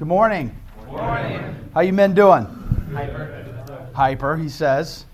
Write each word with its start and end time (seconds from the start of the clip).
Good 0.00 0.08
morning. 0.08 0.58
Good 0.78 0.92
morning. 0.92 1.70
How 1.74 1.82
you 1.82 1.92
men 1.92 2.14
doing? 2.14 2.46
Hyper. 2.90 3.90
Hyper, 3.92 4.36
he 4.38 4.48
says. 4.48 5.04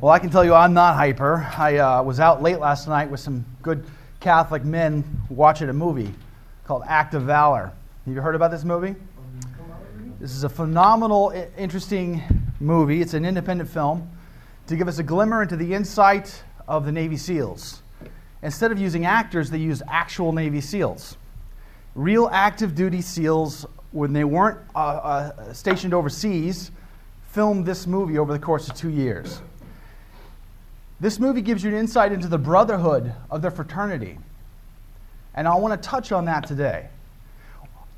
Well, 0.00 0.10
I 0.10 0.18
can 0.18 0.30
tell 0.30 0.42
you 0.42 0.54
I'm 0.54 0.72
not 0.72 0.94
hyper. 0.94 1.46
I 1.58 1.76
uh, 1.76 2.02
was 2.02 2.18
out 2.18 2.40
late 2.40 2.58
last 2.58 2.88
night 2.88 3.10
with 3.10 3.20
some 3.20 3.44
good 3.60 3.84
Catholic 4.20 4.64
men 4.64 5.04
watching 5.28 5.68
a 5.68 5.72
movie 5.74 6.14
called 6.64 6.84
Act 6.86 7.12
of 7.12 7.24
Valor. 7.24 7.74
Have 8.06 8.14
you 8.14 8.22
heard 8.22 8.34
about 8.34 8.50
this 8.50 8.64
movie? 8.64 8.94
This 10.18 10.34
is 10.34 10.44
a 10.44 10.48
phenomenal, 10.48 11.34
interesting 11.58 12.22
movie. 12.58 13.02
It's 13.02 13.12
an 13.12 13.26
independent 13.26 13.68
film 13.68 14.10
to 14.66 14.76
give 14.76 14.88
us 14.88 14.98
a 14.98 15.02
glimmer 15.02 15.42
into 15.42 15.56
the 15.56 15.74
insight 15.74 16.42
of 16.66 16.86
the 16.86 16.92
Navy 16.92 17.18
SEALs. 17.18 17.82
Instead 18.42 18.72
of 18.72 18.78
using 18.78 19.04
actors, 19.04 19.50
they 19.50 19.58
used 19.58 19.82
actual 19.86 20.32
Navy 20.32 20.62
SEALs. 20.62 21.18
Real 21.94 22.30
active 22.32 22.74
duty 22.74 23.02
SEALs, 23.02 23.66
when 23.96 24.12
they 24.12 24.24
weren't 24.24 24.58
uh, 24.74 24.78
uh, 24.78 25.52
stationed 25.54 25.94
overseas, 25.94 26.70
filmed 27.30 27.64
this 27.64 27.86
movie 27.86 28.18
over 28.18 28.30
the 28.30 28.38
course 28.38 28.68
of 28.68 28.76
two 28.76 28.90
years. 28.90 29.40
This 31.00 31.18
movie 31.18 31.40
gives 31.40 31.64
you 31.64 31.70
an 31.70 31.76
insight 31.76 32.12
into 32.12 32.28
the 32.28 32.38
brotherhood 32.38 33.14
of 33.30 33.40
their 33.40 33.50
fraternity. 33.50 34.18
And 35.34 35.48
I 35.48 35.54
want 35.56 35.80
to 35.80 35.88
touch 35.88 36.12
on 36.12 36.26
that 36.26 36.46
today. 36.46 36.88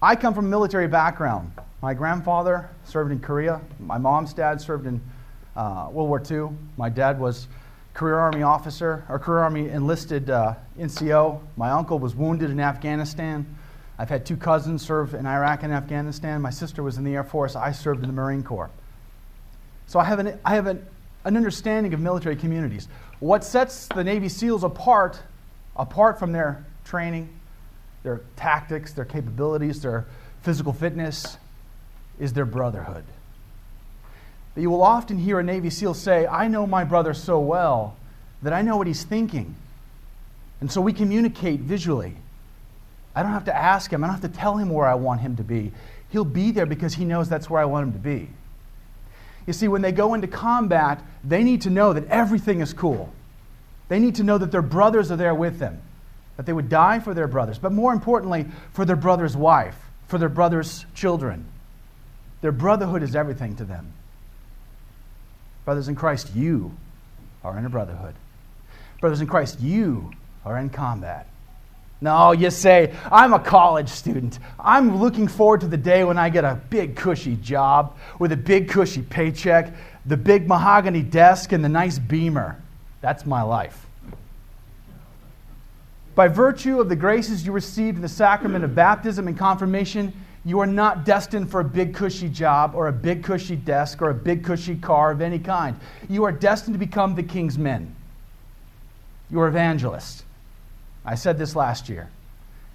I 0.00 0.14
come 0.14 0.34
from 0.34 0.46
a 0.46 0.48
military 0.48 0.86
background. 0.86 1.50
My 1.82 1.94
grandfather 1.94 2.70
served 2.84 3.10
in 3.10 3.18
Korea. 3.18 3.60
My 3.80 3.98
mom's 3.98 4.32
dad 4.32 4.60
served 4.60 4.86
in 4.86 5.00
uh, 5.56 5.88
World 5.90 6.08
War 6.08 6.22
II. 6.30 6.56
My 6.76 6.88
dad 6.88 7.18
was 7.18 7.48
career 7.94 8.18
Army 8.18 8.42
officer, 8.42 9.04
or 9.08 9.18
career 9.18 9.40
Army 9.40 9.68
enlisted 9.68 10.30
uh, 10.30 10.54
NCO. 10.78 11.40
My 11.56 11.70
uncle 11.70 11.98
was 11.98 12.14
wounded 12.14 12.50
in 12.50 12.60
Afghanistan. 12.60 13.57
I've 13.98 14.08
had 14.08 14.24
two 14.24 14.36
cousins 14.36 14.82
serve 14.82 15.14
in 15.14 15.26
Iraq 15.26 15.62
and 15.62 15.72
Afghanistan. 15.72 16.40
My 16.40 16.50
sister 16.50 16.82
was 16.82 16.98
in 16.98 17.04
the 17.04 17.14
Air 17.14 17.24
Force. 17.24 17.56
I 17.56 17.72
served 17.72 18.02
in 18.02 18.06
the 18.06 18.12
Marine 18.12 18.42
Corps. 18.42 18.70
So 19.86 19.98
I 19.98 20.04
have 20.04 20.18
an, 20.18 20.38
I 20.44 20.54
have 20.54 20.66
an 20.66 20.86
an 21.24 21.36
understanding 21.36 21.92
of 21.94 22.00
military 22.00 22.36
communities. 22.36 22.88
What 23.20 23.44
sets 23.44 23.86
the 23.88 24.04
Navy 24.04 24.28
SEALs 24.28 24.64
apart, 24.64 25.20
apart 25.76 26.18
from 26.18 26.32
their 26.32 26.64
training, 26.84 27.28
their 28.02 28.22
tactics, 28.36 28.92
their 28.92 29.04
capabilities, 29.04 29.82
their 29.82 30.06
physical 30.42 30.72
fitness, 30.72 31.36
is 32.18 32.32
their 32.32 32.46
brotherhood. 32.46 33.04
You 34.56 34.70
will 34.70 34.82
often 34.82 35.18
hear 35.18 35.38
a 35.38 35.42
Navy 35.42 35.70
SEAL 35.70 35.94
say, 35.94 36.26
I 36.26 36.48
know 36.48 36.66
my 36.66 36.82
brother 36.82 37.14
so 37.14 37.38
well 37.38 37.96
that 38.42 38.52
I 38.52 38.62
know 38.62 38.76
what 38.76 38.86
he's 38.86 39.04
thinking. 39.04 39.54
And 40.60 40.72
so 40.72 40.80
we 40.80 40.92
communicate 40.92 41.60
visually. 41.60 42.16
I 43.18 43.22
don't 43.24 43.32
have 43.32 43.46
to 43.46 43.56
ask 43.56 43.92
him, 43.92 44.04
I 44.04 44.06
don't 44.06 44.20
have 44.20 44.30
to 44.30 44.38
tell 44.38 44.56
him 44.58 44.70
where 44.70 44.86
I 44.86 44.94
want 44.94 45.22
him 45.22 45.34
to 45.36 45.42
be. 45.42 45.72
He'll 46.10 46.24
be 46.24 46.52
there 46.52 46.66
because 46.66 46.94
he 46.94 47.04
knows 47.04 47.28
that's 47.28 47.50
where 47.50 47.60
I 47.60 47.64
want 47.64 47.88
him 47.88 47.92
to 47.94 47.98
be. 47.98 48.28
You 49.44 49.52
see, 49.52 49.66
when 49.66 49.82
they 49.82 49.90
go 49.90 50.14
into 50.14 50.28
combat, 50.28 51.02
they 51.24 51.42
need 51.42 51.62
to 51.62 51.70
know 51.70 51.92
that 51.92 52.06
everything 52.06 52.60
is 52.60 52.72
cool. 52.72 53.12
They 53.88 53.98
need 53.98 54.14
to 54.14 54.22
know 54.22 54.38
that 54.38 54.52
their 54.52 54.62
brothers 54.62 55.10
are 55.10 55.16
there 55.16 55.34
with 55.34 55.58
them, 55.58 55.82
that 56.36 56.46
they 56.46 56.52
would 56.52 56.68
die 56.68 57.00
for 57.00 57.12
their 57.12 57.26
brothers, 57.26 57.58
but 57.58 57.72
more 57.72 57.92
importantly, 57.92 58.46
for 58.72 58.84
their 58.84 58.94
brother's 58.94 59.36
wife, 59.36 59.74
for 60.06 60.18
their 60.18 60.28
brother's 60.28 60.86
children. 60.94 61.44
Their 62.40 62.52
brotherhood 62.52 63.02
is 63.02 63.16
everything 63.16 63.56
to 63.56 63.64
them. 63.64 63.94
Brothers 65.64 65.88
in 65.88 65.96
Christ, 65.96 66.36
you 66.36 66.70
are 67.42 67.58
in 67.58 67.64
a 67.64 67.68
brotherhood. 67.68 68.14
Brothers 69.00 69.20
in 69.20 69.26
Christ, 69.26 69.58
you 69.58 70.12
are 70.44 70.56
in 70.56 70.70
combat. 70.70 71.26
No, 72.00 72.30
you 72.32 72.50
say, 72.50 72.94
I'm 73.10 73.32
a 73.32 73.40
college 73.40 73.88
student. 73.88 74.38
I'm 74.58 74.98
looking 75.00 75.26
forward 75.26 75.62
to 75.62 75.66
the 75.66 75.76
day 75.76 76.04
when 76.04 76.16
I 76.16 76.28
get 76.28 76.44
a 76.44 76.60
big, 76.70 76.94
cushy 76.94 77.34
job 77.36 77.96
with 78.20 78.30
a 78.30 78.36
big, 78.36 78.68
cushy 78.68 79.02
paycheck, 79.02 79.74
the 80.06 80.16
big 80.16 80.46
mahogany 80.46 81.02
desk, 81.02 81.50
and 81.52 81.64
the 81.64 81.68
nice 81.68 81.98
beamer. 81.98 82.60
That's 83.00 83.26
my 83.26 83.42
life. 83.42 83.86
By 86.14 86.28
virtue 86.28 86.80
of 86.80 86.88
the 86.88 86.96
graces 86.96 87.44
you 87.44 87.52
received 87.52 87.96
in 87.96 88.02
the 88.02 88.08
sacrament 88.08 88.64
of 88.64 88.74
baptism 88.74 89.26
and 89.26 89.36
confirmation, 89.36 90.12
you 90.44 90.60
are 90.60 90.66
not 90.66 91.04
destined 91.04 91.50
for 91.50 91.60
a 91.60 91.64
big, 91.64 91.94
cushy 91.94 92.28
job 92.28 92.74
or 92.74 92.88
a 92.88 92.92
big, 92.92 93.24
cushy 93.24 93.56
desk 93.56 94.00
or 94.00 94.10
a 94.10 94.14
big, 94.14 94.44
cushy 94.44 94.76
car 94.76 95.10
of 95.10 95.20
any 95.20 95.38
kind. 95.38 95.78
You 96.08 96.24
are 96.24 96.32
destined 96.32 96.74
to 96.74 96.78
become 96.78 97.16
the 97.16 97.22
king's 97.22 97.58
men. 97.58 97.94
You 99.30 99.40
are 99.40 99.48
evangelists. 99.48 100.24
I 101.08 101.14
said 101.14 101.38
this 101.38 101.56
last 101.56 101.88
year. 101.88 102.10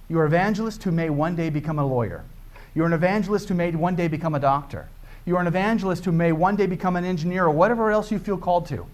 You're 0.08 0.26
an 0.26 0.32
evangelist 0.32 0.82
who 0.82 0.90
may 0.90 1.08
one 1.08 1.36
day 1.36 1.50
become 1.50 1.78
a 1.78 1.86
lawyer. 1.86 2.24
You're 2.74 2.84
an 2.86 2.92
evangelist 2.92 3.48
who 3.48 3.54
may 3.54 3.70
one 3.70 3.94
day 3.94 4.08
become 4.08 4.34
a 4.34 4.40
doctor. 4.40 4.88
You're 5.24 5.40
an 5.40 5.46
evangelist 5.46 6.04
who 6.04 6.10
may 6.10 6.32
one 6.32 6.56
day 6.56 6.66
become 6.66 6.96
an 6.96 7.04
engineer 7.04 7.44
or 7.44 7.52
whatever 7.52 7.92
else 7.92 8.10
you 8.10 8.18
feel 8.18 8.36
called 8.36 8.66
to. 8.66 8.86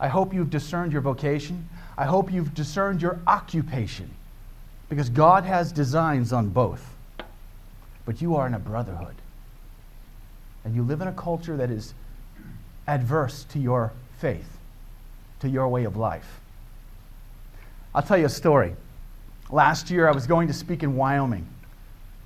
I 0.00 0.08
hope 0.08 0.32
you've 0.32 0.48
discerned 0.48 0.92
your 0.92 1.02
vocation. 1.02 1.68
I 1.98 2.06
hope 2.06 2.32
you've 2.32 2.54
discerned 2.54 3.02
your 3.02 3.20
occupation 3.26 4.08
because 4.88 5.10
God 5.10 5.44
has 5.44 5.72
designs 5.72 6.32
on 6.32 6.48
both. 6.48 6.82
But 8.06 8.22
you 8.22 8.34
are 8.36 8.46
in 8.46 8.54
a 8.54 8.58
brotherhood. 8.58 9.16
And 10.64 10.74
you 10.74 10.82
live 10.84 11.02
in 11.02 11.08
a 11.08 11.12
culture 11.12 11.58
that 11.58 11.70
is 11.70 11.92
adverse 12.88 13.44
to 13.50 13.58
your 13.58 13.92
faith, 14.20 14.56
to 15.40 15.50
your 15.50 15.68
way 15.68 15.84
of 15.84 15.98
life. 15.98 16.39
I'll 17.94 18.02
tell 18.02 18.18
you 18.18 18.26
a 18.26 18.30
story. 18.30 18.74
Last 19.50 19.90
year, 19.90 20.08
I 20.08 20.12
was 20.12 20.26
going 20.26 20.48
to 20.48 20.54
speak 20.54 20.82
in 20.82 20.96
Wyoming. 20.96 21.46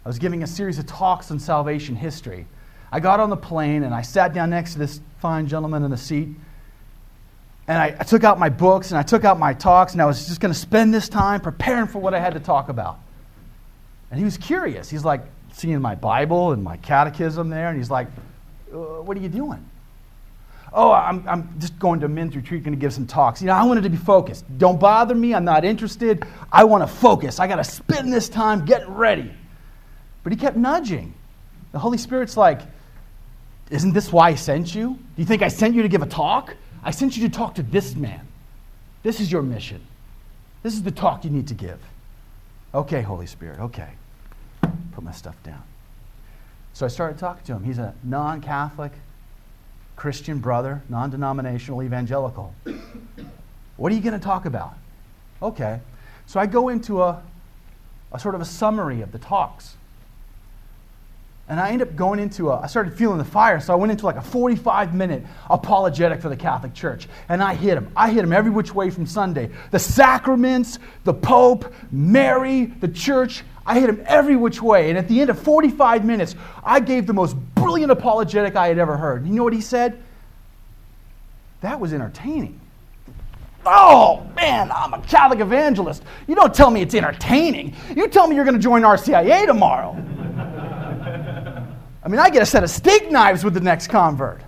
I 0.04 0.08
was 0.08 0.18
giving 0.18 0.42
a 0.42 0.46
series 0.46 0.78
of 0.78 0.86
talks 0.86 1.30
on 1.30 1.38
salvation 1.38 1.96
history. 1.96 2.46
I 2.92 3.00
got 3.00 3.18
on 3.18 3.30
the 3.30 3.36
plane 3.36 3.82
and 3.82 3.94
I 3.94 4.02
sat 4.02 4.34
down 4.34 4.50
next 4.50 4.74
to 4.74 4.78
this 4.78 5.00
fine 5.20 5.46
gentleman 5.46 5.82
in 5.82 5.90
the 5.90 5.96
seat. 5.96 6.28
And 7.66 7.78
I, 7.78 7.96
I 7.98 8.04
took 8.04 8.24
out 8.24 8.38
my 8.38 8.50
books 8.50 8.90
and 8.90 8.98
I 8.98 9.02
took 9.02 9.24
out 9.24 9.38
my 9.38 9.54
talks, 9.54 9.94
and 9.94 10.02
I 10.02 10.04
was 10.04 10.26
just 10.26 10.40
going 10.40 10.52
to 10.52 10.58
spend 10.58 10.92
this 10.92 11.08
time 11.08 11.40
preparing 11.40 11.86
for 11.86 11.98
what 11.98 12.12
I 12.12 12.20
had 12.20 12.34
to 12.34 12.40
talk 12.40 12.68
about. 12.68 12.98
And 14.10 14.18
he 14.18 14.24
was 14.24 14.36
curious. 14.36 14.90
He's 14.90 15.04
like 15.04 15.22
seeing 15.52 15.80
my 15.80 15.94
Bible 15.94 16.52
and 16.52 16.62
my 16.62 16.76
catechism 16.76 17.48
there, 17.48 17.68
and 17.70 17.78
he's 17.78 17.90
like, 17.90 18.08
uh, 18.70 18.76
What 18.76 19.16
are 19.16 19.20
you 19.20 19.30
doing? 19.30 19.64
Oh, 20.74 20.92
I'm, 20.92 21.26
I'm 21.28 21.54
just 21.60 21.78
going 21.78 22.00
to 22.00 22.06
a 22.06 22.08
men's 22.08 22.34
retreat, 22.34 22.64
going 22.64 22.76
to 22.76 22.80
give 22.80 22.92
some 22.92 23.06
talks. 23.06 23.40
You 23.40 23.46
know, 23.46 23.54
I 23.54 23.62
wanted 23.62 23.84
to 23.84 23.90
be 23.90 23.96
focused. 23.96 24.44
Don't 24.58 24.78
bother 24.78 25.14
me. 25.14 25.32
I'm 25.32 25.44
not 25.44 25.64
interested. 25.64 26.26
I 26.52 26.64
want 26.64 26.82
to 26.82 26.92
focus. 26.92 27.38
I 27.38 27.46
got 27.46 27.56
to 27.56 27.64
spend 27.64 28.12
this 28.12 28.28
time 28.28 28.64
getting 28.64 28.92
ready. 28.92 29.32
But 30.24 30.32
he 30.32 30.38
kept 30.38 30.56
nudging. 30.56 31.14
The 31.72 31.78
Holy 31.78 31.98
Spirit's 31.98 32.36
like, 32.36 32.60
isn't 33.70 33.92
this 33.92 34.12
why 34.12 34.30
I 34.30 34.34
sent 34.34 34.74
you? 34.74 34.90
Do 34.90 35.22
you 35.22 35.24
think 35.24 35.42
I 35.42 35.48
sent 35.48 35.74
you 35.74 35.82
to 35.82 35.88
give 35.88 36.02
a 36.02 36.06
talk? 36.06 36.54
I 36.82 36.90
sent 36.90 37.16
you 37.16 37.28
to 37.28 37.34
talk 37.34 37.54
to 37.54 37.62
this 37.62 37.94
man. 37.94 38.26
This 39.02 39.20
is 39.20 39.30
your 39.30 39.42
mission. 39.42 39.80
This 40.62 40.74
is 40.74 40.82
the 40.82 40.90
talk 40.90 41.24
you 41.24 41.30
need 41.30 41.48
to 41.48 41.54
give. 41.54 41.78
Okay, 42.74 43.02
Holy 43.02 43.26
Spirit, 43.26 43.60
okay. 43.60 43.90
Put 44.92 45.04
my 45.04 45.12
stuff 45.12 45.40
down. 45.44 45.62
So 46.72 46.84
I 46.84 46.88
started 46.88 47.18
talking 47.18 47.44
to 47.44 47.52
him. 47.52 47.64
He's 47.64 47.78
a 47.78 47.94
non 48.02 48.40
Catholic, 48.40 48.92
Christian 49.96 50.38
brother, 50.38 50.82
non 50.88 51.10
denominational 51.10 51.82
evangelical. 51.82 52.54
What 53.76 53.92
are 53.92 53.94
you 53.94 54.00
going 54.00 54.18
to 54.18 54.24
talk 54.24 54.46
about? 54.46 54.74
Okay. 55.42 55.80
So 56.26 56.40
I 56.40 56.46
go 56.46 56.68
into 56.68 57.02
a, 57.02 57.22
a 58.12 58.18
sort 58.18 58.34
of 58.34 58.40
a 58.40 58.44
summary 58.44 59.02
of 59.02 59.12
the 59.12 59.18
talks. 59.18 59.76
And 61.46 61.60
I 61.60 61.70
end 61.70 61.82
up 61.82 61.94
going 61.94 62.20
into 62.20 62.50
a, 62.50 62.60
I 62.60 62.68
started 62.68 62.96
feeling 62.96 63.18
the 63.18 63.24
fire, 63.24 63.60
so 63.60 63.74
I 63.74 63.76
went 63.76 63.92
into 63.92 64.06
like 64.06 64.16
a 64.16 64.22
45 64.22 64.94
minute 64.94 65.24
apologetic 65.50 66.22
for 66.22 66.30
the 66.30 66.36
Catholic 66.36 66.72
Church. 66.72 67.06
And 67.28 67.42
I 67.42 67.54
hit 67.54 67.76
him. 67.76 67.92
I 67.94 68.10
hit 68.10 68.24
him 68.24 68.32
every 68.32 68.50
which 68.50 68.74
way 68.74 68.88
from 68.88 69.04
Sunday. 69.04 69.50
The 69.70 69.78
sacraments, 69.78 70.78
the 71.04 71.12
Pope, 71.12 71.70
Mary, 71.90 72.66
the 72.66 72.88
church. 72.88 73.44
I 73.66 73.78
hit 73.78 73.90
him 73.90 74.02
every 74.06 74.36
which 74.36 74.62
way. 74.62 74.88
And 74.88 74.98
at 74.98 75.06
the 75.06 75.20
end 75.20 75.28
of 75.28 75.38
45 75.38 76.04
minutes, 76.04 76.34
I 76.62 76.80
gave 76.80 77.06
the 77.06 77.12
most 77.12 77.36
brilliant 77.64 77.90
apologetic 77.90 78.56
I 78.56 78.68
had 78.68 78.78
ever 78.78 78.96
heard. 78.96 79.26
You 79.26 79.32
know 79.32 79.42
what 79.42 79.52
he 79.52 79.60
said? 79.60 80.02
That 81.62 81.80
was 81.80 81.92
entertaining. 81.92 82.60
Oh, 83.66 84.26
man, 84.36 84.70
I'm 84.70 84.92
a 84.92 85.00
Catholic 85.00 85.40
evangelist. 85.40 86.02
You 86.26 86.34
don't 86.34 86.54
tell 86.54 86.70
me 86.70 86.82
it's 86.82 86.94
entertaining. 86.94 87.74
You 87.96 88.08
tell 88.08 88.26
me 88.26 88.36
you're 88.36 88.44
going 88.44 88.56
to 88.56 88.62
join 88.62 88.82
RCIA 88.82 89.46
tomorrow. 89.46 89.92
I 92.04 92.08
mean, 92.08 92.20
I 92.20 92.28
get 92.28 92.42
a 92.42 92.46
set 92.46 92.62
of 92.62 92.68
steak 92.68 93.10
knives 93.10 93.42
with 93.42 93.54
the 93.54 93.60
next 93.60 93.86
convert. 93.86 94.42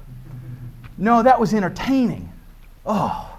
No, 0.99 1.23
that 1.23 1.41
was 1.41 1.55
entertaining. 1.55 2.31
Oh, 2.85 3.39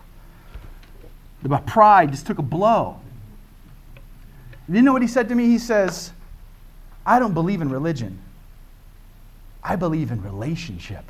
my 1.43 1.61
pride 1.61 2.11
just 2.11 2.25
took 2.25 2.39
a 2.39 2.43
blow. 2.43 2.99
You 4.67 4.81
know 4.81 4.91
what 4.91 5.03
he 5.03 5.07
said 5.07 5.29
to 5.29 5.35
me? 5.35 5.45
He 5.45 5.59
says, 5.59 6.11
I 7.05 7.19
don't 7.19 7.33
believe 7.33 7.61
in 7.61 7.69
religion. 7.69 8.19
I 9.67 9.75
believe 9.75 10.11
in 10.11 10.21
relationship. 10.23 11.03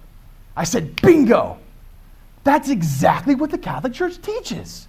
I 0.55 0.63
said, 0.63 0.99
bingo! 0.99 1.59
That's 2.43 2.69
exactly 2.69 3.35
what 3.35 3.51
the 3.51 3.57
Catholic 3.57 3.93
Church 3.93 4.19
teaches. 4.19 4.87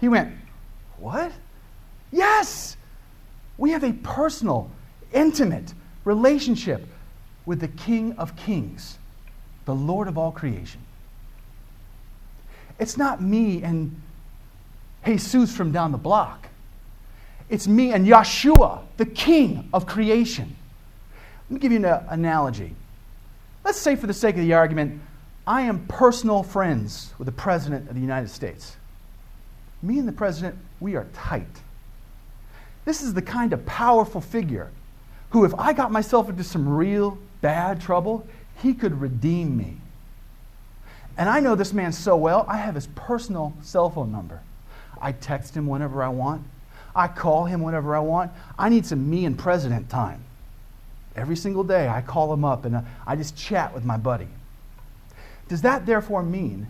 He 0.00 0.08
went, 0.08 0.32
What? 0.98 1.32
Yes! 2.12 2.76
We 3.58 3.70
have 3.70 3.82
a 3.82 3.92
personal, 3.92 4.70
intimate 5.12 5.74
relationship 6.04 6.86
with 7.46 7.60
the 7.60 7.68
King 7.68 8.12
of 8.12 8.36
Kings, 8.36 8.98
the 9.64 9.74
Lord 9.74 10.06
of 10.06 10.16
all 10.16 10.30
creation. 10.30 10.80
It's 12.78 12.96
not 12.96 13.20
me 13.20 13.62
and 13.62 14.00
Jesus 15.04 15.56
from 15.56 15.72
down 15.72 15.90
the 15.90 15.98
block. 15.98 16.48
It's 17.48 17.66
me 17.66 17.92
and 17.92 18.06
Yeshua, 18.06 18.82
the 18.98 19.06
King 19.06 19.68
of 19.72 19.84
creation. 19.86 20.54
Let 21.48 21.54
me 21.54 21.60
give 21.60 21.72
you 21.72 21.84
an 21.84 22.04
analogy. 22.08 22.74
Let's 23.64 23.78
say, 23.78 23.96
for 23.96 24.06
the 24.06 24.14
sake 24.14 24.34
of 24.34 24.42
the 24.42 24.52
argument, 24.52 25.00
I 25.46 25.62
am 25.62 25.86
personal 25.86 26.42
friends 26.42 27.12
with 27.18 27.26
the 27.26 27.32
President 27.32 27.88
of 27.88 27.94
the 27.94 28.00
United 28.00 28.28
States. 28.28 28.76
Me 29.82 29.98
and 29.98 30.06
the 30.06 30.12
President, 30.12 30.56
we 30.80 30.96
are 30.96 31.06
tight. 31.14 31.46
This 32.84 33.02
is 33.02 33.14
the 33.14 33.22
kind 33.22 33.52
of 33.52 33.64
powerful 33.64 34.20
figure 34.20 34.70
who, 35.30 35.44
if 35.44 35.54
I 35.54 35.72
got 35.72 35.90
myself 35.90 36.28
into 36.28 36.44
some 36.44 36.68
real 36.68 37.18
bad 37.40 37.80
trouble, 37.80 38.26
he 38.62 38.74
could 38.74 39.00
redeem 39.00 39.56
me. 39.56 39.78
And 41.16 41.28
I 41.28 41.40
know 41.40 41.54
this 41.54 41.72
man 41.72 41.92
so 41.92 42.16
well, 42.16 42.44
I 42.48 42.58
have 42.58 42.74
his 42.74 42.88
personal 42.88 43.54
cell 43.62 43.88
phone 43.88 44.12
number. 44.12 44.40
I 45.00 45.12
text 45.12 45.56
him 45.56 45.66
whenever 45.66 46.02
I 46.02 46.08
want. 46.08 46.44
I 46.94 47.08
call 47.08 47.44
him 47.44 47.62
whenever 47.62 47.96
I 47.96 48.00
want. 48.00 48.30
I 48.58 48.68
need 48.68 48.86
some 48.86 49.08
me 49.08 49.24
and 49.24 49.38
president 49.38 49.88
time. 49.90 50.24
Every 51.16 51.36
single 51.36 51.64
day, 51.64 51.88
I 51.88 52.00
call 52.00 52.32
him 52.32 52.44
up 52.44 52.64
and 52.64 52.84
I 53.06 53.16
just 53.16 53.36
chat 53.36 53.72
with 53.72 53.84
my 53.84 53.96
buddy. 53.96 54.28
Does 55.48 55.62
that 55.62 55.86
therefore 55.86 56.22
mean 56.22 56.66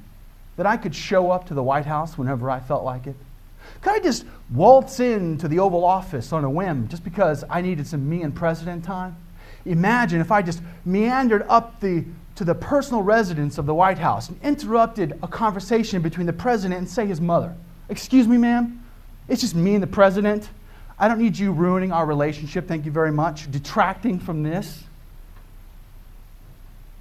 that 0.56 0.66
I 0.66 0.76
could 0.76 0.94
show 0.94 1.30
up 1.30 1.46
to 1.48 1.54
the 1.54 1.62
White 1.62 1.86
House 1.86 2.18
whenever 2.18 2.50
I 2.50 2.60
felt 2.60 2.84
like 2.84 3.06
it? 3.06 3.16
Could 3.80 3.92
I 3.94 3.98
just 4.00 4.24
waltz 4.52 5.00
into 5.00 5.48
the 5.48 5.58
Oval 5.58 5.84
Office 5.84 6.32
on 6.32 6.44
a 6.44 6.50
whim 6.50 6.88
just 6.88 7.04
because 7.04 7.44
I 7.48 7.60
needed 7.60 7.86
some 7.86 8.08
me 8.08 8.22
and 8.22 8.34
president 8.34 8.84
time? 8.84 9.16
Imagine 9.64 10.20
if 10.20 10.30
I 10.30 10.42
just 10.42 10.60
meandered 10.84 11.44
up 11.48 11.80
the, 11.80 12.04
to 12.34 12.44
the 12.44 12.54
personal 12.54 13.02
residence 13.02 13.56
of 13.56 13.64
the 13.64 13.74
White 13.74 13.98
House 13.98 14.28
and 14.28 14.38
interrupted 14.42 15.18
a 15.22 15.28
conversation 15.28 16.02
between 16.02 16.26
the 16.26 16.32
president 16.32 16.78
and, 16.78 16.88
say, 16.88 17.06
his 17.06 17.20
mother. 17.20 17.54
Excuse 17.88 18.28
me, 18.28 18.36
ma'am? 18.36 18.84
It's 19.28 19.40
just 19.40 19.54
me 19.54 19.74
and 19.74 19.82
the 19.82 19.88
president. 19.88 20.50
I 21.04 21.08
don't 21.08 21.18
need 21.18 21.38
you 21.38 21.52
ruining 21.52 21.92
our 21.92 22.06
relationship, 22.06 22.66
thank 22.66 22.86
you 22.86 22.90
very 22.90 23.12
much, 23.12 23.50
detracting 23.50 24.18
from 24.18 24.42
this. 24.42 24.84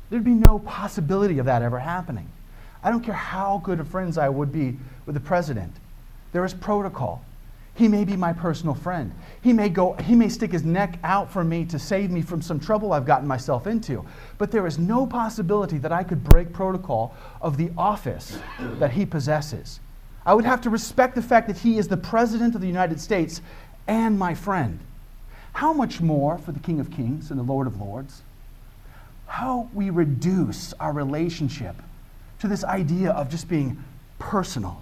There'd 0.10 0.26
be 0.26 0.32
no 0.34 0.60
possibility 0.60 1.40
of 1.40 1.46
that 1.46 1.62
ever 1.62 1.80
happening. 1.80 2.30
I 2.84 2.90
don't 2.90 3.00
care 3.00 3.14
how 3.14 3.62
good 3.64 3.80
of 3.80 3.88
friends 3.88 4.18
I 4.18 4.28
would 4.28 4.52
be 4.52 4.78
with 5.06 5.16
the 5.16 5.22
president. 5.22 5.74
There 6.34 6.44
is 6.44 6.54
protocol. 6.54 7.24
He 7.76 7.88
may 7.88 8.04
be 8.04 8.18
my 8.18 8.34
personal 8.34 8.76
friend. 8.76 9.14
He 9.42 9.54
may 9.54 9.70
go 9.70 9.94
he 9.94 10.16
may 10.16 10.28
stick 10.28 10.52
his 10.52 10.66
neck 10.66 11.00
out 11.06 11.32
for 11.32 11.46
me 11.46 11.64
to 11.68 11.80
save 11.80 12.12
me 12.12 12.22
from 12.22 12.42
some 12.42 12.60
trouble 12.60 12.92
I've 12.92 13.06
gotten 13.06 13.26
myself 13.26 13.68
into. 13.68 14.06
But 14.38 14.52
there 14.52 14.68
is 14.68 14.78
no 14.78 15.08
possibility 15.08 15.78
that 15.78 15.94
I 15.94 16.04
could 16.04 16.26
break 16.26 16.52
protocol 16.52 17.16
of 17.42 17.56
the 17.56 17.72
office 17.78 18.38
that 18.80 18.92
he 18.92 19.06
possesses. 19.06 19.80
I 20.26 20.34
would 20.34 20.46
have 20.46 20.62
to 20.62 20.70
respect 20.70 21.16
the 21.16 21.22
fact 21.22 21.48
that 21.48 21.58
he 21.58 21.78
is 21.78 21.88
the 21.88 21.98
president 21.98 22.56
of 22.56 22.62
the 22.62 22.68
United 22.68 23.00
States 23.00 23.42
and 23.88 24.18
my 24.18 24.34
friend. 24.34 24.80
How 25.54 25.74
much 25.74 26.02
more 26.02 26.38
for 26.38 26.52
the 26.52 26.60
King 26.60 26.80
of 26.80 26.92
Kings 26.92 27.30
and 27.30 27.40
the 27.40 27.44
Lord 27.44 27.68
of 27.68 27.80
Lords? 27.80 28.22
How 29.28 29.70
we 29.74 29.90
reduce 29.90 30.74
our 30.80 30.92
relationship 30.92 31.76
to 32.40 32.48
this 32.48 32.64
idea 32.64 33.12
of 33.12 33.30
just 33.30 33.48
being 33.48 33.84
personal. 34.20 34.82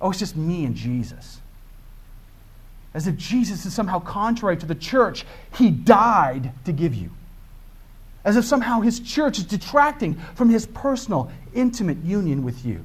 Oh, 0.00 0.10
it's 0.10 0.18
just 0.18 0.36
me 0.36 0.64
and 0.64 0.74
Jesus. 0.74 1.40
As 2.94 3.06
if 3.06 3.16
Jesus 3.16 3.66
is 3.66 3.74
somehow 3.74 4.00
contrary 4.00 4.56
to 4.56 4.66
the 4.66 4.74
church 4.74 5.24
he 5.54 5.70
died 5.70 6.52
to 6.64 6.72
give 6.72 6.94
you. 6.94 7.10
As 8.24 8.36
if 8.36 8.44
somehow 8.44 8.80
his 8.80 9.00
church 9.00 9.38
is 9.38 9.44
detracting 9.44 10.14
from 10.34 10.48
his 10.48 10.66
personal, 10.66 11.30
intimate 11.54 11.98
union 11.98 12.42
with 12.42 12.64
you. 12.64 12.84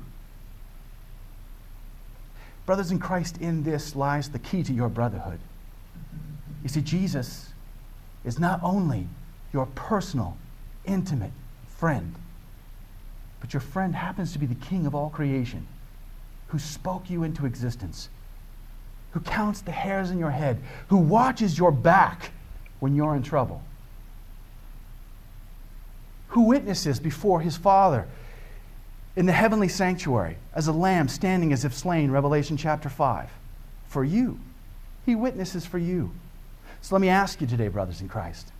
Brothers 2.66 2.92
in 2.92 3.00
Christ, 3.00 3.38
in 3.38 3.64
this 3.64 3.96
lies 3.96 4.30
the 4.30 4.40
key 4.40 4.64
to 4.64 4.74
your 4.74 4.90
brotherhood. 4.90 5.40
You 6.62 6.70
see, 6.70 6.82
Jesus 6.82 7.50
is 8.24 8.40
not 8.40 8.62
only 8.64 9.08
your 9.52 9.66
personal, 9.76 10.38
intimate 10.86 11.34
friend, 11.68 12.16
but 13.42 13.54
your 13.54 13.60
friend 13.62 13.96
happens 13.96 14.32
to 14.34 14.40
be 14.40 14.46
the 14.46 14.56
King 14.56 14.86
of 14.86 14.96
all 14.96 15.10
creation 15.10 15.68
who 16.48 16.60
spoke 16.60 17.10
you 17.10 17.24
into 17.24 17.46
existence, 17.46 18.08
who 19.12 19.20
counts 19.20 19.62
the 19.62 19.72
hairs 19.72 20.12
in 20.12 20.18
your 20.18 20.32
head, 20.32 20.62
who 20.88 20.98
watches 20.98 21.58
your 21.58 21.72
back 21.72 22.32
when 22.80 22.96
you're 22.96 23.16
in 23.16 23.24
trouble, 23.24 23.62
who 26.30 26.44
witnesses 26.44 27.00
before 27.00 27.42
his 27.42 27.58
Father 27.58 28.08
in 29.16 29.26
the 29.26 29.32
heavenly 29.32 29.68
sanctuary 29.68 30.38
as 30.54 30.68
a 30.68 30.74
lamb 30.74 31.08
standing 31.08 31.54
as 31.54 31.66
if 31.66 31.74
slain, 31.74 32.12
Revelation 32.12 32.58
chapter 32.58 32.90
5. 32.90 33.30
For 33.88 34.04
you. 34.04 34.40
He 35.06 35.16
witnesses 35.16 35.66
for 35.66 35.78
you. 35.78 36.12
So 36.82 36.96
let 36.96 37.02
me 37.02 37.10
ask 37.10 37.40
you 37.40 37.48
today, 37.48 37.68
brothers 37.68 38.02
in 38.02 38.10
Christ 38.10 38.52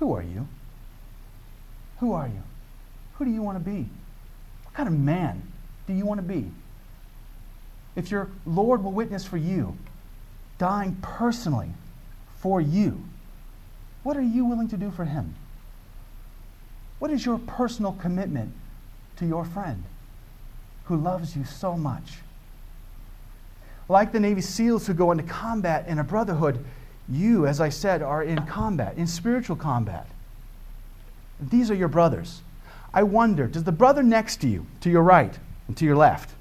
who 0.00 0.14
are 0.14 0.22
you? 0.22 0.48
Who 1.98 2.12
are 2.14 2.26
you? 2.26 2.42
Who 3.14 3.26
do 3.26 3.30
you 3.30 3.42
want 3.42 3.62
to 3.62 3.70
be? 3.70 3.86
What 4.64 4.74
kind 4.74 4.88
of 4.88 4.98
man 4.98 5.42
do 5.86 5.92
you 5.92 6.06
want 6.06 6.18
to 6.18 6.26
be? 6.26 6.50
If 7.94 8.10
your 8.10 8.30
Lord 8.46 8.82
will 8.82 8.92
witness 8.92 9.26
for 9.26 9.36
you, 9.36 9.76
dying 10.56 10.96
personally 11.02 11.68
for 12.38 12.62
you, 12.62 13.04
what 14.02 14.16
are 14.16 14.22
you 14.22 14.46
willing 14.46 14.68
to 14.68 14.78
do 14.78 14.90
for 14.90 15.04
him? 15.04 15.34
What 16.98 17.10
is 17.10 17.26
your 17.26 17.38
personal 17.38 17.92
commitment 17.92 18.54
to 19.20 19.26
your 19.26 19.44
friend 19.44 19.84
who 20.84 20.96
loves 20.96 21.36
you 21.36 21.44
so 21.44 21.76
much. 21.76 22.18
Like 23.88 24.12
the 24.12 24.18
Navy 24.18 24.40
SEALs 24.40 24.86
who 24.86 24.94
go 24.94 25.12
into 25.12 25.22
combat 25.22 25.86
in 25.86 25.98
a 25.98 26.04
brotherhood, 26.04 26.64
you, 27.08 27.46
as 27.46 27.60
I 27.60 27.68
said, 27.68 28.02
are 28.02 28.22
in 28.22 28.44
combat, 28.46 28.96
in 28.96 29.06
spiritual 29.06 29.56
combat. 29.56 30.06
These 31.38 31.70
are 31.70 31.74
your 31.74 31.88
brothers. 31.88 32.40
I 32.94 33.02
wonder, 33.02 33.46
does 33.46 33.64
the 33.64 33.72
brother 33.72 34.02
next 34.02 34.40
to 34.40 34.48
you, 34.48 34.66
to 34.80 34.90
your 34.90 35.02
right 35.02 35.38
and 35.68 35.76
to 35.76 35.84
your 35.84 35.96
left, 35.96 36.34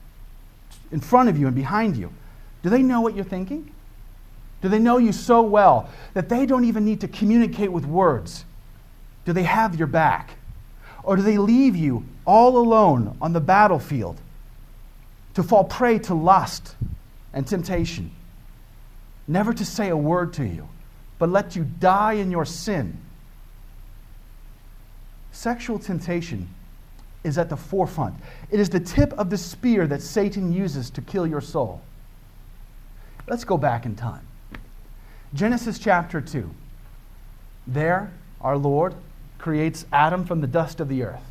in 0.92 1.00
front 1.00 1.30
of 1.30 1.38
you 1.38 1.48
and 1.48 1.56
behind 1.56 1.98
you, 1.98 2.12
do 2.64 2.70
they 2.70 2.81
know 2.81 3.02
what 3.02 3.14
you're 3.16 3.26
thinking? 3.26 3.72
Do 4.62 4.70
they 4.70 4.80
know 4.80 4.98
you 4.98 5.12
so 5.12 5.42
well 5.42 5.90
that 6.14 6.30
they 6.30 6.46
don't 6.46 6.66
even 6.66 6.86
need 6.86 7.02
to 7.02 7.08
communicate 7.08 7.72
with 7.72 7.86
words? 7.86 8.46
Do 9.26 9.34
they 9.34 9.44
have 9.44 9.76
your 9.76 9.88
back? 9.88 10.39
Or 11.04 11.16
do 11.16 11.22
they 11.22 11.38
leave 11.38 11.76
you 11.76 12.06
all 12.26 12.58
alone 12.58 13.18
on 13.22 13.34
the 13.34 13.40
battlefield 13.40 14.20
to 15.34 15.44
fall 15.44 15.64
prey 15.64 16.00
to 16.00 16.14
lust 16.14 16.76
and 17.34 17.48
temptation? 17.48 18.12
Never 19.28 19.54
to 19.54 19.66
say 19.66 19.90
a 19.90 19.98
word 19.98 20.34
to 20.34 20.46
you, 20.46 20.68
but 21.18 21.30
let 21.30 21.56
you 21.56 21.64
die 21.64 22.14
in 22.14 22.32
your 22.32 22.46
sin. 22.46 22.98
Sexual 25.32 25.80
temptation 25.80 26.50
is 27.24 27.38
at 27.38 27.50
the 27.50 27.58
forefront. 27.58 28.16
It 28.50 28.60
is 28.60 28.70
the 28.70 28.80
tip 28.80 29.14
of 29.14 29.30
the 29.30 29.38
spear 29.38 29.88
that 29.88 30.02
Satan 30.02 30.52
uses 30.52 30.90
to 30.92 31.02
kill 31.02 31.28
your 31.28 31.42
soul. 31.42 31.82
Let's 33.28 33.44
go 33.44 33.58
back 33.58 33.86
in 33.86 33.96
time. 33.96 34.26
Genesis 35.34 35.78
chapter 35.78 36.20
2. 36.22 36.50
There, 37.68 38.12
our 38.42 38.58
Lord 38.58 38.96
creates 39.40 39.86
Adam 39.92 40.26
from 40.26 40.42
the 40.42 40.48
dust 40.48 40.80
of 40.80 40.90
the 40.90 41.02
earth, 41.02 41.24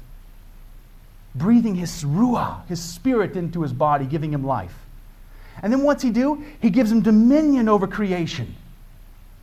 breathing 1.34 1.76
his 1.76 2.02
ruah, 2.02 2.66
his 2.66 2.82
spirit, 2.82 3.36
into 3.36 3.62
his 3.62 3.72
body, 3.72 4.06
giving 4.06 4.32
him 4.32 4.44
life. 4.44 4.74
And 5.62 5.72
then 5.72 5.82
what's 5.82 6.02
he 6.02 6.10
do? 6.10 6.44
He 6.60 6.70
gives 6.70 6.90
him 6.90 7.02
dominion 7.02 7.68
over 7.68 7.86
creation. 7.86 8.56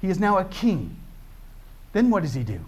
He 0.02 0.10
is 0.10 0.20
now 0.20 0.38
a 0.38 0.46
king. 0.46 0.98
Then 1.94 2.10
what 2.10 2.24
does 2.24 2.34
he 2.34 2.44
do? 2.44 2.60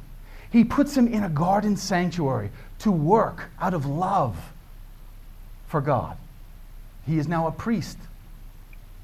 He 0.50 0.64
puts 0.64 0.96
him 0.96 1.08
in 1.08 1.24
a 1.24 1.30
garden 1.30 1.76
sanctuary 1.76 2.52
to 2.80 2.92
work 2.92 3.50
out 3.60 3.74
of 3.74 3.86
love 3.86 4.38
for 5.68 5.82
God. 5.82 6.18
He 7.06 7.18
is 7.18 7.28
now 7.28 7.48
a 7.48 7.52
priest 7.52 7.98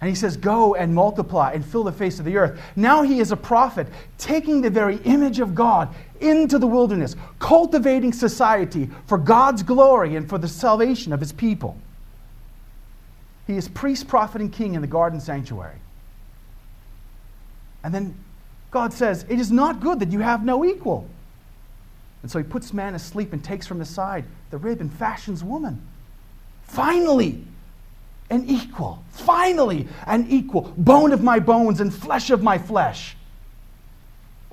and 0.03 0.09
he 0.09 0.15
says, 0.15 0.35
Go 0.35 0.75
and 0.75 0.93
multiply 0.93 1.53
and 1.53 1.65
fill 1.65 1.85
the 1.85 1.91
face 1.93 2.19
of 2.19 2.25
the 2.25 2.35
earth. 2.35 2.59
Now 2.75 3.03
he 3.03 3.21
is 3.21 3.31
a 3.31 3.37
prophet, 3.37 3.87
taking 4.17 4.59
the 4.59 4.69
very 4.69 4.97
image 5.05 5.39
of 5.39 5.55
God 5.55 5.95
into 6.19 6.59
the 6.59 6.67
wilderness, 6.67 7.15
cultivating 7.39 8.11
society 8.11 8.89
for 9.05 9.17
God's 9.17 9.63
glory 9.63 10.17
and 10.17 10.27
for 10.27 10.37
the 10.37 10.47
salvation 10.49 11.13
of 11.13 11.21
his 11.21 11.31
people. 11.31 11.77
He 13.47 13.55
is 13.55 13.69
priest, 13.69 14.09
prophet, 14.09 14.41
and 14.41 14.51
king 14.51 14.75
in 14.75 14.81
the 14.81 14.87
garden 14.87 15.21
sanctuary. 15.21 15.79
And 17.81 17.95
then 17.95 18.13
God 18.71 18.91
says, 18.91 19.25
It 19.29 19.39
is 19.39 19.53
not 19.53 19.79
good 19.79 20.01
that 20.01 20.11
you 20.11 20.19
have 20.19 20.43
no 20.43 20.65
equal. 20.65 21.07
And 22.23 22.29
so 22.29 22.39
he 22.39 22.43
puts 22.43 22.73
man 22.73 22.93
asleep 22.93 23.31
and 23.31 23.41
takes 23.41 23.65
from 23.65 23.79
his 23.79 23.87
side 23.87 24.25
the 24.49 24.57
rib 24.57 24.81
and 24.81 24.91
fashions 24.91 25.45
woman. 25.45 25.81
Finally, 26.63 27.45
an 28.33 28.49
equal. 28.49 29.03
Finally, 29.11 29.87
an 30.07 30.25
equal. 30.27 30.73
Bone 30.75 31.11
of 31.11 31.23
my 31.23 31.39
bones 31.39 31.79
and 31.79 31.93
flesh 31.93 32.31
of 32.31 32.41
my 32.41 32.57
flesh. 32.57 33.15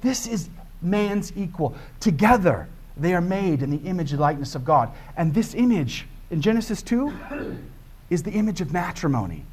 This 0.02 0.26
is 0.26 0.50
man's 0.82 1.32
equal. 1.34 1.74
Together, 1.98 2.68
they 2.96 3.14
are 3.14 3.22
made 3.22 3.62
in 3.62 3.70
the 3.70 3.88
image 3.88 4.12
and 4.12 4.20
likeness 4.20 4.54
of 4.54 4.64
God. 4.64 4.90
And 5.16 5.32
this 5.32 5.54
image 5.54 6.06
in 6.30 6.42
Genesis 6.42 6.82
2 6.82 7.58
is 8.10 8.22
the 8.22 8.32
image 8.32 8.60
of 8.60 8.72
matrimony. 8.72 9.44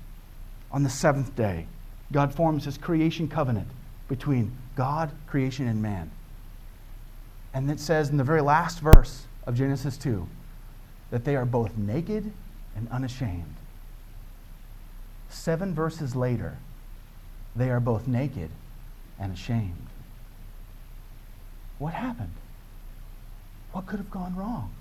On 0.72 0.84
the 0.84 0.90
seventh 0.90 1.34
day, 1.36 1.66
God 2.12 2.34
forms 2.34 2.66
his 2.66 2.78
creation 2.78 3.30
covenant 3.30 3.68
between 4.10 4.52
God, 4.76 5.12
creation, 5.28 5.68
and 5.68 5.82
man. 5.82 6.12
And 7.54 7.72
it 7.72 7.80
says 7.80 8.10
in 8.10 8.18
the 8.18 8.24
very 8.24 8.42
last 8.42 8.82
verse 8.82 9.26
of 9.46 9.56
Genesis 9.56 9.98
2 9.98 10.28
that 11.12 11.24
they 11.24 11.38
are 11.38 11.46
both 11.46 11.78
naked 11.78 12.32
and 12.76 12.90
unashamed. 12.90 13.56
Seven 15.30 15.74
verses 15.74 16.16
later, 16.16 16.58
they 17.56 17.70
are 17.70 17.80
both 17.80 18.08
naked 18.08 18.50
and 19.20 19.34
ashamed. 19.34 19.88
What 21.80 21.94
happened? 21.94 22.34
What 23.72 23.86
could 23.86 24.00
have 24.00 24.12
gone 24.12 24.36
wrong? 24.36 24.72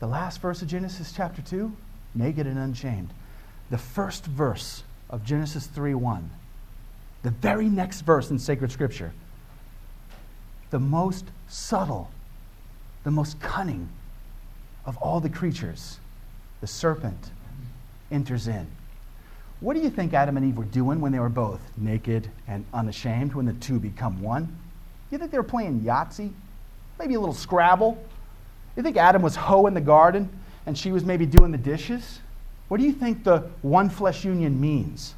The 0.00 0.06
last 0.06 0.40
verse 0.40 0.62
of 0.62 0.68
Genesis 0.68 1.12
chapter 1.12 1.42
2, 1.42 1.72
naked 2.14 2.46
and 2.46 2.58
unshamed. 2.58 3.10
The 3.70 3.78
first 3.78 4.24
verse 4.26 4.82
of 5.08 5.24
Genesis 5.24 5.66
3 5.66 5.94
1, 5.94 6.30
the 7.22 7.30
very 7.30 7.68
next 7.68 8.00
verse 8.02 8.30
in 8.30 8.38
sacred 8.38 8.72
scripture, 8.72 9.12
the 10.70 10.78
most 10.78 11.26
subtle, 11.48 12.10
the 13.04 13.10
most 13.10 13.40
cunning 13.40 13.88
of 14.86 14.96
all 14.98 15.20
the 15.20 15.28
creatures, 15.28 15.98
the 16.60 16.66
serpent, 16.66 17.30
enters 18.10 18.48
in. 18.48 18.66
What 19.60 19.74
do 19.74 19.80
you 19.80 19.90
think 19.90 20.14
Adam 20.14 20.36
and 20.36 20.46
Eve 20.46 20.56
were 20.56 20.64
doing 20.64 21.00
when 21.00 21.12
they 21.12 21.18
were 21.18 21.28
both 21.28 21.60
naked 21.76 22.30
and 22.48 22.64
unashamed, 22.72 23.34
when 23.34 23.46
the 23.46 23.52
two 23.54 23.78
become 23.78 24.22
one? 24.22 24.56
You 25.10 25.18
think 25.18 25.30
they 25.30 25.38
were 25.38 25.42
playing 25.42 25.80
Yahtzee? 25.80 26.32
Maybe 26.98 27.14
a 27.14 27.20
little 27.20 27.34
Scrabble? 27.34 28.02
You 28.76 28.82
think 28.82 28.96
Adam 28.96 29.20
was 29.20 29.36
hoeing 29.36 29.74
the 29.74 29.80
garden 29.80 30.28
and 30.66 30.76
she 30.76 30.92
was 30.92 31.04
maybe 31.04 31.26
doing 31.26 31.52
the 31.52 31.58
dishes? 31.58 32.20
What 32.68 32.78
do 32.78 32.86
you 32.86 32.92
think 32.92 33.24
the 33.24 33.40
one 33.62 33.90
flesh 33.90 34.24
union 34.24 34.60
means? 34.60 35.14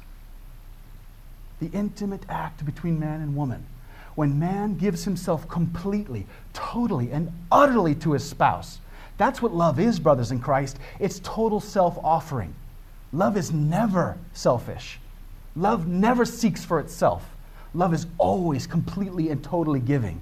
The 1.59 1.69
intimate 1.71 2.23
act 2.27 2.65
between 2.65 2.99
man 2.99 3.21
and 3.21 3.35
woman. 3.35 3.65
When 4.15 4.39
man 4.39 4.75
gives 4.77 5.05
himself 5.05 5.47
completely, 5.47 6.25
totally, 6.53 7.11
and 7.11 7.31
utterly 7.51 7.95
to 7.95 8.13
his 8.13 8.27
spouse. 8.27 8.79
That's 9.17 9.41
what 9.41 9.53
love 9.53 9.79
is, 9.79 9.99
brothers 9.99 10.31
in 10.31 10.39
Christ. 10.39 10.77
It's 10.99 11.19
total 11.19 11.59
self 11.59 11.97
offering. 12.03 12.53
Love 13.13 13.37
is 13.37 13.53
never 13.53 14.17
selfish. 14.33 14.99
Love 15.55 15.87
never 15.87 16.25
seeks 16.25 16.65
for 16.65 16.79
itself. 16.79 17.23
Love 17.75 17.93
is 17.93 18.07
always 18.17 18.65
completely 18.67 19.29
and 19.29 19.43
totally 19.43 19.79
giving. 19.79 20.19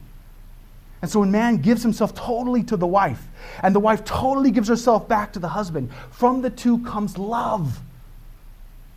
And 1.01 1.09
so 1.09 1.21
when 1.21 1.31
man 1.31 1.57
gives 1.57 1.81
himself 1.81 2.13
totally 2.13 2.63
to 2.63 2.77
the 2.77 2.85
wife, 2.85 3.27
and 3.63 3.73
the 3.73 3.79
wife 3.79 4.03
totally 4.05 4.51
gives 4.51 4.67
herself 4.67 5.07
back 5.07 5.33
to 5.33 5.39
the 5.39 5.47
husband, 5.47 5.89
from 6.11 6.41
the 6.41 6.49
two 6.49 6.79
comes 6.79 7.17
love. 7.17 7.79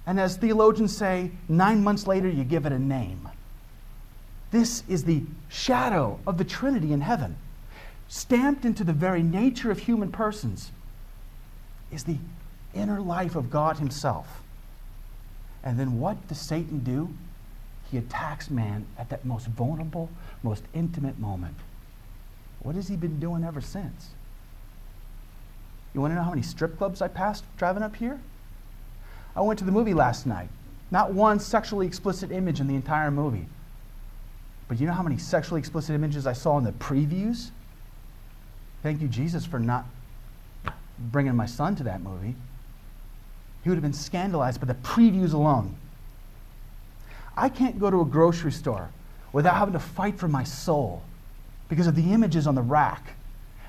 And 0.07 0.21
as 0.21 0.37
theologians 0.37 0.95
say, 0.95 1.31
nine 1.49 1.83
months 1.83 2.07
later, 2.07 2.29
you 2.29 2.45
give 2.45 2.67
it 2.67 2.73
a 2.73 2.79
name. 2.79 3.29
This 4.51 4.83
is 4.89 5.05
the 5.05 5.23
shadow 5.49 6.21
of 6.27 6.37
the 6.37 6.45
Trinity 6.45 6.93
in 6.93 7.01
heaven. 7.01 7.37
Stamped 8.09 8.65
into 8.65 8.85
the 8.85 8.93
very 8.93 9.23
nature 9.23 9.71
of 9.71 9.79
human 9.79 10.13
persons 10.13 10.71
is 11.91 12.05
the 12.05 12.19
inner 12.75 13.01
life 13.01 13.37
of 13.37 13.51
God 13.51 13.79
Himself. 13.79 14.43
And 15.63 15.79
then 15.79 15.99
what 15.99 16.29
does 16.29 16.39
Satan 16.39 16.81
do? 16.81 17.15
He 17.91 17.99
attacks 17.99 18.51
man 18.51 18.87
at 18.99 19.09
that 19.11 19.25
most 19.25 19.47
vulnerable, 19.47 20.11
most 20.43 20.65
intimate 20.75 21.19
moment. 21.19 21.57
What 22.61 22.75
has 22.75 22.89
he 22.89 22.97
been 22.97 23.21
doing 23.21 23.45
ever 23.45 23.61
since? 23.61 24.11
You 25.95 26.01
want 26.01 26.11
to 26.11 26.17
know 26.17 26.23
how 26.23 26.31
many 26.31 26.43
strip 26.43 26.77
clubs 26.77 27.01
I 27.01 27.09
passed 27.09 27.45
driving 27.57 27.83
up 27.83 27.97
here? 27.97 28.21
I 29.37 29.43
went 29.43 29.59
to 29.61 29.65
the 29.65 29.73
movie 29.73 29.95
last 29.95 30.27
night. 30.27 30.49
Not 30.91 31.13
one 31.13 31.39
sexually 31.41 31.87
explicit 31.87 32.31
image 32.31 32.61
in 32.61 32.67
the 32.67 32.75
entire 32.75 33.11
movie. 33.11 33.47
But 34.69 34.81
you 34.81 34.87
know 34.87 34.93
how 34.93 35.03
many 35.03 35.19
sexually 35.19 35.59
explicit 35.59 35.95
images 35.95 36.27
I 36.27 36.33
saw 36.33 36.59
in 36.59 36.65
the 36.65 36.73
previews? 36.73 37.51
Thank 38.83 39.01
you, 39.01 39.09
Jesus, 39.09 39.45
for 39.47 39.59
not 39.59 39.87
bringing 40.99 41.35
my 41.35 41.47
son 41.47 41.77
to 41.77 41.83
that 41.85 42.01
movie. 42.01 42.35
He 43.65 43.71
would 43.71 43.77
have 43.77 43.83
been 43.83 43.95
scandalized 43.95 44.61
by 44.61 44.67
the 44.67 44.75
previews 44.75 45.33
alone. 45.33 45.75
I 47.35 47.49
can't 47.49 47.81
go 47.81 47.91
to 47.91 48.03
a 48.03 48.05
grocery 48.05 48.53
store 48.53 48.91
without 49.33 49.57
having 49.57 49.73
to 49.73 49.81
fight 49.81 50.19
for 50.19 50.29
my 50.29 50.45
soul 50.45 51.03
because 51.71 51.87
of 51.87 51.97
the 51.97 52.13
images 52.13 52.47
on 52.47 52.55
the 52.55 52.63
rack. 52.63 53.17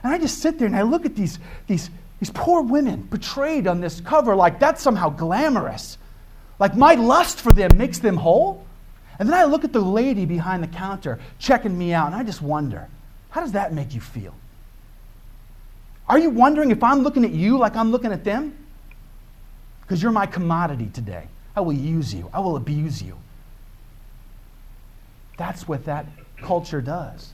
And 0.04 0.14
I 0.14 0.18
just 0.18 0.40
sit 0.40 0.60
there 0.60 0.68
and 0.68 0.76
I 0.76 0.82
look 0.82 1.06
at 1.06 1.16
these, 1.16 1.40
these, 1.66 1.90
these 2.20 2.30
poor 2.30 2.62
women 2.62 3.08
portrayed 3.08 3.68
on 3.68 3.80
this 3.80 4.02
cover 4.02 4.36
like 4.36 4.60
that's 4.60 4.82
somehow 4.82 5.10
glamorous. 5.10 5.98
Like 6.60 6.76
my 6.76 6.96
lust 6.96 7.40
for 7.40 7.54
them 7.54 7.72
makes 7.78 8.00
them 8.00 8.18
whole. 8.18 8.66
And 9.18 9.30
then 9.30 9.36
I 9.36 9.46
look 9.46 9.64
at 9.64 9.72
the 9.72 9.80
lady 9.80 10.26
behind 10.26 10.62
the 10.62 10.68
counter 10.68 11.20
checking 11.40 11.76
me 11.76 11.94
out 11.94 12.08
and 12.08 12.16
I 12.16 12.24
just 12.24 12.42
wonder, 12.42 12.90
how 13.30 13.40
does 13.40 13.54
that 13.54 13.72
make 13.74 13.94
you 13.94 14.02
feel? 14.02 14.36
Are 16.10 16.20
you 16.20 16.30
wondering 16.30 16.70
if 16.70 16.84
I'm 16.84 17.00
looking 17.00 17.24
at 17.24 17.32
you 17.32 17.58
like 17.58 17.78
I'm 17.78 17.92
looking 17.92 18.12
at 18.12 18.26
them? 18.26 18.65
Because 19.86 20.02
you're 20.02 20.12
my 20.12 20.26
commodity 20.26 20.90
today. 20.94 21.28
I 21.56 21.62
will 21.62 21.74
use 21.74 22.14
you, 22.14 22.30
I 22.34 22.40
will 22.40 22.58
abuse 22.58 23.02
you. 23.02 23.18
That's 25.38 25.68
what 25.68 25.86
that 25.86 26.06
culture 26.42 26.82
does. 26.82 27.34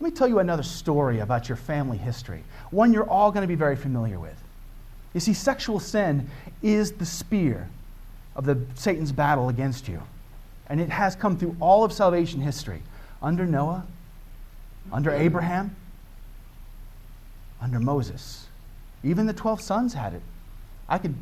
Let 0.00 0.10
me 0.12 0.16
tell 0.16 0.28
you 0.28 0.40
another 0.40 0.62
story 0.62 1.20
about 1.20 1.48
your 1.48 1.56
family 1.56 1.98
history, 1.98 2.44
one 2.70 2.92
you're 2.92 3.08
all 3.08 3.30
going 3.30 3.42
to 3.42 3.48
be 3.48 3.54
very 3.54 3.76
familiar 3.76 4.18
with. 4.18 4.36
You 5.12 5.20
see, 5.20 5.32
sexual 5.32 5.78
sin 5.78 6.28
is 6.62 6.92
the 6.92 7.06
spear 7.06 7.68
of 8.34 8.44
the, 8.44 8.58
Satan's 8.74 9.12
battle 9.12 9.48
against 9.48 9.88
you. 9.88 10.02
And 10.68 10.80
it 10.80 10.90
has 10.90 11.14
come 11.14 11.38
through 11.38 11.56
all 11.60 11.84
of 11.84 11.92
salvation 11.92 12.40
history 12.40 12.82
under 13.22 13.46
Noah, 13.46 13.86
under 14.92 15.10
Abraham, 15.10 15.76
under 17.60 17.78
Moses. 17.78 18.48
Even 19.02 19.26
the 19.26 19.32
12 19.32 19.60
sons 19.60 19.94
had 19.94 20.14
it. 20.14 20.22
I 20.88 20.98
could, 20.98 21.14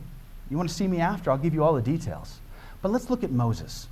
you 0.52 0.58
want 0.58 0.68
to 0.68 0.74
see 0.74 0.86
me 0.86 1.00
after? 1.00 1.30
I'll 1.30 1.38
give 1.38 1.54
you 1.54 1.64
all 1.64 1.72
the 1.72 1.80
details. 1.80 2.38
But 2.82 2.92
let's 2.92 3.08
look 3.08 3.24
at 3.24 3.30
Moses. 3.30 3.88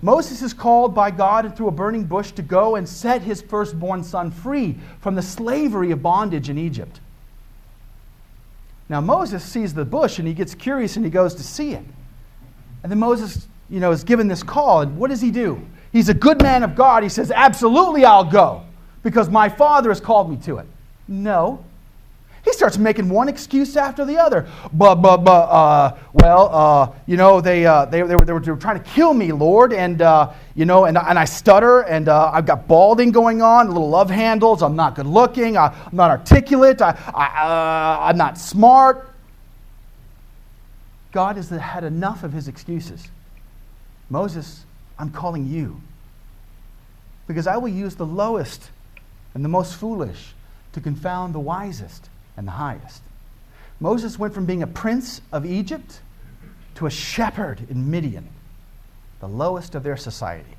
Moses 0.00 0.42
is 0.42 0.54
called 0.54 0.94
by 0.94 1.10
God 1.10 1.56
through 1.56 1.66
a 1.66 1.72
burning 1.72 2.04
bush 2.04 2.30
to 2.32 2.42
go 2.42 2.76
and 2.76 2.88
set 2.88 3.22
his 3.22 3.42
firstborn 3.42 4.04
son 4.04 4.30
free 4.30 4.78
from 5.00 5.16
the 5.16 5.22
slavery 5.22 5.90
of 5.90 6.02
bondage 6.02 6.48
in 6.48 6.56
Egypt. 6.56 7.00
Now 8.88 9.00
Moses 9.00 9.42
sees 9.42 9.74
the 9.74 9.84
bush 9.84 10.20
and 10.20 10.28
he 10.28 10.34
gets 10.34 10.54
curious 10.54 10.94
and 10.94 11.04
he 11.04 11.10
goes 11.10 11.34
to 11.34 11.42
see 11.42 11.72
it. 11.72 11.84
And 12.84 12.92
then 12.92 13.00
Moses, 13.00 13.48
you 13.68 13.80
know, 13.80 13.90
is 13.90 14.04
given 14.04 14.28
this 14.28 14.44
call 14.44 14.82
and 14.82 14.96
what 14.96 15.10
does 15.10 15.20
he 15.20 15.32
do? 15.32 15.66
He's 15.90 16.08
a 16.08 16.14
good 16.14 16.40
man 16.42 16.62
of 16.62 16.76
God. 16.76 17.02
He 17.02 17.08
says, 17.08 17.32
"Absolutely 17.32 18.04
I'll 18.04 18.30
go 18.30 18.62
because 19.02 19.28
my 19.28 19.48
father 19.48 19.88
has 19.88 20.00
called 20.00 20.30
me 20.30 20.36
to 20.44 20.58
it." 20.58 20.66
No. 21.08 21.64
Starts 22.54 22.78
making 22.78 23.08
one 23.08 23.28
excuse 23.28 23.76
after 23.76 24.04
the 24.04 24.16
other. 24.16 24.46
But, 24.72 24.96
but, 24.96 25.18
but, 25.18 25.30
uh, 25.30 25.96
well, 26.12 26.48
uh, 26.52 26.92
you 27.06 27.16
know, 27.16 27.40
they, 27.40 27.66
uh, 27.66 27.84
they, 27.86 28.02
they, 28.02 28.14
were, 28.14 28.24
they, 28.24 28.32
were, 28.32 28.40
they 28.40 28.50
were 28.52 28.56
trying 28.56 28.78
to 28.78 28.90
kill 28.90 29.12
me, 29.12 29.32
Lord, 29.32 29.72
and, 29.72 30.00
uh, 30.00 30.32
you 30.54 30.64
know, 30.64 30.84
and, 30.84 30.96
and 30.96 31.18
I 31.18 31.24
stutter, 31.24 31.80
and 31.80 32.08
uh, 32.08 32.30
I've 32.32 32.46
got 32.46 32.68
balding 32.68 33.10
going 33.10 33.42
on, 33.42 33.68
little 33.68 33.90
love 33.90 34.08
handles, 34.08 34.62
I'm 34.62 34.76
not 34.76 34.94
good 34.94 35.06
looking, 35.06 35.56
I, 35.56 35.66
am 35.66 35.96
not 35.96 36.10
articulate, 36.10 36.80
I, 36.80 36.96
I, 37.12 37.26
uh, 37.26 38.04
I'm 38.08 38.16
not 38.16 38.38
smart. 38.38 39.10
God 41.10 41.36
has 41.36 41.50
had 41.50 41.84
enough 41.84 42.22
of 42.22 42.32
his 42.32 42.48
excuses. 42.48 43.08
Moses, 44.08 44.64
I'm 44.98 45.10
calling 45.10 45.46
you. 45.46 45.80
Because 47.26 47.46
I 47.46 47.56
will 47.56 47.68
use 47.68 47.94
the 47.96 48.06
lowest 48.06 48.70
and 49.34 49.44
the 49.44 49.48
most 49.48 49.76
foolish 49.76 50.34
to 50.72 50.80
confound 50.80 51.34
the 51.34 51.40
wisest 51.40 52.08
and 52.36 52.46
the 52.46 52.52
highest. 52.52 53.02
Moses 53.80 54.18
went 54.18 54.34
from 54.34 54.46
being 54.46 54.62
a 54.62 54.66
prince 54.66 55.20
of 55.32 55.44
Egypt 55.44 56.00
to 56.76 56.86
a 56.86 56.90
shepherd 56.90 57.66
in 57.70 57.90
Midian, 57.90 58.28
the 59.20 59.28
lowest 59.28 59.74
of 59.74 59.82
their 59.82 59.96
society, 59.96 60.56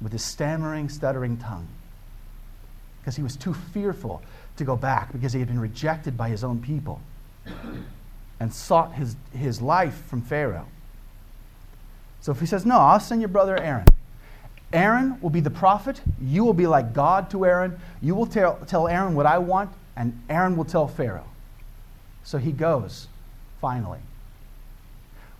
with 0.00 0.12
his 0.12 0.22
stammering, 0.22 0.88
stuttering 0.88 1.36
tongue, 1.36 1.68
because 3.00 3.16
he 3.16 3.22
was 3.22 3.36
too 3.36 3.54
fearful 3.54 4.22
to 4.56 4.64
go 4.64 4.76
back 4.76 5.12
because 5.12 5.32
he 5.32 5.40
had 5.40 5.48
been 5.48 5.60
rejected 5.60 6.16
by 6.16 6.28
his 6.28 6.44
own 6.44 6.60
people 6.60 7.00
and 8.40 8.52
sought 8.52 8.94
his, 8.94 9.16
his 9.32 9.60
life 9.60 10.04
from 10.06 10.22
Pharaoh. 10.22 10.66
So 12.20 12.32
if 12.32 12.40
he 12.40 12.46
says, 12.46 12.64
No, 12.64 12.78
I'll 12.78 13.00
send 13.00 13.20
your 13.20 13.28
brother 13.28 13.60
Aaron. 13.60 13.86
Aaron 14.72 15.20
will 15.20 15.30
be 15.30 15.40
the 15.40 15.50
prophet. 15.50 16.00
You 16.20 16.44
will 16.44 16.54
be 16.54 16.66
like 16.66 16.92
God 16.92 17.30
to 17.30 17.44
Aaron. 17.44 17.78
You 18.00 18.14
will 18.14 18.26
tell, 18.26 18.56
tell 18.66 18.88
Aaron 18.88 19.14
what 19.14 19.26
I 19.26 19.38
want, 19.38 19.70
and 19.96 20.20
Aaron 20.28 20.56
will 20.56 20.64
tell 20.64 20.88
Pharaoh. 20.88 21.28
So 22.24 22.38
he 22.38 22.52
goes, 22.52 23.08
finally. 23.60 24.00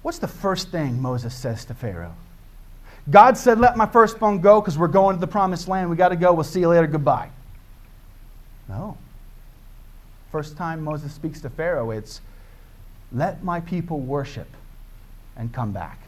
What's 0.03 0.19
the 0.19 0.29
first 0.29 0.71
thing 0.71 1.01
Moses 1.01 1.35
says 1.35 1.65
to 1.67 1.75
Pharaoh? 1.75 2.15
God 3.11 3.37
said, 3.37 3.59
Let 3.59 3.77
my 3.77 3.87
firstborn 3.87 4.41
go 4.41 4.61
because 4.61 4.79
we're 4.79 4.89
going 4.89 5.17
to 5.17 5.21
the 5.21 5.27
promised 5.27 5.69
land. 5.69 5.91
We 5.91 5.97
got 5.97 6.09
to 6.11 6.17
go. 6.17 6.33
We'll 6.33 6.45
see 6.45 6.61
you 6.61 6.69
later. 6.69 6.87
Goodbye. 6.87 7.31
No. 8.69 8.97
First 10.31 10.57
time 10.57 10.83
Moses 10.83 11.13
speaks 11.13 11.41
to 11.43 11.51
Pharaoh, 11.51 11.91
it's, 11.91 12.21
Let 13.13 13.45
my 13.45 13.61
people 13.61 14.01
worship 14.01 14.49
and 15.37 15.53
come 15.53 15.73
back. 15.73 15.99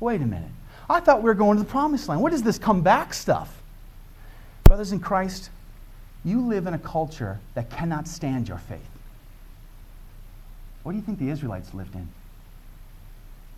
Wait 0.00 0.20
a 0.20 0.26
minute. 0.26 0.50
I 0.88 1.00
thought 1.00 1.22
we 1.22 1.24
were 1.24 1.34
going 1.34 1.58
to 1.58 1.64
the 1.64 1.68
promised 1.68 2.08
land. 2.08 2.22
What 2.22 2.32
is 2.32 2.42
this 2.42 2.58
come 2.58 2.82
back 2.82 3.12
stuff? 3.12 3.62
Brothers 4.64 4.92
in 4.92 5.00
Christ, 5.00 5.50
you 6.26 6.40
live 6.40 6.66
in 6.66 6.74
a 6.74 6.78
culture 6.78 7.38
that 7.54 7.70
cannot 7.70 8.08
stand 8.08 8.48
your 8.48 8.58
faith. 8.58 8.80
What 10.82 10.92
do 10.92 10.98
you 10.98 11.04
think 11.04 11.18
the 11.18 11.30
Israelites 11.30 11.72
lived 11.72 11.94
in? 11.94 12.08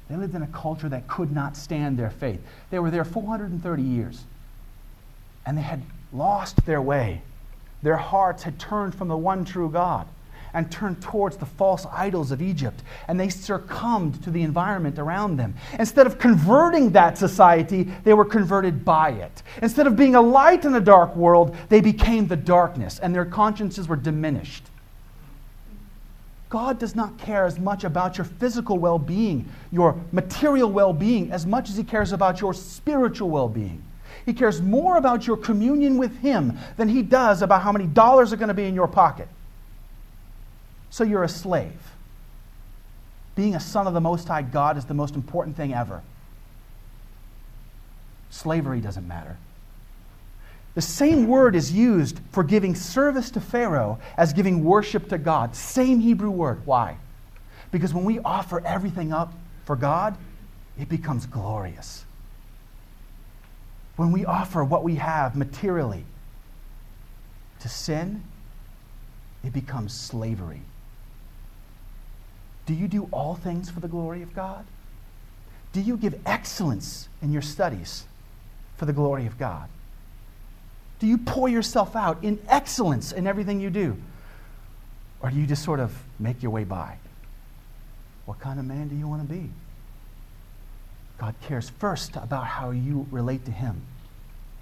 They 0.09 0.17
lived 0.17 0.35
in 0.35 0.43
a 0.43 0.49
culture 0.49 0.89
that 0.89 1.09
could 1.09 1.33
not 1.33 1.57
stand 1.57 1.99
their 1.99 2.11
faith. 2.11 2.41
They 2.71 2.79
were 2.79 2.91
there 2.91 3.05
430 3.05 3.83
years, 3.83 4.25
and 5.47 5.57
they 5.57 5.63
had 5.63 5.83
lost 6.13 6.65
their 6.67 6.81
way. 6.81 7.23
Their 7.83 7.97
hearts 7.97 8.43
had 8.43 8.59
turned 8.59 8.95
from 8.95 9.09
the 9.09 9.17
one 9.17 9.45
true 9.45 9.71
God 9.71 10.07
and 10.55 10.71
turned 10.71 11.01
towards 11.03 11.37
the 11.37 11.47
false 11.47 11.87
idols 11.93 12.31
of 12.31 12.43
Egypt, 12.43 12.83
and 13.09 13.19
they 13.19 13.29
succumbed 13.29 14.23
to 14.23 14.31
the 14.31 14.43
environment 14.43 14.99
around 14.99 15.37
them. 15.37 15.55
Instead 15.79 16.07
of 16.07 16.19
converting 16.19 16.91
that 16.91 17.19
society, 17.19 17.85
they 18.05 18.15
were 18.15 18.25
converted 18.25 18.85
by 18.85 19.11
it. 19.11 19.43
Instead 19.63 19.87
of 19.87 19.97
being 19.97 20.15
a 20.15 20.21
light 20.21 20.65
in 20.65 20.75
a 20.75 20.81
dark 20.81 21.15
world, 21.17 21.57
they 21.69 21.81
became 21.81 22.27
the 22.27 22.37
darkness, 22.37 22.99
and 22.99 23.15
their 23.15 23.25
consciences 23.25 23.89
were 23.89 23.97
diminished. 23.97 24.65
God 26.49 26.79
does 26.79 26.97
not 26.97 27.19
care 27.19 27.45
as 27.45 27.59
much 27.59 27.85
about 27.85 28.17
your 28.17 28.25
physical 28.25 28.79
well 28.79 28.99
being, 28.99 29.47
your 29.71 30.01
material 30.13 30.71
well 30.71 30.93
being, 30.93 31.31
as 31.31 31.45
much 31.45 31.69
as 31.69 31.77
He 31.77 31.85
cares 31.85 32.13
about 32.13 32.41
your 32.41 32.55
spiritual 32.55 33.29
well 33.29 33.49
being. 33.49 33.83
He 34.25 34.33
cares 34.33 34.63
more 34.63 34.97
about 34.97 35.27
your 35.27 35.37
communion 35.37 35.99
with 35.99 36.19
Him 36.21 36.57
than 36.77 36.89
He 36.89 37.03
does 37.03 37.43
about 37.43 37.63
how 37.63 37.73
many 37.73 37.87
dollars 37.87 38.33
are 38.33 38.37
going 38.37 38.49
to 38.49 38.55
be 38.55 38.65
in 38.65 38.75
your 38.75 38.89
pocket. 38.89 39.29
So 40.91 41.05
you're 41.05 41.25
a 41.25 41.29
slave. 41.29 41.93
Being 43.35 43.55
a 43.55 43.61
son 43.61 43.87
of 43.87 43.95
the 43.95 44.01
Most 44.01 44.27
High 44.29 44.43
God 44.43 44.77
is 44.77 44.85
the 44.85 44.95
most 44.95 45.15
important 45.15 45.57
thing 45.57 45.73
ever. 45.73 46.03
Slavery 48.31 48.81
doesn't 48.81 49.07
matter. 49.07 49.37
The 50.75 50.83
same 50.83 51.27
word 51.27 51.57
is 51.57 51.73
used 51.73 52.21
for 52.31 52.45
giving 52.45 52.75
service 52.75 53.31
to 53.33 53.41
Pharaoh 53.41 53.99
as 54.17 54.33
giving 54.33 54.65
worship 54.65 55.09
to 55.09 55.19
God. 55.19 55.57
Same 55.57 55.99
Hebrew 55.99 56.31
word. 56.31 56.65
Why? 56.67 56.97
Because 57.71 57.93
when 57.93 58.05
we 58.05 58.19
offer 58.21 58.65
everything 58.65 59.13
up 59.13 59.33
for 59.65 59.77
God, 59.77 60.17
it 60.79 60.89
becomes 60.89 61.27
glorious. 61.27 62.05
When 63.97 64.13
we 64.13 64.25
offer 64.25 64.63
what 64.63 64.85
we 64.85 64.95
have 64.97 65.35
materially 65.35 66.05
to 67.61 67.69
sin, 67.69 68.23
it 69.43 69.53
becomes 69.53 69.93
slavery. 69.93 70.63
Do 72.69 72.75
you 72.75 72.87
do 72.87 73.09
all 73.13 73.35
things 73.35 73.71
for 73.71 73.81
the 73.81 73.89
glory 73.89 74.21
of 74.21 74.35
God? 74.35 74.63
Do 75.73 75.81
you 75.81 75.97
give 75.97 76.21
excellence 76.27 77.09
in 77.23 77.33
your 77.33 77.41
studies 77.41 78.05
for 78.77 78.85
the 78.85 78.93
glory 78.93 79.25
of 79.25 79.39
God? 79.39 79.71
Do 80.99 81.07
you 81.07 81.17
pour 81.17 81.49
yourself 81.49 81.97
out 81.97 82.23
in 82.23 82.39
excellence 82.47 83.11
in 83.11 83.27
everything 83.27 83.59
you 83.59 83.71
do? 83.71 83.97
Or 85.23 85.31
do 85.31 85.37
you 85.37 85.47
just 85.47 85.65
sort 85.65 85.81
of 85.81 85.97
make 86.19 86.43
your 86.43 86.53
way 86.53 86.65
by? 86.65 86.99
What 88.27 88.39
kind 88.39 88.61
of 88.61 88.67
man 88.67 88.89
do 88.89 88.97
you 88.97 89.09
want 89.09 89.27
to 89.27 89.35
be? 89.35 89.49
God 91.17 91.35
cares 91.41 91.71
first 91.71 92.17
about 92.17 92.45
how 92.45 92.73
you 92.73 93.07
relate 93.11 93.47
to 93.47 93.51
Him, 93.51 93.81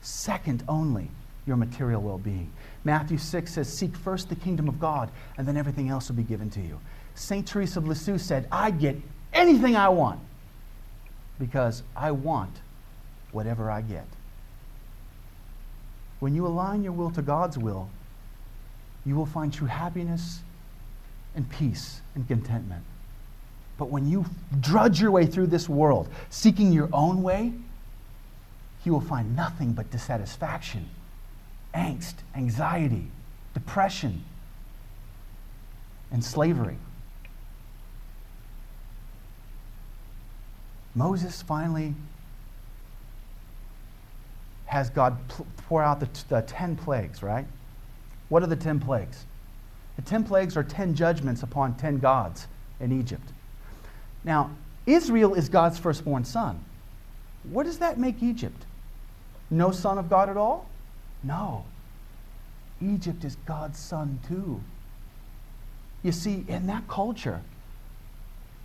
second 0.00 0.62
only 0.68 1.10
your 1.44 1.56
material 1.56 2.00
well 2.00 2.18
being. 2.18 2.52
Matthew 2.84 3.18
6 3.18 3.52
says, 3.52 3.72
Seek 3.72 3.96
first 3.96 4.28
the 4.28 4.36
kingdom 4.36 4.68
of 4.68 4.78
God, 4.78 5.10
and 5.36 5.48
then 5.48 5.56
everything 5.56 5.88
else 5.88 6.08
will 6.08 6.14
be 6.14 6.22
given 6.22 6.50
to 6.50 6.60
you. 6.60 6.78
St. 7.16 7.46
Teresa 7.46 7.78
of 7.78 7.88
Lisieux 7.88 8.18
said, 8.18 8.46
I 8.52 8.70
get 8.70 8.96
anything 9.32 9.74
I 9.74 9.88
want 9.88 10.20
because 11.38 11.82
I 11.96 12.12
want 12.12 12.54
whatever 13.32 13.70
I 13.70 13.80
get. 13.80 14.06
When 16.20 16.34
you 16.34 16.46
align 16.46 16.82
your 16.82 16.92
will 16.92 17.10
to 17.10 17.22
God's 17.22 17.58
will, 17.58 17.88
you 19.04 19.16
will 19.16 19.26
find 19.26 19.52
true 19.52 19.66
happiness 19.66 20.40
and 21.34 21.48
peace 21.48 22.00
and 22.14 22.26
contentment. 22.28 22.84
But 23.78 23.90
when 23.90 24.08
you 24.08 24.24
drudge 24.60 25.00
your 25.00 25.10
way 25.10 25.26
through 25.26 25.48
this 25.48 25.68
world, 25.68 26.08
seeking 26.30 26.72
your 26.72 26.88
own 26.92 27.22
way, 27.22 27.52
you 28.84 28.92
will 28.92 29.00
find 29.00 29.34
nothing 29.34 29.72
but 29.72 29.90
dissatisfaction, 29.90 30.88
angst, 31.74 32.14
anxiety, 32.34 33.08
depression, 33.52 34.24
and 36.10 36.24
slavery. 36.24 36.78
Moses 40.96 41.42
finally 41.42 41.94
has 44.64 44.90
God 44.90 45.16
pour 45.68 45.82
out 45.82 46.00
the, 46.00 46.08
the 46.28 46.40
10 46.40 46.76
plagues, 46.76 47.22
right? 47.22 47.46
What 48.30 48.42
are 48.42 48.46
the 48.46 48.56
10 48.56 48.80
plagues? 48.80 49.24
The 49.96 50.02
10 50.02 50.24
plagues 50.24 50.56
are 50.56 50.64
10 50.64 50.94
judgments 50.94 51.42
upon 51.42 51.74
10 51.76 51.98
gods 51.98 52.48
in 52.80 52.98
Egypt. 52.98 53.28
Now, 54.24 54.50
Israel 54.86 55.34
is 55.34 55.48
God's 55.48 55.78
firstborn 55.78 56.24
son. 56.24 56.64
What 57.44 57.64
does 57.64 57.78
that 57.78 57.98
make 57.98 58.22
Egypt? 58.22 58.64
No 59.50 59.70
son 59.70 59.98
of 59.98 60.08
God 60.08 60.28
at 60.28 60.36
all? 60.36 60.66
No. 61.22 61.64
Egypt 62.80 63.24
is 63.24 63.36
God's 63.46 63.78
son 63.78 64.18
too. 64.26 64.60
You 66.02 66.12
see, 66.12 66.44
in 66.48 66.66
that 66.66 66.88
culture, 66.88 67.42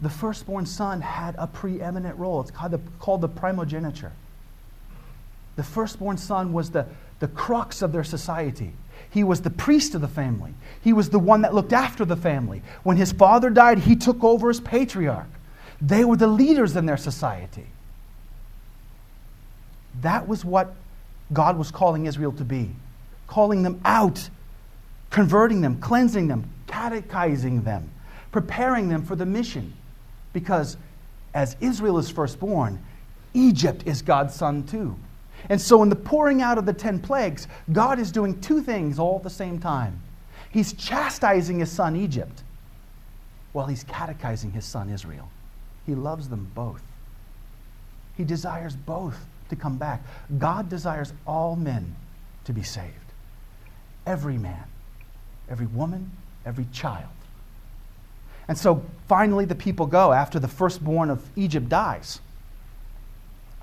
the 0.02 0.10
firstborn 0.10 0.66
son 0.66 1.02
had 1.02 1.36
a 1.38 1.48
preeminent 1.48 2.18
role. 2.18 2.42
It's 2.42 2.52
called 2.52 2.72
the, 2.72 2.80
called 3.00 3.22
the 3.22 3.30
primogeniture. 3.30 4.12
The 5.56 5.64
firstborn 5.64 6.18
son 6.18 6.54
was 6.54 6.72
the, 6.72 6.88
the 7.20 7.28
crux 7.28 7.82
of 7.82 7.92
their 7.92 8.04
society. 8.04 8.74
He 9.12 9.24
was 9.24 9.42
the 9.42 9.50
priest 9.50 9.94
of 9.94 10.02
the 10.02 10.08
family. 10.08 10.54
He 10.82 10.94
was 10.94 11.10
the 11.10 11.20
one 11.20 11.42
that 11.42 11.54
looked 11.54 11.74
after 11.74 12.06
the 12.06 12.16
family. 12.16 12.62
When 12.84 12.98
his 12.98 13.12
father 13.12 13.50
died, 13.50 13.80
he 13.80 13.96
took 13.96 14.24
over 14.24 14.50
as 14.50 14.60
patriarch. 14.60 15.28
They 15.82 16.06
were 16.06 16.16
the 16.16 16.28
leaders 16.28 16.76
in 16.76 16.86
their 16.86 16.98
society. 16.98 17.68
That 20.02 20.28
was 20.28 20.46
what 20.46 20.74
God 21.34 21.58
was 21.58 21.72
calling 21.72 22.06
Israel 22.06 22.32
to 22.34 22.44
be 22.44 22.72
calling 23.28 23.64
them 23.64 23.80
out, 23.86 24.30
converting 25.10 25.62
them, 25.62 25.80
cleansing 25.80 26.28
them, 26.28 26.50
catechizing 26.68 27.64
them, 27.64 27.90
preparing 28.30 28.90
them 28.90 29.06
for 29.06 29.16
the 29.16 29.26
mission. 29.26 29.74
Because 30.34 30.78
as 31.34 31.56
Israel 31.62 31.98
is 31.98 32.10
firstborn, 32.10 32.84
Egypt 33.34 33.84
is 33.86 34.02
God's 34.02 34.34
son 34.34 34.64
too. 34.64 34.96
And 35.50 35.60
so, 35.60 35.82
in 35.82 35.90
the 35.90 35.96
pouring 35.96 36.42
out 36.42 36.58
of 36.58 36.66
the 36.66 36.74
10 36.74 37.00
plagues, 37.00 37.48
God 37.72 38.00
is 38.00 38.12
doing 38.12 38.40
two 38.42 38.62
things 38.62 39.00
all 39.00 39.18
at 39.18 39.24
the 39.24 39.30
same 39.30 39.60
time. 39.60 40.00
He's 40.52 40.74
chastising 40.74 41.60
his 41.60 41.72
son 41.72 41.96
Egypt 41.96 42.44
while 43.54 43.66
he's 43.66 43.84
catechizing 43.86 44.52
his 44.52 44.66
son 44.66 44.90
Israel. 44.90 45.30
He 45.86 45.96
loves 45.96 46.30
them 46.30 46.52
both. 46.54 46.84
He 48.16 48.24
desires 48.24 48.76
both 48.76 49.18
to 49.50 49.56
come 49.56 49.78
back. 49.78 50.04
God 50.38 50.70
desires 50.70 51.14
all 51.26 51.56
men 51.56 51.96
to 52.46 52.54
be 52.54 52.64
saved. 52.64 52.94
Every 54.06 54.38
man, 54.38 54.64
every 55.50 55.68
woman, 55.68 56.12
every 56.46 56.66
child. 56.72 57.10
And 58.52 58.58
so 58.58 58.84
finally, 59.08 59.46
the 59.46 59.56
people 59.56 59.86
go 59.86 60.12
after 60.12 60.38
the 60.38 60.48
firstborn 60.50 61.10
of 61.10 61.24
Egypt 61.38 61.70
dies 61.70 62.20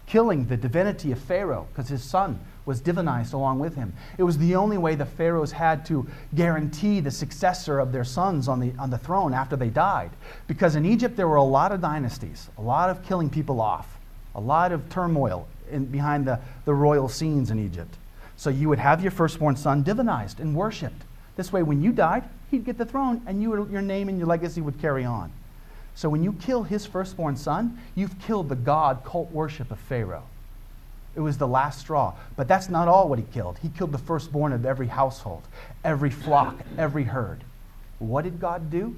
killing 0.06 0.46
the 0.46 0.56
divinity 0.56 1.12
of 1.12 1.18
Pharaoh 1.18 1.68
because 1.70 1.90
his 1.90 2.02
son 2.02 2.40
was 2.64 2.80
divinized 2.80 3.34
along 3.34 3.58
with 3.58 3.74
him. 3.74 3.92
It 4.16 4.22
was 4.22 4.38
the 4.38 4.54
only 4.54 4.78
way 4.78 4.94
the 4.94 5.04
pharaohs 5.04 5.52
had 5.52 5.84
to 5.88 6.08
guarantee 6.34 7.00
the 7.00 7.10
successor 7.10 7.80
of 7.80 7.92
their 7.92 8.02
sons 8.02 8.48
on 8.48 8.60
the, 8.60 8.72
on 8.78 8.88
the 8.88 8.96
throne 8.96 9.34
after 9.34 9.56
they 9.56 9.68
died. 9.68 10.08
Because 10.46 10.74
in 10.74 10.86
Egypt, 10.86 11.16
there 11.16 11.28
were 11.28 11.36
a 11.36 11.42
lot 11.42 11.70
of 11.70 11.82
dynasties, 11.82 12.48
a 12.56 12.62
lot 12.62 12.88
of 12.88 13.04
killing 13.04 13.28
people 13.28 13.60
off, 13.60 13.98
a 14.34 14.40
lot 14.40 14.72
of 14.72 14.88
turmoil 14.88 15.46
in, 15.70 15.84
behind 15.84 16.26
the, 16.26 16.40
the 16.64 16.72
royal 16.72 17.10
scenes 17.10 17.50
in 17.50 17.62
Egypt. 17.62 17.94
So 18.38 18.48
you 18.48 18.70
would 18.70 18.78
have 18.78 19.02
your 19.02 19.10
firstborn 19.10 19.54
son 19.54 19.84
divinized 19.84 20.40
and 20.40 20.56
worshiped. 20.56 21.02
This 21.36 21.52
way, 21.52 21.62
when 21.62 21.82
you 21.82 21.92
died, 21.92 22.24
he'd 22.50 22.64
get 22.64 22.78
the 22.78 22.84
throne, 22.84 23.22
and 23.26 23.42
you 23.42 23.68
your 23.70 23.82
name 23.82 24.08
and 24.08 24.18
your 24.18 24.26
legacy 24.26 24.60
would 24.60 24.80
carry 24.80 25.04
on. 25.04 25.32
So 25.94 26.08
when 26.08 26.22
you 26.22 26.32
kill 26.34 26.62
his 26.62 26.86
firstborn 26.86 27.36
son, 27.36 27.78
you've 27.94 28.18
killed 28.20 28.48
the 28.48 28.56
god 28.56 29.02
cult 29.04 29.32
worship 29.32 29.70
of 29.70 29.78
Pharaoh. 29.78 30.24
It 31.16 31.20
was 31.20 31.38
the 31.38 31.48
last 31.48 31.80
straw. 31.80 32.14
But 32.36 32.46
that's 32.46 32.68
not 32.68 32.86
all 32.86 33.08
what 33.08 33.18
he 33.18 33.24
killed. 33.32 33.58
He 33.58 33.68
killed 33.70 33.90
the 33.90 33.98
firstborn 33.98 34.52
of 34.52 34.64
every 34.64 34.86
household, 34.86 35.42
every 35.82 36.10
flock, 36.10 36.56
every 36.76 37.02
herd. 37.02 37.42
What 37.98 38.22
did 38.22 38.38
God 38.38 38.70
do? 38.70 38.94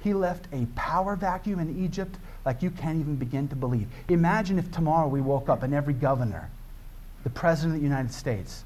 He 0.00 0.14
left 0.14 0.46
a 0.52 0.66
power 0.74 1.16
vacuum 1.16 1.60
in 1.60 1.84
Egypt 1.84 2.16
like 2.46 2.62
you 2.62 2.70
can't 2.70 2.98
even 2.98 3.16
begin 3.16 3.48
to 3.48 3.56
believe. 3.56 3.88
Imagine 4.08 4.58
if 4.58 4.70
tomorrow 4.70 5.08
we 5.08 5.20
woke 5.20 5.50
up 5.50 5.62
and 5.62 5.74
every 5.74 5.94
governor, 5.94 6.48
the 7.22 7.30
President 7.30 7.74
of 7.74 7.80
the 7.80 7.86
United 7.86 8.12
States, 8.12 8.64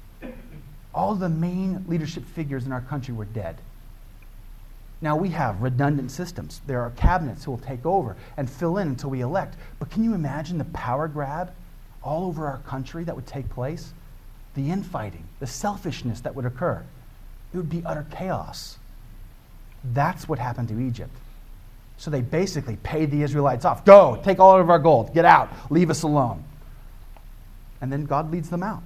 all 0.93 1.15
the 1.15 1.29
main 1.29 1.83
leadership 1.87 2.25
figures 2.25 2.65
in 2.65 2.71
our 2.71 2.81
country 2.81 3.13
were 3.13 3.25
dead. 3.25 3.57
Now 5.01 5.15
we 5.15 5.29
have 5.29 5.61
redundant 5.61 6.11
systems. 6.11 6.61
There 6.67 6.81
are 6.81 6.89
cabinets 6.91 7.45
who 7.45 7.51
will 7.51 7.59
take 7.59 7.85
over 7.85 8.17
and 8.35 8.49
fill 8.49 8.77
in 8.77 8.89
until 8.89 9.09
we 9.09 9.21
elect. 9.21 9.55
But 9.79 9.89
can 9.89 10.03
you 10.03 10.13
imagine 10.13 10.57
the 10.57 10.65
power 10.65 11.07
grab 11.07 11.51
all 12.03 12.25
over 12.25 12.47
our 12.47 12.57
country 12.59 13.03
that 13.05 13.15
would 13.15 13.27
take 13.27 13.49
place? 13.49 13.93
The 14.55 14.69
infighting, 14.69 15.23
the 15.39 15.47
selfishness 15.47 16.19
that 16.21 16.35
would 16.35 16.45
occur. 16.45 16.83
It 17.53 17.57
would 17.57 17.69
be 17.69 17.83
utter 17.85 18.05
chaos. 18.11 18.77
That's 19.93 20.27
what 20.27 20.37
happened 20.37 20.67
to 20.69 20.79
Egypt. 20.79 21.15
So 21.97 22.11
they 22.11 22.21
basically 22.21 22.77
paid 22.77 23.11
the 23.11 23.23
Israelites 23.23 23.65
off. 23.65 23.85
Go, 23.85 24.19
take 24.23 24.39
all 24.39 24.59
of 24.59 24.69
our 24.69 24.79
gold, 24.79 25.13
get 25.13 25.25
out, 25.25 25.49
leave 25.69 25.89
us 25.89 26.03
alone. 26.03 26.43
And 27.81 27.91
then 27.91 28.05
God 28.05 28.31
leads 28.31 28.49
them 28.49 28.63
out, 28.63 28.83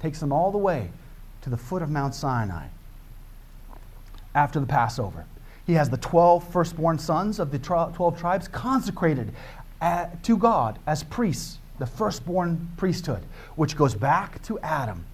takes 0.00 0.20
them 0.20 0.32
all 0.32 0.50
the 0.50 0.58
way 0.58 0.90
to 1.42 1.50
the 1.50 1.56
foot 1.56 1.82
of 1.82 1.90
Mount 1.90 2.14
Sinai 2.14 2.66
after 4.34 4.60
the 4.60 4.66
Passover. 4.66 5.24
He 5.66 5.72
has 5.74 5.88
the 5.88 5.96
12 5.96 6.52
firstborn 6.52 6.98
sons 6.98 7.38
of 7.38 7.50
the 7.50 7.58
12 7.58 8.18
tribes 8.18 8.48
consecrated 8.48 9.32
to 10.22 10.36
God 10.36 10.78
as 10.86 11.02
priests, 11.02 11.58
the 11.78 11.86
firstborn 11.86 12.68
priesthood, 12.76 13.22
which 13.56 13.76
goes 13.76 13.94
back 13.94 14.42
to 14.44 14.58
Adam 14.60 15.04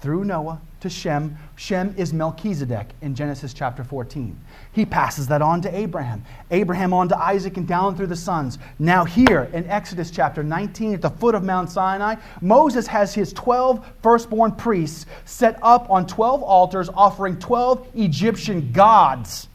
through 0.00 0.24
Noah 0.24 0.60
to 0.80 0.90
Shem. 0.90 1.38
Shem 1.56 1.94
is 1.96 2.12
Melchizedek 2.12 2.88
in 3.00 3.14
Genesis 3.14 3.54
chapter 3.54 3.82
14. 3.82 4.38
He 4.72 4.84
passes 4.84 5.26
that 5.28 5.40
on 5.40 5.62
to 5.62 5.74
Abraham. 5.74 6.22
Abraham 6.50 6.92
on 6.92 7.08
to 7.08 7.16
Isaac 7.16 7.56
and 7.56 7.66
down 7.66 7.96
through 7.96 8.08
the 8.08 8.16
sons. 8.16 8.58
Now, 8.78 9.06
here 9.06 9.48
in 9.54 9.66
Exodus 9.70 10.10
chapter 10.10 10.42
19, 10.42 10.92
at 10.92 11.00
the 11.00 11.08
foot 11.08 11.34
of 11.34 11.42
Mount 11.42 11.70
Sinai, 11.70 12.16
Moses 12.42 12.86
has 12.86 13.14
his 13.14 13.32
12 13.32 13.82
firstborn 14.02 14.52
priests 14.52 15.06
set 15.24 15.58
up 15.62 15.88
on 15.88 16.06
12 16.06 16.42
altars 16.42 16.90
offering 16.90 17.38
12 17.38 17.88
Egyptian 17.94 18.70
gods. 18.72 19.48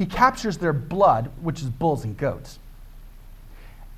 He 0.00 0.06
captures 0.06 0.56
their 0.56 0.72
blood, 0.72 1.30
which 1.42 1.60
is 1.60 1.68
bulls 1.68 2.04
and 2.04 2.16
goats, 2.16 2.58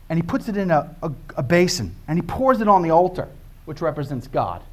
and 0.09 0.19
he 0.19 0.23
puts 0.25 0.49
it 0.49 0.57
in 0.57 0.73
a, 0.73 0.97
a, 1.01 1.13
a 1.37 1.45
basin 1.45 1.95
and 2.09 2.19
he 2.19 2.23
pours 2.23 2.61
it 2.61 2.67
on 2.67 2.83
the 2.83 2.91
altar 2.91 3.29
which 3.67 3.81
represents 3.81 4.27
God. 4.27 4.65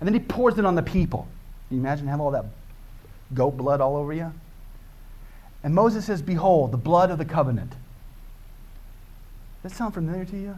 And 0.00 0.06
then 0.06 0.14
he 0.14 0.20
pours 0.20 0.56
it 0.56 0.64
on 0.64 0.74
the 0.74 0.82
people. 0.82 1.28
Can 1.68 1.76
you 1.76 1.82
imagine 1.82 2.06
have 2.06 2.22
all 2.22 2.30
that 2.30 2.46
goat 3.34 3.50
blood 3.50 3.82
all 3.82 3.98
over 3.98 4.14
you? 4.14 4.32
And 5.62 5.74
Moses 5.74 6.06
says, 6.06 6.22
Behold, 6.22 6.72
the 6.72 6.78
blood 6.78 7.10
of 7.10 7.18
the 7.18 7.26
covenant. 7.26 7.72
Does 9.62 9.72
that 9.72 9.76
sound 9.76 9.92
familiar 9.92 10.24
to 10.24 10.36
you? 10.38 10.56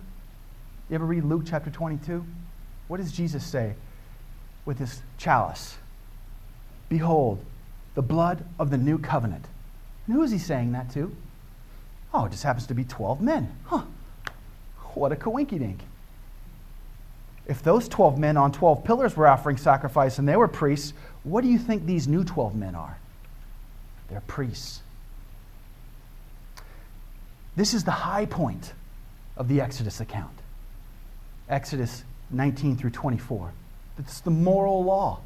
You 0.90 0.94
ever 0.94 1.06
read 1.06 1.24
Luke 1.24 1.42
chapter 1.44 1.70
22? 1.70 2.24
What 2.86 2.98
does 2.98 3.10
Jesus 3.10 3.44
say 3.44 3.74
with 4.64 4.78
his 4.78 5.02
chalice? 5.18 5.76
Behold, 6.88 7.44
the 7.96 8.02
blood 8.02 8.44
of 8.60 8.70
the 8.70 8.78
new 8.78 8.96
covenant. 8.96 9.46
And 10.06 10.14
who 10.14 10.22
is 10.22 10.30
he 10.30 10.38
saying 10.38 10.72
that 10.72 10.90
to? 10.92 11.14
Oh, 12.12 12.26
it 12.26 12.30
just 12.30 12.44
happens 12.44 12.66
to 12.68 12.74
be 12.74 12.84
12 12.84 13.20
men. 13.20 13.54
Huh. 13.64 13.82
What 14.94 15.12
a 15.12 15.16
coinkydink. 15.16 15.78
If 17.46 17.62
those 17.62 17.88
12 17.88 18.18
men 18.18 18.36
on 18.36 18.52
12 18.52 18.84
pillars 18.84 19.16
were 19.16 19.26
offering 19.26 19.56
sacrifice 19.56 20.18
and 20.18 20.28
they 20.28 20.36
were 20.36 20.48
priests, 20.48 20.94
what 21.24 21.42
do 21.42 21.48
you 21.48 21.58
think 21.58 21.84
these 21.84 22.08
new 22.08 22.24
12 22.24 22.54
men 22.54 22.74
are? 22.74 22.98
They're 24.08 24.22
priests. 24.22 24.80
This 27.56 27.74
is 27.74 27.84
the 27.84 27.90
high 27.90 28.26
point 28.26 28.72
of 29.36 29.48
the 29.48 29.60
Exodus 29.60 30.00
account. 30.00 30.38
Exodus 31.48 32.04
19 32.30 32.76
through 32.76 32.90
24. 32.90 33.52
It's 33.98 34.20
the 34.20 34.30
moral 34.30 34.84
law. 34.84 35.20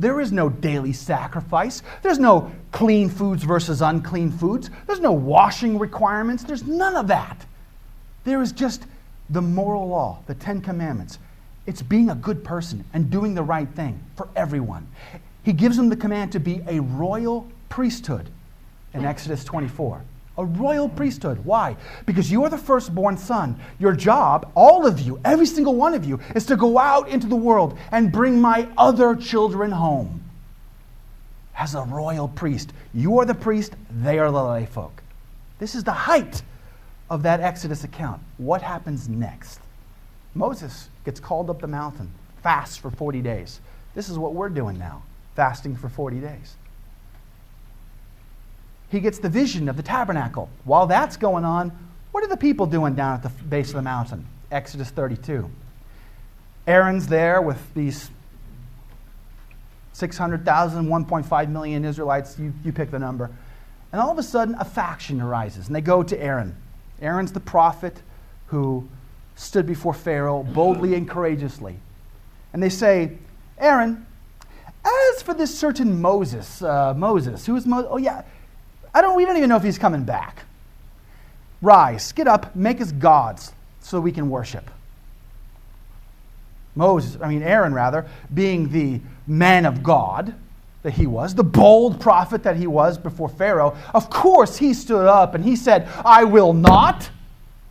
There 0.00 0.18
is 0.18 0.32
no 0.32 0.48
daily 0.48 0.94
sacrifice. 0.94 1.82
There's 2.00 2.18
no 2.18 2.50
clean 2.72 3.10
foods 3.10 3.44
versus 3.44 3.82
unclean 3.82 4.32
foods. 4.32 4.70
There's 4.86 4.98
no 4.98 5.12
washing 5.12 5.78
requirements. 5.78 6.42
There's 6.42 6.64
none 6.64 6.96
of 6.96 7.06
that. 7.08 7.44
There 8.24 8.40
is 8.40 8.52
just 8.52 8.86
the 9.28 9.42
moral 9.42 9.88
law, 9.88 10.20
the 10.26 10.34
Ten 10.34 10.62
Commandments. 10.62 11.18
It's 11.66 11.82
being 11.82 12.08
a 12.08 12.14
good 12.14 12.42
person 12.42 12.82
and 12.94 13.10
doing 13.10 13.34
the 13.34 13.42
right 13.42 13.68
thing 13.68 14.02
for 14.16 14.26
everyone. 14.34 14.88
He 15.42 15.52
gives 15.52 15.76
them 15.76 15.90
the 15.90 15.96
command 15.96 16.32
to 16.32 16.40
be 16.40 16.62
a 16.66 16.80
royal 16.80 17.46
priesthood 17.68 18.30
in 18.94 19.04
Exodus 19.04 19.44
24. 19.44 20.02
A 20.40 20.44
royal 20.46 20.88
priesthood. 20.88 21.44
Why? 21.44 21.76
Because 22.06 22.32
you 22.32 22.44
are 22.44 22.48
the 22.48 22.56
firstborn 22.56 23.18
son. 23.18 23.60
Your 23.78 23.92
job, 23.92 24.50
all 24.54 24.86
of 24.86 24.98
you, 24.98 25.20
every 25.22 25.44
single 25.44 25.74
one 25.74 25.92
of 25.92 26.06
you, 26.06 26.18
is 26.34 26.46
to 26.46 26.56
go 26.56 26.78
out 26.78 27.10
into 27.10 27.26
the 27.26 27.36
world 27.36 27.78
and 27.92 28.10
bring 28.10 28.40
my 28.40 28.66
other 28.78 29.14
children 29.14 29.70
home. 29.70 30.24
As 31.54 31.74
a 31.74 31.82
royal 31.82 32.26
priest, 32.26 32.72
you 32.94 33.18
are 33.18 33.26
the 33.26 33.34
priest, 33.34 33.74
they 33.90 34.18
are 34.18 34.30
the 34.30 34.42
lay 34.42 34.64
folk. 34.64 35.02
This 35.58 35.74
is 35.74 35.84
the 35.84 35.92
height 35.92 36.42
of 37.10 37.22
that 37.24 37.40
Exodus 37.40 37.84
account. 37.84 38.22
What 38.38 38.62
happens 38.62 39.10
next? 39.10 39.60
Moses 40.34 40.88
gets 41.04 41.20
called 41.20 41.50
up 41.50 41.60
the 41.60 41.66
mountain, 41.66 42.10
fasts 42.42 42.78
for 42.78 42.90
40 42.90 43.20
days. 43.20 43.60
This 43.94 44.08
is 44.08 44.18
what 44.18 44.32
we're 44.32 44.48
doing 44.48 44.78
now, 44.78 45.02
fasting 45.36 45.76
for 45.76 45.90
40 45.90 46.18
days. 46.20 46.56
He 48.90 49.00
gets 49.00 49.18
the 49.18 49.28
vision 49.28 49.68
of 49.68 49.76
the 49.76 49.82
tabernacle. 49.82 50.50
While 50.64 50.86
that's 50.86 51.16
going 51.16 51.44
on, 51.44 51.70
what 52.12 52.24
are 52.24 52.28
the 52.28 52.36
people 52.36 52.66
doing 52.66 52.94
down 52.94 53.14
at 53.14 53.22
the 53.22 53.28
base 53.44 53.68
of 53.68 53.76
the 53.76 53.82
mountain? 53.82 54.26
Exodus 54.50 54.90
32. 54.90 55.48
Aaron's 56.66 57.06
there 57.06 57.40
with 57.40 57.72
these 57.74 58.10
600,000, 59.92 60.86
1.5 60.86 61.50
million 61.50 61.84
Israelites. 61.84 62.38
You, 62.38 62.52
you 62.64 62.72
pick 62.72 62.90
the 62.90 62.98
number. 62.98 63.30
And 63.92 64.00
all 64.00 64.10
of 64.10 64.18
a 64.18 64.22
sudden, 64.22 64.54
a 64.58 64.64
faction 64.64 65.20
arises, 65.20 65.66
and 65.66 65.74
they 65.74 65.80
go 65.80 66.02
to 66.02 66.20
Aaron. 66.20 66.56
Aaron's 67.00 67.32
the 67.32 67.40
prophet 67.40 68.02
who 68.46 68.88
stood 69.36 69.66
before 69.66 69.94
Pharaoh 69.94 70.42
boldly 70.42 70.94
and 70.94 71.08
courageously. 71.08 71.76
And 72.52 72.62
they 72.62 72.68
say, 72.68 73.18
Aaron, 73.58 74.06
as 74.84 75.22
for 75.22 75.34
this 75.34 75.56
certain 75.56 76.00
Moses, 76.00 76.62
uh, 76.62 76.94
Moses, 76.94 77.46
who 77.46 77.56
is 77.56 77.66
Moses? 77.66 77.88
Oh, 77.90 77.96
yeah, 77.96 78.22
I 78.94 79.02
don't, 79.02 79.16
we 79.16 79.24
don't 79.24 79.36
even 79.36 79.48
know 79.48 79.56
if 79.56 79.62
he's 79.62 79.78
coming 79.78 80.04
back. 80.04 80.44
Rise, 81.62 82.12
get 82.12 82.26
up, 82.26 82.54
make 82.56 82.80
us 82.80 82.92
gods 82.92 83.52
so 83.80 84.00
we 84.00 84.12
can 84.12 84.30
worship. 84.30 84.70
Moses, 86.74 87.20
I 87.20 87.28
mean, 87.28 87.42
Aaron, 87.42 87.74
rather, 87.74 88.06
being 88.32 88.70
the 88.70 89.00
man 89.26 89.66
of 89.66 89.82
God 89.82 90.34
that 90.82 90.92
he 90.92 91.06
was, 91.06 91.34
the 91.34 91.44
bold 91.44 92.00
prophet 92.00 92.42
that 92.44 92.56
he 92.56 92.66
was 92.66 92.96
before 92.96 93.28
Pharaoh, 93.28 93.76
of 93.92 94.08
course 94.08 94.56
he 94.56 94.72
stood 94.72 95.06
up 95.06 95.34
and 95.34 95.44
he 95.44 95.56
said, 95.56 95.88
I 96.04 96.24
will 96.24 96.54
not 96.54 97.10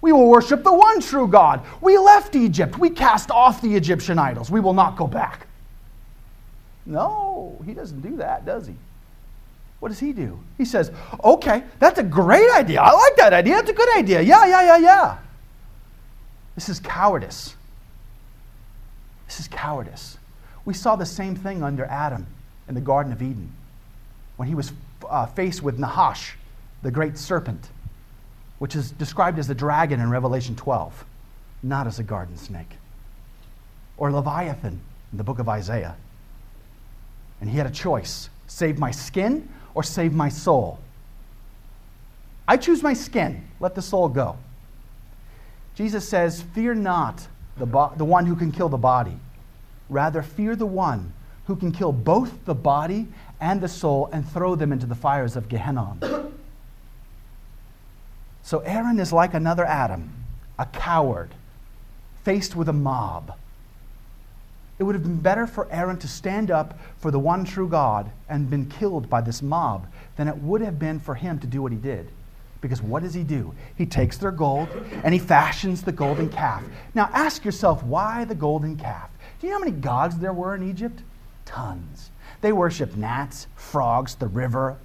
we 0.02 0.12
will 0.12 0.28
worship 0.28 0.64
the 0.64 0.74
one 0.74 1.02
true 1.02 1.28
God. 1.28 1.66
We 1.82 1.98
left 1.98 2.36
Egypt. 2.36 2.78
We 2.78 2.90
cast 2.90 3.32
off 3.32 3.62
the 3.62 3.76
Egyptian 3.76 4.18
idols. 4.18 4.50
We 4.50 4.60
will 4.60 4.74
not 4.74 4.96
go 4.96 5.08
back. 5.08 5.48
No, 6.86 7.62
he 7.66 7.74
doesn't 7.74 8.02
do 8.02 8.16
that, 8.18 8.46
does 8.46 8.68
he? 8.68 8.76
What 9.80 9.90
does 9.90 10.00
he 10.00 10.12
do? 10.12 10.40
He 10.58 10.66
says, 10.66 10.92
Okay, 11.24 11.64
that's 11.80 12.00
a 12.00 12.04
great 12.04 12.50
idea. 12.52 12.82
I 12.82 12.92
like 12.92 13.16
that 13.18 13.34
idea. 13.34 13.56
That's 13.56 13.70
a 13.70 13.74
good 13.74 13.98
idea. 13.98 14.22
Yeah, 14.22 14.46
yeah, 14.46 14.62
yeah, 14.62 14.78
yeah. 14.78 15.18
This 16.56 16.70
is 16.70 16.80
cowardice. 16.80 17.56
This 19.28 19.40
is 19.40 19.48
cowardice. 19.48 20.18
We 20.66 20.74
saw 20.74 20.96
the 20.96 21.06
same 21.06 21.36
thing 21.36 21.64
under 21.64 21.86
Adam 21.86 22.28
in 22.68 22.76
the 22.76 22.82
Garden 22.82 23.14
of 23.14 23.22
Eden 23.22 23.54
when 24.36 24.48
he 24.48 24.56
was 24.56 24.74
uh, 25.08 25.26
faced 25.28 25.64
with 25.64 25.80
Nahash, 25.80 26.36
the 26.82 26.92
great 26.92 27.18
serpent 27.18 27.70
which 28.60 28.76
is 28.76 28.92
described 28.92 29.40
as 29.40 29.50
a 29.50 29.56
dragon 29.56 30.00
in 30.00 30.10
Revelation 30.10 30.56
12, 30.56 31.06
not 31.64 31.88
as 31.88 31.98
a 31.98 32.04
garden 32.04 32.38
snake. 32.38 32.72
Or 33.98 34.12
Leviathan 34.12 34.80
in 35.12 35.18
the 35.18 35.24
book 35.24 35.40
of 35.40 35.50
Isaiah. 35.50 35.96
And 37.42 37.50
he 37.50 37.58
had 37.58 37.66
a 37.66 37.72
choice 37.72 38.30
save 38.48 38.78
my 38.78 38.92
skin 38.92 39.48
or 39.74 39.84
save 39.84 40.14
my 40.14 40.30
soul. 40.30 40.80
I 42.48 42.58
choose 42.58 42.82
my 42.82 42.94
skin, 42.94 43.48
let 43.60 43.76
the 43.76 43.82
soul 43.82 44.10
go. 44.10 44.38
Jesus 45.76 46.08
says, 46.08 46.42
Fear 46.54 46.76
not 46.76 47.28
the, 47.58 47.66
bo- 47.66 47.94
the 47.96 48.06
one 48.06 48.26
who 48.26 48.36
can 48.36 48.52
kill 48.52 48.70
the 48.70 48.78
body. 48.78 49.18
Rather, 49.90 50.22
fear 50.22 50.56
the 50.56 50.66
one 50.66 51.14
who 51.46 51.56
can 51.56 51.72
kill 51.72 51.92
both 51.92 52.46
the 52.46 52.56
body 52.56 53.08
and 53.40 53.62
the 53.62 53.68
soul 53.68 54.10
and 54.12 54.28
throw 54.28 54.56
them 54.56 54.72
into 54.72 54.86
the 54.86 54.96
fires 54.96 55.36
of 55.36 55.50
Gehenna. 55.50 55.96
So 58.44 58.60
Aaron 58.60 59.00
is 59.00 59.14
like 59.14 59.34
another 59.34 59.66
Adam, 59.66 60.12
a 60.58 60.66
coward, 60.66 61.30
faced 62.24 62.56
with 62.56 62.68
a 62.68 62.74
mob. 62.74 63.38
It 64.80 64.84
would 64.84 64.96
have 64.96 65.04
been 65.04 65.20
better 65.20 65.46
for 65.46 65.68
Aaron 65.72 65.98
to 65.98 66.08
stand 66.08 66.50
up 66.50 66.80
for 66.98 67.12
the 67.12 67.20
one 67.20 67.44
true 67.44 67.68
God 67.68 68.10
and 68.30 68.50
been 68.50 68.66
killed 68.66 69.10
by 69.10 69.20
this 69.20 69.42
mob 69.42 69.88
than 70.16 70.30
it 70.30 70.38
would 70.38 70.62
have 70.62 70.80
been 70.80 71.00
for 71.00 71.16
him 71.16 71.38
to 71.40 71.48
do 71.48 71.62
what 71.62 71.74
he 71.74 71.78
did. 71.78 72.10
Because 72.62 72.82
what 72.82 73.04
does 73.04 73.14
he 73.14 73.24
do? 73.24 73.54
He 73.76 73.86
takes 73.86 74.18
their 74.18 74.32
gold 74.32 74.70
and 75.04 75.14
he 75.14 75.20
fashions 75.20 75.82
the 75.82 75.92
golden 75.92 76.30
calf. 76.30 76.64
Now 76.96 77.10
ask 77.14 77.44
yourself, 77.44 77.84
why 77.84 78.24
the 78.26 78.36
golden 78.36 78.78
calf? 78.78 79.10
Do 79.40 79.48
you 79.48 79.52
know 79.52 79.60
how 79.60 79.66
many 79.66 79.78
gods 79.78 80.18
there 80.18 80.34
were 80.34 80.56
in 80.56 80.70
Egypt? 80.70 81.02
Tons. 81.46 82.10
They 82.42 82.54
worshiped 82.54 82.96
gnats, 82.96 83.48
frogs, 83.56 84.16
the 84.16 84.28
river, 84.28 84.78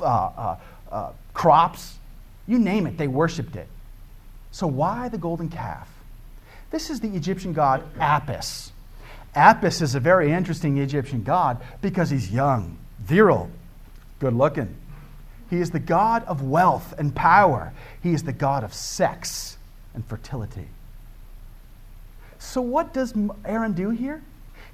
uh, 0.00 0.04
uh, 0.04 0.56
uh, 0.90 1.10
crops. 1.32 1.98
You 2.46 2.58
name 2.58 2.86
it, 2.86 2.98
they 2.98 3.08
worshiped 3.08 3.56
it. 3.56 3.68
So 4.50 4.66
why 4.68 5.08
the 5.08 5.18
golden 5.18 5.48
calf? 5.48 5.88
This 6.70 6.90
is 6.90 7.00
the 7.00 7.14
Egyptian 7.14 7.52
god 7.52 7.82
Apis. 7.98 8.72
Apis 9.34 9.80
is 9.82 9.94
a 9.94 10.00
very 10.00 10.32
interesting 10.32 10.78
Egyptian 10.78 11.22
god 11.22 11.60
because 11.80 12.10
he's 12.10 12.30
young, 12.30 12.78
virile, 13.00 13.50
good 14.20 14.34
looking. 14.34 14.74
He 15.50 15.60
is 15.60 15.70
the 15.70 15.80
God 15.80 16.24
of 16.24 16.42
wealth 16.42 16.94
and 16.98 17.14
power. 17.14 17.72
He 18.02 18.12
is 18.12 18.22
the 18.22 18.32
God 18.32 18.64
of 18.64 18.72
sex 18.72 19.58
and 19.94 20.04
fertility. 20.06 20.68
So, 22.38 22.60
what 22.60 22.92
does 22.92 23.14
Aaron 23.44 23.72
do 23.72 23.90
here? 23.90 24.22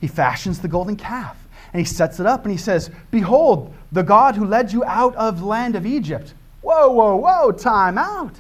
He 0.01 0.09
fashions 0.09 0.61
the 0.61 0.68
golden 0.68 0.96
calf 0.96 1.37
and 1.73 1.81
he 1.81 1.87
sets 1.87 2.18
it 2.18 2.27
up 2.27 2.44
and 2.44 2.53
he 2.53 2.59
says, 2.59 2.90
Behold, 3.11 3.75
the 3.92 4.03
God 4.03 4.37
who 4.37 4.44
led 4.44 4.73
you 4.73 4.85
out 4.85 5.14
of 5.16 5.40
the 5.40 5.46
land 5.46 5.77
of 5.77 5.87
Egypt. 5.87 6.35
Whoa, 6.62 6.90
whoa, 6.90 7.16
whoa, 7.16 7.53
time 7.53 7.96
out. 7.96 8.35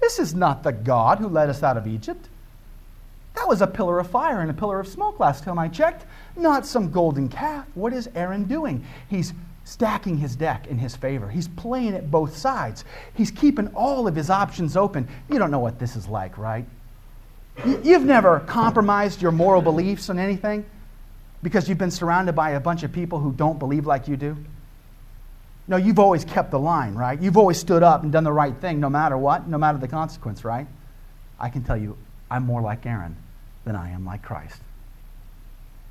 This 0.00 0.18
is 0.18 0.34
not 0.34 0.62
the 0.62 0.72
God 0.72 1.18
who 1.18 1.28
led 1.28 1.48
us 1.48 1.62
out 1.62 1.76
of 1.76 1.86
Egypt. 1.86 2.28
Was 3.48 3.62
a 3.62 3.66
pillar 3.66 3.98
of 3.98 4.10
fire 4.10 4.42
and 4.42 4.50
a 4.50 4.54
pillar 4.54 4.78
of 4.78 4.86
smoke 4.86 5.18
last 5.18 5.42
time 5.42 5.58
I 5.58 5.68
checked, 5.68 6.04
not 6.36 6.66
some 6.66 6.90
golden 6.90 7.30
calf. 7.30 7.64
What 7.74 7.94
is 7.94 8.10
Aaron 8.14 8.44
doing? 8.44 8.84
He's 9.08 9.32
stacking 9.64 10.18
his 10.18 10.36
deck 10.36 10.66
in 10.66 10.76
his 10.76 10.94
favor. 10.94 11.30
He's 11.30 11.48
playing 11.48 11.94
at 11.94 12.10
both 12.10 12.36
sides. 12.36 12.84
He's 13.14 13.30
keeping 13.30 13.68
all 13.68 14.06
of 14.06 14.14
his 14.14 14.28
options 14.28 14.76
open. 14.76 15.08
You 15.30 15.38
don't 15.38 15.50
know 15.50 15.60
what 15.60 15.78
this 15.78 15.96
is 15.96 16.06
like, 16.08 16.36
right? 16.36 16.66
You've 17.82 18.04
never 18.04 18.40
compromised 18.40 19.22
your 19.22 19.32
moral 19.32 19.62
beliefs 19.62 20.10
on 20.10 20.18
anything 20.18 20.66
because 21.42 21.70
you've 21.70 21.78
been 21.78 21.90
surrounded 21.90 22.34
by 22.34 22.50
a 22.50 22.60
bunch 22.60 22.82
of 22.82 22.92
people 22.92 23.18
who 23.18 23.32
don't 23.32 23.58
believe 23.58 23.86
like 23.86 24.08
you 24.08 24.18
do. 24.18 24.36
No, 25.68 25.78
you've 25.78 25.98
always 25.98 26.22
kept 26.22 26.50
the 26.50 26.58
line, 26.58 26.94
right? 26.94 27.18
You've 27.18 27.38
always 27.38 27.56
stood 27.56 27.82
up 27.82 28.02
and 28.02 28.12
done 28.12 28.24
the 28.24 28.32
right 28.32 28.54
thing 28.60 28.78
no 28.78 28.90
matter 28.90 29.16
what, 29.16 29.48
no 29.48 29.56
matter 29.56 29.78
the 29.78 29.88
consequence, 29.88 30.44
right? 30.44 30.66
I 31.40 31.48
can 31.48 31.64
tell 31.64 31.78
you, 31.78 31.96
I'm 32.30 32.44
more 32.44 32.60
like 32.60 32.84
Aaron 32.84 33.16
than 33.64 33.76
I 33.76 33.90
am 33.90 34.04
like 34.04 34.22
Christ. 34.22 34.60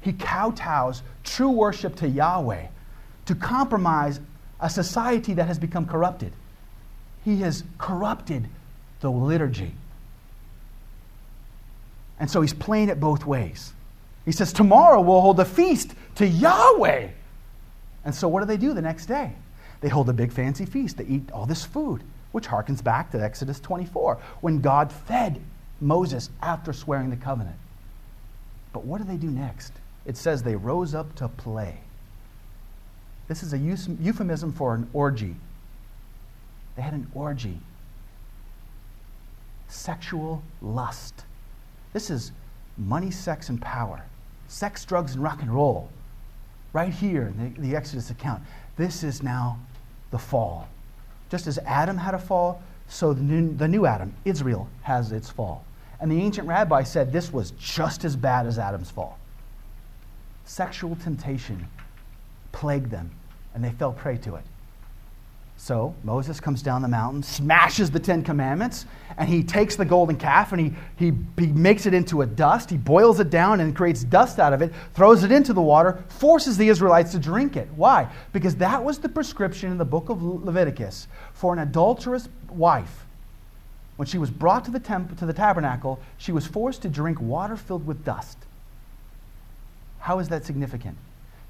He 0.01 0.13
kowtows 0.13 1.01
true 1.23 1.49
worship 1.49 1.95
to 1.97 2.07
Yahweh 2.07 2.67
to 3.25 3.35
compromise 3.35 4.19
a 4.59 4.69
society 4.69 5.33
that 5.33 5.47
has 5.47 5.59
become 5.59 5.85
corrupted. 5.85 6.31
He 7.23 7.37
has 7.37 7.63
corrupted 7.77 8.47
the 9.01 9.11
liturgy. 9.11 9.73
And 12.19 12.29
so 12.29 12.41
he's 12.41 12.53
playing 12.53 12.89
it 12.89 12.99
both 12.99 13.25
ways. 13.25 13.73
He 14.25 14.31
says, 14.31 14.51
Tomorrow 14.51 15.01
we'll 15.01 15.21
hold 15.21 15.39
a 15.39 15.45
feast 15.45 15.93
to 16.15 16.27
Yahweh. 16.27 17.09
And 18.05 18.15
so 18.15 18.27
what 18.27 18.39
do 18.39 18.45
they 18.45 18.57
do 18.57 18.73
the 18.73 18.81
next 18.81 19.05
day? 19.05 19.33
They 19.81 19.89
hold 19.89 20.09
a 20.09 20.13
big 20.13 20.31
fancy 20.31 20.65
feast. 20.65 20.97
They 20.97 21.05
eat 21.05 21.31
all 21.31 21.45
this 21.45 21.63
food, 21.63 22.01
which 22.31 22.47
harkens 22.47 22.83
back 22.83 23.11
to 23.11 23.21
Exodus 23.21 23.59
24, 23.59 24.17
when 24.41 24.61
God 24.61 24.91
fed 24.91 25.39
Moses 25.79 26.29
after 26.41 26.73
swearing 26.73 27.09
the 27.09 27.15
covenant. 27.15 27.57
But 28.73 28.85
what 28.85 28.99
do 28.99 29.03
they 29.03 29.17
do 29.17 29.29
next? 29.29 29.73
It 30.05 30.17
says 30.17 30.43
they 30.43 30.55
rose 30.55 30.95
up 30.95 31.15
to 31.15 31.27
play. 31.27 31.79
This 33.27 33.43
is 33.43 33.53
a 33.53 33.57
euphemism 33.57 34.53
for 34.53 34.73
an 34.73 34.89
orgy. 34.93 35.35
They 36.75 36.81
had 36.81 36.93
an 36.93 37.09
orgy. 37.13 37.59
Sexual 39.67 40.41
lust. 40.61 41.25
This 41.91 42.09
is 42.09 42.31
money, 42.77 43.11
sex, 43.11 43.49
and 43.49 43.61
power. 43.61 44.05
Sex, 44.47 44.85
drugs, 44.85 45.15
and 45.15 45.23
rock 45.23 45.41
and 45.41 45.53
roll. 45.53 45.89
Right 46.71 46.93
here 46.93 47.23
in 47.23 47.55
the, 47.55 47.61
the 47.61 47.75
Exodus 47.75 48.11
account. 48.11 48.43
This 48.77 49.03
is 49.03 49.21
now 49.21 49.59
the 50.11 50.17
fall. 50.17 50.69
Just 51.29 51.47
as 51.47 51.57
Adam 51.59 51.97
had 51.97 52.13
a 52.13 52.19
fall, 52.19 52.61
so 52.87 53.13
the 53.13 53.21
new, 53.21 53.53
the 53.53 53.67
new 53.67 53.85
Adam, 53.85 54.13
Israel, 54.23 54.69
has 54.83 55.11
its 55.11 55.29
fall. 55.29 55.65
And 55.99 56.11
the 56.11 56.21
ancient 56.21 56.47
rabbi 56.47 56.83
said 56.83 57.11
this 57.11 57.33
was 57.33 57.51
just 57.51 58.05
as 58.05 58.15
bad 58.15 58.45
as 58.45 58.59
Adam's 58.59 58.91
fall. 58.91 59.17
Sexual 60.45 60.95
temptation 60.97 61.67
plagued 62.51 62.91
them, 62.91 63.11
and 63.53 63.63
they 63.63 63.71
fell 63.71 63.91
prey 63.91 64.17
to 64.17 64.35
it. 64.35 64.43
So 65.59 65.95
Moses 66.03 66.39
comes 66.39 66.61
down 66.61 66.83
the 66.83 66.87
mountain, 66.87 67.23
smashes 67.23 67.89
the 67.89 67.99
Ten 67.99 68.23
Commandments, 68.23 68.85
and 69.17 69.27
he 69.27 69.43
takes 69.43 69.75
the 69.75 69.85
golden 69.85 70.15
calf 70.15 70.51
and 70.51 70.61
he, 70.61 70.73
he, 70.97 71.11
he 71.37 71.47
makes 71.47 71.87
it 71.87 71.95
into 71.95 72.21
a 72.21 72.27
dust. 72.27 72.69
He 72.69 72.77
boils 72.77 73.19
it 73.19 73.31
down 73.31 73.59
and 73.59 73.75
creates 73.75 74.03
dust 74.03 74.39
out 74.39 74.53
of 74.53 74.61
it, 74.61 74.71
throws 74.93 75.23
it 75.23 75.31
into 75.31 75.53
the 75.53 75.61
water, 75.61 76.03
forces 76.09 76.57
the 76.57 76.69
Israelites 76.69 77.11
to 77.13 77.19
drink 77.19 77.57
it. 77.57 77.67
Why? 77.75 78.07
Because 78.33 78.55
that 78.57 78.83
was 78.83 78.99
the 78.99 79.09
prescription 79.09 79.71
in 79.71 79.79
the 79.79 79.85
book 79.85 80.09
of 80.09 80.21
Leviticus 80.21 81.07
for 81.33 81.53
an 81.53 81.59
adulterous 81.59 82.29
wife. 82.49 83.06
When 83.97 84.07
she 84.07 84.17
was 84.17 84.29
brought 84.29 84.63
to 84.65 84.71
the, 84.71 84.79
temp- 84.79 85.17
to 85.19 85.25
the 85.25 85.33
tabernacle, 85.33 85.99
she 86.17 86.31
was 86.31 86.47
forced 86.47 86.83
to 86.83 86.89
drink 86.89 87.19
water 87.19 87.57
filled 87.57 87.85
with 87.85 88.05
dust. 88.05 88.37
How 89.99 90.19
is 90.19 90.29
that 90.29 90.45
significant? 90.45 90.97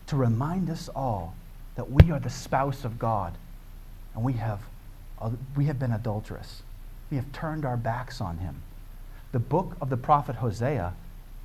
To 0.07 0.15
remind 0.15 0.69
us 0.69 0.89
all 0.95 1.35
that 1.75 1.91
we 1.91 2.09
are 2.11 2.19
the 2.19 2.29
spouse 2.29 2.85
of 2.85 2.97
God 2.97 3.37
and 4.15 4.23
we 4.23 4.33
have, 4.33 4.61
uh, 5.21 5.31
we 5.55 5.65
have 5.65 5.77
been 5.77 5.91
adulterous. 5.91 6.63
We 7.11 7.17
have 7.17 7.31
turned 7.31 7.65
our 7.65 7.77
backs 7.77 8.19
on 8.19 8.39
him. 8.39 8.63
The 9.31 9.39
book 9.39 9.75
of 9.81 9.89
the 9.89 9.97
prophet 9.97 10.37
Hosea 10.37 10.93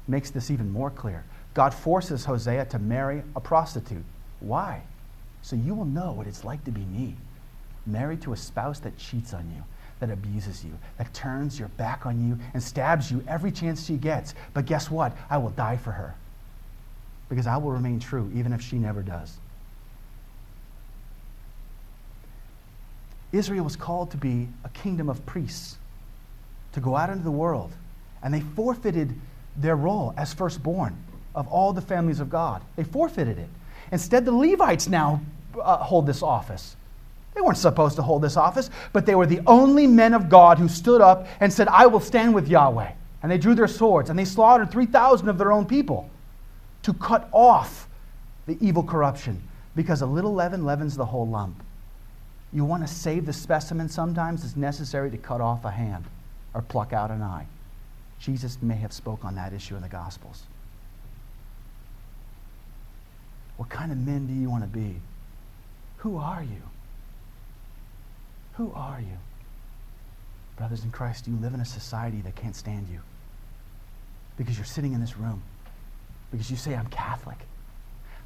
makes 0.08 0.30
this 0.30 0.50
even 0.50 0.70
more 0.70 0.90
clear. 0.90 1.24
God 1.54 1.74
forces 1.74 2.24
Hosea 2.24 2.64
to 2.66 2.78
marry 2.78 3.22
a 3.36 3.40
prostitute. 3.40 4.04
Why? 4.40 4.82
So 5.42 5.56
you 5.56 5.74
will 5.74 5.84
know 5.84 6.12
what 6.12 6.26
it's 6.26 6.44
like 6.44 6.64
to 6.64 6.70
be 6.70 6.82
me, 6.82 7.16
married 7.84 8.22
to 8.22 8.32
a 8.32 8.36
spouse 8.36 8.78
that 8.80 8.96
cheats 8.96 9.34
on 9.34 9.52
you, 9.54 9.64
that 10.02 10.10
abuses 10.10 10.64
you, 10.64 10.76
that 10.98 11.14
turns 11.14 11.60
your 11.60 11.68
back 11.68 12.06
on 12.06 12.28
you 12.28 12.36
and 12.54 12.60
stabs 12.62 13.08
you 13.08 13.22
every 13.28 13.52
chance 13.52 13.86
she 13.86 13.96
gets. 13.96 14.34
But 14.52 14.66
guess 14.66 14.90
what? 14.90 15.16
I 15.30 15.38
will 15.38 15.50
die 15.50 15.76
for 15.76 15.92
her 15.92 16.16
because 17.28 17.46
I 17.46 17.56
will 17.56 17.70
remain 17.70 18.00
true 18.00 18.28
even 18.34 18.52
if 18.52 18.60
she 18.60 18.78
never 18.78 19.00
does. 19.00 19.36
Israel 23.30 23.62
was 23.62 23.76
called 23.76 24.10
to 24.10 24.16
be 24.16 24.48
a 24.64 24.68
kingdom 24.70 25.08
of 25.08 25.24
priests, 25.24 25.78
to 26.72 26.80
go 26.80 26.96
out 26.96 27.08
into 27.08 27.22
the 27.22 27.30
world. 27.30 27.70
And 28.24 28.34
they 28.34 28.40
forfeited 28.40 29.14
their 29.56 29.76
role 29.76 30.14
as 30.16 30.34
firstborn 30.34 30.96
of 31.32 31.46
all 31.46 31.72
the 31.72 31.80
families 31.80 32.18
of 32.18 32.28
God. 32.28 32.60
They 32.74 32.82
forfeited 32.82 33.38
it. 33.38 33.48
Instead, 33.92 34.24
the 34.24 34.32
Levites 34.32 34.88
now 34.88 35.20
uh, 35.62 35.76
hold 35.76 36.06
this 36.06 36.24
office. 36.24 36.74
They 37.34 37.40
weren't 37.40 37.58
supposed 37.58 37.96
to 37.96 38.02
hold 38.02 38.22
this 38.22 38.36
office, 38.36 38.70
but 38.92 39.06
they 39.06 39.14
were 39.14 39.26
the 39.26 39.40
only 39.46 39.86
men 39.86 40.14
of 40.14 40.28
God 40.28 40.58
who 40.58 40.68
stood 40.68 41.00
up 41.00 41.26
and 41.40 41.52
said, 41.52 41.68
I 41.68 41.86
will 41.86 42.00
stand 42.00 42.34
with 42.34 42.48
Yahweh. 42.48 42.92
And 43.22 43.30
they 43.30 43.38
drew 43.38 43.54
their 43.54 43.68
swords 43.68 44.10
and 44.10 44.18
they 44.18 44.24
slaughtered 44.24 44.70
3,000 44.70 45.28
of 45.28 45.38
their 45.38 45.52
own 45.52 45.64
people 45.64 46.10
to 46.82 46.92
cut 46.92 47.28
off 47.32 47.88
the 48.46 48.58
evil 48.60 48.82
corruption 48.82 49.40
because 49.76 50.02
a 50.02 50.06
little 50.06 50.34
leaven 50.34 50.64
leavens 50.64 50.96
the 50.96 51.06
whole 51.06 51.26
lump. 51.26 51.62
You 52.52 52.64
want 52.64 52.86
to 52.86 52.92
save 52.92 53.24
the 53.24 53.32
specimen, 53.32 53.88
sometimes 53.88 54.44
it's 54.44 54.56
necessary 54.56 55.10
to 55.10 55.16
cut 55.16 55.40
off 55.40 55.64
a 55.64 55.70
hand 55.70 56.04
or 56.52 56.60
pluck 56.60 56.92
out 56.92 57.10
an 57.10 57.22
eye. 57.22 57.46
Jesus 58.18 58.58
may 58.60 58.76
have 58.76 58.92
spoke 58.92 59.24
on 59.24 59.36
that 59.36 59.52
issue 59.52 59.74
in 59.74 59.82
the 59.82 59.88
Gospels. 59.88 60.42
What 63.56 63.68
kind 63.68 63.90
of 63.90 63.98
men 63.98 64.26
do 64.26 64.34
you 64.34 64.50
want 64.50 64.64
to 64.64 64.68
be? 64.68 64.96
Who 65.98 66.18
are 66.18 66.42
you? 66.42 66.62
Who 68.54 68.72
are 68.74 69.00
you? 69.00 69.18
Brothers 70.56 70.84
in 70.84 70.90
Christ, 70.90 71.26
you 71.26 71.36
live 71.36 71.54
in 71.54 71.60
a 71.60 71.64
society 71.64 72.20
that 72.20 72.36
can't 72.36 72.54
stand 72.54 72.88
you 72.88 73.00
because 74.36 74.56
you're 74.56 74.64
sitting 74.64 74.92
in 74.92 75.00
this 75.00 75.16
room, 75.16 75.42
because 76.30 76.50
you 76.50 76.56
say, 76.56 76.74
I'm 76.74 76.86
Catholic. 76.86 77.38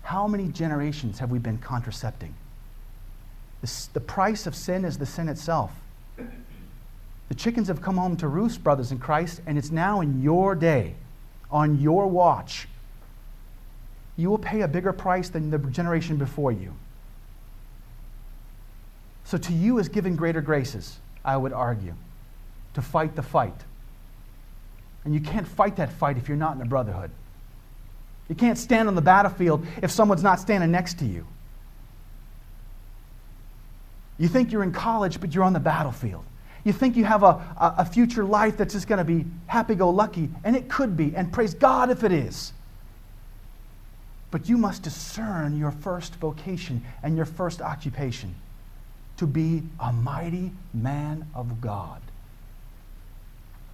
How 0.03 0.27
many 0.27 0.49
generations 0.49 1.19
have 1.19 1.31
we 1.31 1.39
been 1.39 1.59
contracepting? 1.59 2.35
The 3.93 4.01
price 4.01 4.47
of 4.47 4.55
sin 4.55 4.85
is 4.85 4.99
the 4.99 5.07
sin 5.07 5.29
itself. 5.29 5.73
The 7.29 7.35
chickens 7.35 7.67
have 7.67 7.83
come 7.83 7.97
home 7.97 8.17
to 8.19 8.29
roost, 8.29 8.63
brothers 8.63 8.93
in 8.93 8.99
Christ, 8.99 9.41
and 9.47 9.59
it's 9.59 9.73
now 9.73 10.01
in 10.01 10.23
your 10.23 10.55
day, 10.55 10.95
on 11.51 11.81
your 11.81 12.07
watch. 12.07 12.69
You 14.17 14.31
will 14.31 14.39
pay 14.39 14.61
a 14.61 14.69
bigger 14.69 14.93
price 14.93 15.29
than 15.29 15.51
the 15.51 15.59
generation 15.59 16.17
before 16.17 16.53
you. 16.53 16.73
So 19.27 19.37
to 19.39 19.53
you 19.53 19.79
is 19.79 19.89
given 19.89 20.15
greater 20.15 20.41
graces, 20.41 20.99
I 21.25 21.37
would 21.37 21.53
argue, 21.53 21.95
to 22.75 22.83
fight 22.83 23.17
the 23.17 23.23
fight. 23.23 23.61
And 25.05 25.13
you 25.13 25.21
can't 25.21 25.47
fight 25.47 25.77
that 25.77 25.93
fight 25.93 26.17
if 26.17 26.29
you're 26.29 26.37
not 26.37 26.55
in 26.55 26.63
a 26.63 26.67
brotherhood. 26.67 27.11
You 28.29 28.37
can't 28.37 28.57
stand 28.57 28.89
on 28.89 28.95
the 28.95 29.03
battlefield 29.03 29.67
if 29.83 29.91
someone's 29.91 30.23
not 30.23 30.39
standing 30.39 30.71
next 30.71 31.01
to 31.01 31.05
you. 31.05 31.27
You 34.19 34.29
think 34.29 34.53
you're 34.53 34.63
in 34.63 34.73
college, 34.73 35.21
but 35.21 35.35
you're 35.35 35.45
on 35.45 35.53
the 35.53 35.61
battlefield. 35.61 36.25
You 36.63 36.73
think 36.73 36.97
you 36.97 37.05
have 37.05 37.25
a, 37.25 37.27
a, 37.61 37.75
a 37.79 37.85
future 37.85 38.25
life 38.25 38.57
that's 38.57 38.75
just 38.75 38.87
going 38.87 38.99
to 38.99 39.05
be 39.05 39.25
happy 39.47 39.75
go 39.75 39.91
lucky, 39.91 40.31
and 40.45 40.55
it 40.55 40.69
could 40.69 40.97
be, 40.97 41.15
and 41.17 41.33
praise 41.33 41.53
God 41.53 41.91
if 41.91 42.05
it 42.05 42.13
is. 42.13 42.53
But 44.31 44.49
you 44.49 44.57
must 44.57 44.85
discern 44.85 45.59
your 45.59 45.73
first 45.73 46.15
vocation 46.17 46.85
and 47.03 47.17
your 47.17 47.27
first 47.27 47.61
occupation 47.61 48.35
to 49.17 49.27
be 49.27 49.63
a 49.81 49.93
mighty 49.93 50.53
man 50.75 51.27
of 51.35 51.61
God. 51.61 52.01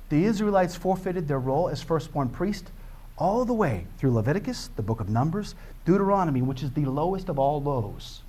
The 0.08 0.24
Israelites 0.24 0.76
forfeited 0.76 1.26
their 1.26 1.38
role 1.38 1.68
as 1.68 1.82
firstborn 1.82 2.28
priest 2.28 2.70
all 3.16 3.44
the 3.44 3.54
way 3.54 3.86
through 3.98 4.12
Leviticus, 4.12 4.68
the 4.76 4.82
book 4.82 5.00
of 5.00 5.08
Numbers, 5.08 5.54
Deuteronomy, 5.84 6.42
which 6.42 6.62
is 6.62 6.70
the 6.72 6.84
lowest 6.84 7.28
of 7.28 7.38
all 7.38 7.62
lows. 7.62 8.20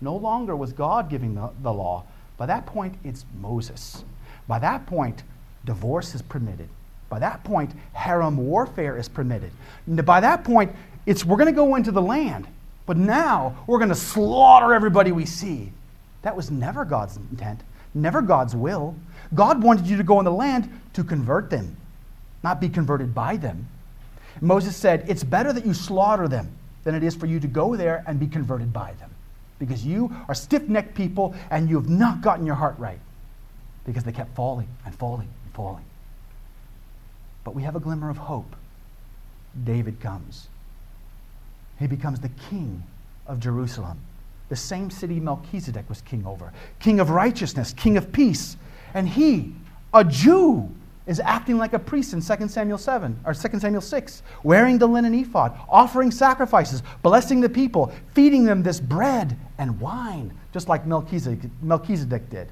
No 0.00 0.16
longer 0.16 0.56
was 0.56 0.72
God 0.72 1.08
giving 1.08 1.34
the, 1.34 1.50
the 1.62 1.72
law. 1.72 2.04
By 2.36 2.46
that 2.46 2.66
point, 2.66 2.94
it's 3.04 3.24
Moses. 3.40 4.04
By 4.48 4.58
that 4.58 4.86
point, 4.86 5.22
divorce 5.64 6.14
is 6.14 6.22
permitted. 6.22 6.68
By 7.08 7.18
that 7.18 7.44
point, 7.44 7.72
herem 7.94 8.36
warfare 8.36 8.96
is 8.96 9.08
permitted. 9.08 9.52
By 9.86 10.20
that 10.20 10.44
point, 10.44 10.74
it's 11.04 11.24
we're 11.24 11.36
going 11.36 11.46
to 11.46 11.52
go 11.52 11.74
into 11.76 11.92
the 11.92 12.02
land, 12.02 12.46
but 12.86 12.96
now 12.96 13.64
we're 13.66 13.78
going 13.78 13.90
to 13.90 13.94
slaughter 13.94 14.72
everybody 14.72 15.12
we 15.12 15.26
see. 15.26 15.72
That 16.22 16.36
was 16.36 16.50
never 16.50 16.84
God's 16.84 17.16
intent, 17.16 17.60
never 17.94 18.22
God's 18.22 18.54
will. 18.54 18.94
God 19.34 19.62
wanted 19.62 19.86
you 19.86 19.96
to 19.96 20.02
go 20.02 20.18
in 20.18 20.24
the 20.24 20.32
land 20.32 20.68
to 20.94 21.04
convert 21.04 21.50
them, 21.50 21.76
not 22.42 22.60
be 22.60 22.68
converted 22.68 23.14
by 23.14 23.36
them. 23.36 23.68
Moses 24.40 24.76
said, 24.76 25.04
It's 25.08 25.24
better 25.24 25.52
that 25.52 25.66
you 25.66 25.74
slaughter 25.74 26.28
them 26.28 26.56
than 26.84 26.94
it 26.94 27.02
is 27.02 27.14
for 27.14 27.26
you 27.26 27.40
to 27.40 27.46
go 27.46 27.76
there 27.76 28.02
and 28.06 28.18
be 28.18 28.26
converted 28.26 28.72
by 28.72 28.92
them. 28.94 29.10
Because 29.58 29.84
you 29.84 30.14
are 30.28 30.34
stiff 30.34 30.68
necked 30.68 30.94
people 30.94 31.34
and 31.50 31.68
you 31.68 31.76
have 31.76 31.88
not 31.88 32.20
gotten 32.20 32.46
your 32.46 32.56
heart 32.56 32.78
right. 32.78 32.98
Because 33.84 34.04
they 34.04 34.12
kept 34.12 34.34
falling 34.34 34.68
and 34.84 34.94
falling 34.94 35.28
and 35.44 35.54
falling. 35.54 35.84
But 37.44 37.54
we 37.54 37.62
have 37.62 37.76
a 37.76 37.80
glimmer 37.80 38.10
of 38.10 38.16
hope. 38.16 38.56
David 39.64 40.00
comes. 40.00 40.48
He 41.78 41.86
becomes 41.86 42.20
the 42.20 42.30
king 42.50 42.84
of 43.26 43.40
Jerusalem, 43.40 44.00
the 44.52 44.56
same 44.56 44.90
city 44.90 45.18
Melchizedek 45.18 45.88
was 45.88 46.02
king 46.02 46.26
over, 46.26 46.52
king 46.78 47.00
of 47.00 47.08
righteousness, 47.08 47.72
king 47.72 47.96
of 47.96 48.12
peace. 48.12 48.58
And 48.92 49.08
he, 49.08 49.54
a 49.94 50.04
Jew, 50.04 50.70
is 51.06 51.20
acting 51.20 51.56
like 51.56 51.72
a 51.72 51.78
priest 51.78 52.12
in 52.12 52.20
2 52.20 52.48
Samuel 52.48 52.76
7 52.76 53.18
or 53.24 53.32
2 53.32 53.60
Samuel 53.60 53.80
6, 53.80 54.22
wearing 54.42 54.76
the 54.76 54.86
linen 54.86 55.14
ephod, 55.14 55.58
offering 55.70 56.10
sacrifices, 56.10 56.82
blessing 57.00 57.40
the 57.40 57.48
people, 57.48 57.94
feeding 58.12 58.44
them 58.44 58.62
this 58.62 58.78
bread 58.78 59.38
and 59.56 59.80
wine, 59.80 60.38
just 60.52 60.68
like 60.68 60.84
Melchizedek, 60.84 61.50
Melchizedek 61.62 62.28
did. 62.28 62.48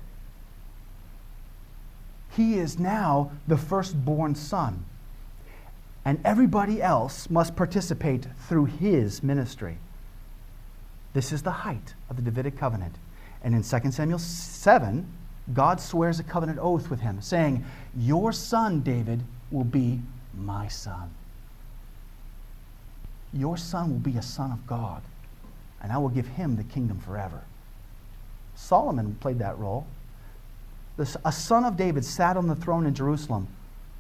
He 2.31 2.59
is 2.59 2.79
now 2.79 3.31
the 3.47 3.59
firstborn 3.59 4.35
son, 4.35 4.87
and 6.07 6.19
everybody 6.25 6.81
else 6.81 7.29
must 7.29 7.57
participate 7.57 8.27
through 8.49 8.65
his 8.65 9.23
ministry. 9.23 9.77
This 11.13 11.33
is 11.33 11.43
the 11.43 11.51
height 11.51 11.95
of 12.09 12.17
the 12.17 12.23
Davidic 12.23 12.57
covenant. 12.57 12.97
And 13.43 13.55
in 13.55 13.63
2 13.63 13.91
Samuel 13.91 14.19
7, 14.19 15.07
God 15.53 15.81
swears 15.81 16.21
a 16.21 16.23
covenant 16.23 16.59
oath 16.61 16.91
with 16.91 17.01
him, 17.01 17.21
saying, 17.21 17.65
Your 17.97 18.33
son, 18.33 18.81
David, 18.81 19.23
will 19.51 19.65
be 19.65 20.01
my 20.35 20.69
son. 20.69 21.11
Your 23.33 23.57
son 23.57 23.91
will 23.91 23.99
be 23.99 24.17
a 24.17 24.23
son 24.23 24.53
of 24.53 24.67
God, 24.67 25.03
and 25.83 25.93
I 25.93 25.99
will 25.99 26.09
give 26.09 26.27
him 26.27 26.57
the 26.57 26.65
kingdom 26.65 26.99
forever. 26.99 27.43
Solomon 28.55 29.17
played 29.21 29.39
that 29.39 29.59
role. 29.59 29.87
A 31.25 31.33
son 31.33 31.65
of 31.65 31.77
David 31.77 32.05
sat 32.05 32.37
on 32.37 32.47
the 32.47 32.55
throne 32.55 32.87
in 32.87 32.95
Jerusalem 32.95 33.49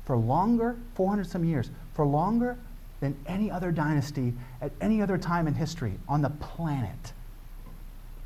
for 0.05 0.17
longer, 0.17 0.77
400 0.97 1.27
some 1.27 1.45
years, 1.45 1.71
for 1.95 2.05
longer 2.05 2.59
than 3.01 3.17
any 3.27 3.51
other 3.51 3.73
dynasty 3.73 4.33
at 4.61 4.73
any 4.81 5.03
other 5.03 5.19
time 5.19 5.49
in 5.49 5.55
history 5.55 5.95
on 6.09 6.23
the 6.23 6.31
planet. 6.31 7.13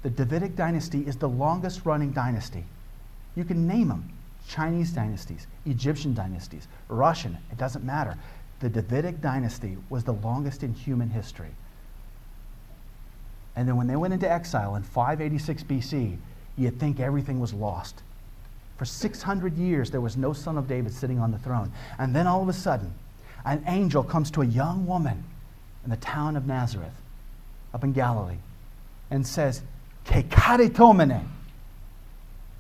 The 0.03 0.11
Davidic 0.11 0.57
dynasty 0.57 1.01
is 1.07 1.17
the 1.17 1.29
longest 1.29 1.87
running 1.87 2.11
dynasty. 2.11 2.65
You 3.37 3.45
can 3.45 3.67
name 3.67 3.89
them 3.89 4.11
Chinese 4.47 4.91
dynasties, 4.91 5.47
Egyptian 5.65 6.13
dynasties, 6.13 6.69
Russian, 6.89 7.39
it 7.51 7.57
doesn't 7.57 7.85
matter. 7.85 8.17
The 8.61 8.69
Davidic 8.69 9.21
dynasty 9.21 9.77
was 9.89 10.05
the 10.05 10.13
longest 10.13 10.63
in 10.63 10.75
human 10.75 11.11
history. 11.11 11.51
And 13.57 13.69
then 13.69 13.77
when 13.77 13.87
they 13.87 13.97
went 13.97 14.13
into 14.13 14.31
exile 14.31 14.77
in 14.77 14.83
586 14.83 15.63
BC, 15.65 16.19
you'd 16.57 16.79
think 16.79 17.01
everything 17.01 17.41
was 17.41 17.55
lost. 17.55 18.03
For 18.77 18.85
600 18.85 19.57
years, 19.57 19.91
there 19.91 20.01
was 20.01 20.17
no 20.17 20.33
son 20.33 20.59
of 20.59 20.67
David 20.67 20.93
sitting 20.93 21.19
on 21.21 21.31
the 21.31 21.39
throne. 21.39 21.73
And 21.99 22.15
then 22.15 22.27
all 22.27 22.43
of 22.43 22.49
a 22.49 22.53
sudden, 22.53 22.93
an 23.45 23.63
angel 23.67 24.03
comes 24.03 24.31
to 24.33 24.43
a 24.43 24.47
young 24.47 24.87
woman 24.87 25.25
in 25.85 25.91
the 25.91 25.97
town 25.97 26.37
of 26.37 26.47
Nazareth, 26.47 26.95
up 27.73 27.85
in 27.85 27.93
Galilee, 27.93 28.39
and 29.11 29.27
says, 29.27 29.63
Kekaritomene, 30.07 31.27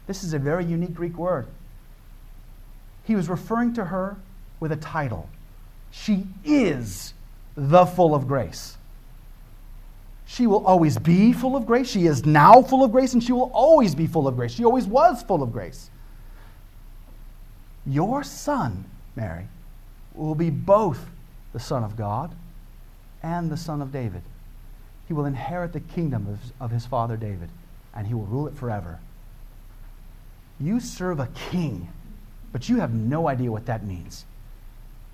this 0.07 0.25
is 0.25 0.35
a 0.35 0.38
very 0.38 0.64
unique 0.64 0.94
Greek 0.94 1.16
word. 1.16 1.47
He 3.05 3.16
was 3.16 3.29
referring 3.29 3.75
to 3.75 3.85
her 3.85 4.16
with 4.61 4.73
a 4.73 4.77
title. 4.77 5.29
She 5.90 6.27
is 6.44 7.14
the 7.57 7.87
full 7.87 8.14
of 8.14 8.27
grace. 8.27 8.77
She 10.27 10.47
will 10.47 10.66
always 10.66 10.99
be 10.99 11.33
full 11.33 11.55
of 11.55 11.66
grace. 11.66 11.88
She 11.88 12.07
is 12.07 12.25
now 12.25 12.62
full 12.62 12.83
of 12.83 12.92
grace, 12.92 13.12
and 13.12 13.23
she 13.23 13.33
will 13.33 13.51
always 13.53 13.94
be 13.94 14.07
full 14.07 14.27
of 14.27 14.37
grace. 14.37 14.53
She 14.53 14.64
always 14.64 14.87
was 14.87 15.23
full 15.23 15.42
of 15.42 15.53
grace. 15.53 15.90
Your 17.87 18.25
son, 18.25 18.87
Mary, 19.14 19.47
will 20.14 20.35
be 20.35 20.50
both 20.50 21.11
the 21.53 21.61
Son 21.61 21.85
of 21.85 21.96
God 21.96 22.35
and 23.22 23.50
the 23.50 23.57
Son 23.57 23.83
of 23.83 23.92
David. 23.92 24.22
He 25.07 25.14
will 25.14 25.27
inherit 25.27 25.72
the 25.72 25.81
kingdom 25.81 26.27
of, 26.27 26.38
of 26.64 26.70
his 26.70 26.87
father 26.87 27.16
David, 27.16 27.48
and 27.94 28.07
he 28.07 28.14
will 28.14 28.27
rule 28.27 28.46
it 28.46 28.55
forever. 28.55 29.00
You 30.61 30.81
serve 30.81 31.20
a 31.20 31.29
king, 31.50 31.88
but 32.53 32.68
you 32.68 32.77
have 32.77 32.94
no 32.94 33.29
idea 33.29 33.50
what 33.50 33.66
that 33.66 33.85
means. 33.85 34.24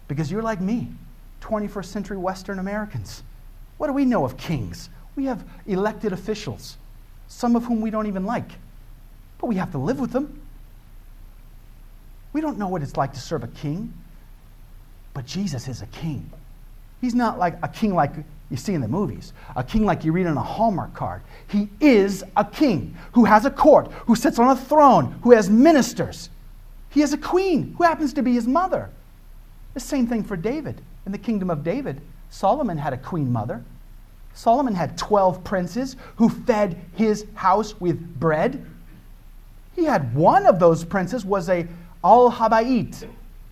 Because 0.07 0.31
you're 0.31 0.43
like 0.43 0.61
me, 0.61 0.89
21st 1.41 1.85
century 1.87 2.17
Western 2.17 2.59
Americans. 2.59 3.23
What 3.79 3.87
do 3.87 3.93
we 3.93 4.05
know 4.05 4.25
of 4.25 4.37
kings? 4.37 4.91
We 5.17 5.25
have 5.25 5.43
elected 5.67 6.13
officials, 6.13 6.77
some 7.29 7.57
of 7.57 7.65
whom 7.65 7.81
we 7.81 7.91
don't 7.91 8.07
even 8.07 8.27
like, 8.27 8.51
but 9.39 9.47
we 9.47 9.57
have 9.57 9.73
to 9.73 9.79
live 9.79 9.99
with 9.99 10.13
them. 10.13 10.41
We 12.33 12.41
don't 12.41 12.59
know 12.59 12.69
what 12.69 12.83
it's 12.83 12.97
like 12.97 13.15
to 13.15 13.21
serve 13.21 13.43
a 13.43 13.49
king, 13.49 13.93
but 15.15 15.27
Jesus 15.27 15.69
is 15.69 15.83
a 15.83 15.87
king. 15.87 16.31
He's 17.01 17.15
not 17.15 17.39
like 17.39 17.57
a 17.63 17.69
king 17.69 17.95
like 17.95 18.13
you 18.51 18.57
see 18.57 18.75
in 18.75 18.81
the 18.81 18.89
movies, 18.89 19.33
a 19.55 19.63
king 19.63 19.85
like 19.85 20.05
you 20.05 20.13
read 20.13 20.27
on 20.27 20.37
a 20.37 20.43
Hallmark 20.43 20.93
card. 20.93 21.23
He 21.49 21.69
is 21.81 22.25
a 22.37 22.45
king 22.45 22.97
who 23.13 23.25
has 23.25 23.45
a 23.45 23.51
court, 23.51 23.91
who 24.07 24.17
sits 24.17 24.39
on 24.39 24.51
a 24.51 24.57
throne, 24.57 25.19
who 25.23 25.33
has 25.33 25.49
ministers. 25.49 26.31
He 26.91 27.01
has 27.01 27.13
a 27.13 27.19
queen 27.19 27.75
who 27.79 27.85
happens 27.85 28.13
to 28.15 28.23
be 28.23 28.35
his 28.35 28.49
mother. 28.49 28.91
The 29.75 29.81
same 29.81 30.07
thing 30.09 30.25
for 30.25 30.37
David. 30.37 30.83
In 31.07 31.13
the 31.13 31.19
kingdom 31.19 31.49
of 31.49 31.63
David, 31.63 32.01
Solomon 32.29 32.77
had 32.77 32.93
a 32.93 32.99
queen 32.99 33.33
mother. 33.33 33.63
Solomon 34.35 34.75
had 34.75 34.99
12 34.99 35.43
princes 35.45 35.97
who 36.17 36.29
fed 36.29 36.81
his 36.95 37.27
house 37.35 37.81
with 37.81 38.19
bread. 38.19 38.65
He 39.77 39.85
had 39.85 40.15
one 40.15 40.47
of 40.47 40.59
those 40.59 40.85
princes 40.85 41.25
was 41.25 41.49
a 41.49 41.67
Al 42.03 42.31
Habayit, 42.33 43.09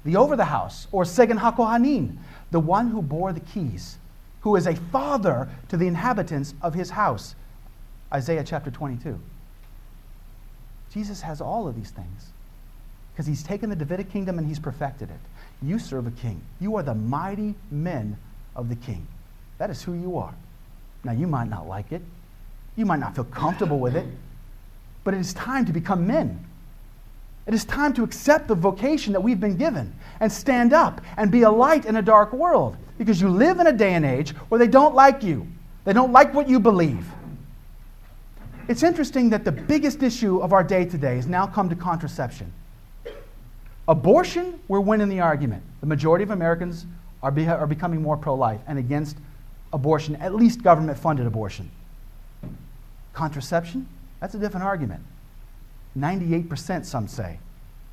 the 0.08 0.16
over 0.16 0.36
the 0.36 0.46
house, 0.46 0.88
or 0.90 1.04
Segen 1.04 1.38
HaKohanim, 1.38 2.16
the 2.50 2.58
one 2.58 2.88
who 2.88 3.02
bore 3.02 3.32
the 3.32 3.40
keys 3.40 3.98
who 4.40 4.56
is 4.56 4.66
a 4.66 4.74
father 4.74 5.46
to 5.68 5.76
the 5.76 5.86
inhabitants 5.86 6.54
of 6.62 6.72
his 6.72 6.88
house. 6.88 7.34
Isaiah 8.12 8.42
chapter 8.42 8.70
22. 8.70 9.20
Jesus 10.90 11.20
has 11.20 11.42
all 11.42 11.68
of 11.68 11.76
these 11.76 11.90
things 11.90 12.30
because 13.12 13.26
he's 13.26 13.42
taken 13.42 13.68
the 13.68 13.76
Davidic 13.76 14.10
kingdom 14.10 14.38
and 14.38 14.48
he's 14.48 14.58
perfected 14.58 15.10
it. 15.10 15.20
You 15.60 15.78
serve 15.78 16.06
a 16.06 16.10
king. 16.12 16.40
You 16.60 16.76
are 16.76 16.82
the 16.82 16.94
mighty 16.94 17.54
men 17.70 18.16
of 18.56 18.70
the 18.70 18.76
king. 18.76 19.06
That 19.58 19.68
is 19.68 19.82
who 19.82 19.92
you 19.92 20.16
are. 20.16 20.34
Now, 21.04 21.12
you 21.12 21.26
might 21.26 21.50
not 21.50 21.68
like 21.68 21.92
it, 21.92 22.00
you 22.76 22.86
might 22.86 23.00
not 23.00 23.14
feel 23.14 23.24
comfortable 23.24 23.78
with 23.78 23.96
it, 23.96 24.06
but 25.04 25.12
it 25.12 25.20
is 25.20 25.34
time 25.34 25.66
to 25.66 25.72
become 25.72 26.06
men. 26.06 26.47
It 27.48 27.54
is 27.54 27.64
time 27.64 27.94
to 27.94 28.04
accept 28.04 28.46
the 28.46 28.54
vocation 28.54 29.14
that 29.14 29.20
we've 29.22 29.40
been 29.40 29.56
given 29.56 29.94
and 30.20 30.30
stand 30.30 30.74
up 30.74 31.00
and 31.16 31.32
be 31.32 31.42
a 31.42 31.50
light 31.50 31.86
in 31.86 31.96
a 31.96 32.02
dark 32.02 32.34
world 32.34 32.76
because 32.98 33.22
you 33.22 33.30
live 33.30 33.58
in 33.58 33.66
a 33.66 33.72
day 33.72 33.94
and 33.94 34.04
age 34.04 34.32
where 34.50 34.58
they 34.58 34.66
don't 34.68 34.94
like 34.94 35.22
you. 35.22 35.46
They 35.86 35.94
don't 35.94 36.12
like 36.12 36.34
what 36.34 36.46
you 36.46 36.60
believe. 36.60 37.08
It's 38.68 38.82
interesting 38.82 39.30
that 39.30 39.46
the 39.46 39.52
biggest 39.52 40.02
issue 40.02 40.40
of 40.40 40.52
our 40.52 40.62
day 40.62 40.84
today 40.84 41.16
has 41.16 41.26
now 41.26 41.46
come 41.46 41.70
to 41.70 41.74
contraception. 41.74 42.52
Abortion, 43.88 44.60
we're 44.68 44.80
winning 44.80 45.08
the 45.08 45.20
argument. 45.20 45.62
The 45.80 45.86
majority 45.86 46.24
of 46.24 46.30
Americans 46.30 46.84
are, 47.22 47.30
be, 47.30 47.48
are 47.48 47.66
becoming 47.66 48.02
more 48.02 48.18
pro 48.18 48.34
life 48.34 48.60
and 48.66 48.78
against 48.78 49.16
abortion, 49.72 50.16
at 50.16 50.34
least 50.34 50.62
government 50.62 50.98
funded 50.98 51.26
abortion. 51.26 51.70
Contraception? 53.14 53.88
That's 54.20 54.34
a 54.34 54.38
different 54.38 54.66
argument. 54.66 55.02
98%, 55.98 56.84
some 56.84 57.08
say, 57.08 57.38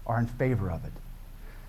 are 0.05 0.19
in 0.19 0.27
favor 0.27 0.69
of 0.69 0.83
it. 0.85 0.91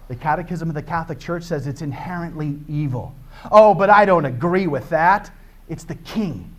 The 0.09 0.17
Catechism 0.17 0.69
of 0.69 0.75
the 0.75 0.83
Catholic 0.83 1.19
Church 1.19 1.43
says 1.43 1.67
it's 1.67 1.83
inherently 1.83 2.59
evil. 2.69 3.15
Oh, 3.51 3.75
but 3.75 3.91
I 3.91 4.05
don't 4.05 4.25
agree 4.25 4.67
with 4.67 4.89
that. 4.91 5.31
It's 5.69 5.85
the 5.85 5.97
king. 5.97 6.55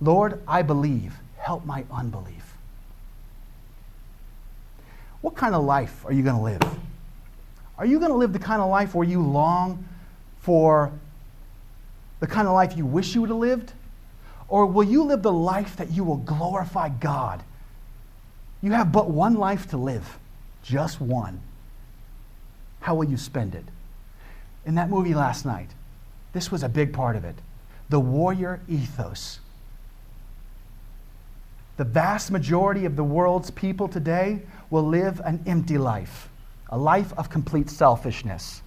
Lord, 0.00 0.42
I 0.48 0.62
believe. 0.62 1.14
Help 1.36 1.64
my 1.64 1.84
unbelief. 1.90 2.56
What 5.20 5.36
kind 5.36 5.54
of 5.54 5.64
life 5.64 6.04
are 6.06 6.12
you 6.12 6.22
going 6.22 6.36
to 6.36 6.42
live? 6.42 6.78
Are 7.78 7.86
you 7.86 7.98
going 7.98 8.10
to 8.10 8.16
live 8.16 8.32
the 8.32 8.38
kind 8.38 8.62
of 8.62 8.70
life 8.70 8.94
where 8.94 9.06
you 9.06 9.20
long 9.20 9.84
for 10.40 10.92
the 12.20 12.26
kind 12.26 12.46
of 12.46 12.54
life 12.54 12.76
you 12.76 12.86
wish 12.86 13.14
you 13.14 13.20
would 13.20 13.30
have 13.30 13.38
lived? 13.38 13.72
Or 14.52 14.66
will 14.66 14.84
you 14.84 15.04
live 15.04 15.22
the 15.22 15.32
life 15.32 15.76
that 15.76 15.90
you 15.92 16.04
will 16.04 16.18
glorify 16.18 16.90
God? 16.90 17.42
You 18.60 18.72
have 18.72 18.92
but 18.92 19.08
one 19.08 19.32
life 19.32 19.70
to 19.70 19.78
live, 19.78 20.18
just 20.62 21.00
one. 21.00 21.40
How 22.80 22.94
will 22.94 23.08
you 23.08 23.16
spend 23.16 23.54
it? 23.54 23.64
In 24.66 24.74
that 24.74 24.90
movie 24.90 25.14
last 25.14 25.46
night, 25.46 25.70
this 26.34 26.52
was 26.52 26.62
a 26.62 26.68
big 26.68 26.92
part 26.92 27.16
of 27.16 27.24
it 27.24 27.36
the 27.88 27.98
warrior 27.98 28.60
ethos. 28.68 29.40
The 31.78 31.84
vast 31.84 32.30
majority 32.30 32.84
of 32.84 32.94
the 32.94 33.04
world's 33.04 33.50
people 33.50 33.88
today 33.88 34.42
will 34.68 34.86
live 34.86 35.18
an 35.24 35.42
empty 35.46 35.78
life, 35.78 36.28
a 36.68 36.76
life 36.76 37.14
of 37.16 37.30
complete 37.30 37.70
selfishness. 37.70 38.60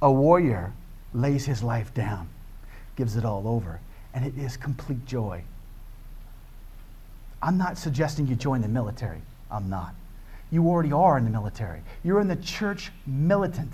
A 0.00 0.10
warrior 0.10 0.72
lays 1.12 1.44
his 1.44 1.62
life 1.62 1.92
down, 1.92 2.30
gives 2.96 3.16
it 3.16 3.24
all 3.24 3.46
over, 3.46 3.80
and 4.14 4.24
it 4.24 4.36
is 4.36 4.56
complete 4.56 5.04
joy. 5.06 5.42
I'm 7.42 7.58
not 7.58 7.76
suggesting 7.76 8.26
you 8.26 8.36
join 8.36 8.60
the 8.60 8.68
military. 8.68 9.20
I'm 9.50 9.68
not. 9.68 9.94
You 10.50 10.68
already 10.68 10.92
are 10.92 11.18
in 11.18 11.24
the 11.24 11.30
military. 11.30 11.80
You're 12.04 12.20
in 12.20 12.28
the 12.28 12.36
church 12.36 12.92
militant. 13.06 13.72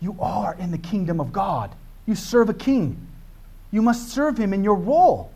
You 0.00 0.16
are 0.20 0.54
in 0.58 0.70
the 0.70 0.78
kingdom 0.78 1.20
of 1.20 1.32
God. 1.32 1.74
You 2.04 2.14
serve 2.14 2.48
a 2.48 2.54
king. 2.54 3.06
You 3.70 3.80
must 3.80 4.10
serve 4.10 4.38
him 4.38 4.52
in 4.52 4.62
your 4.62 4.74
role 4.74 5.30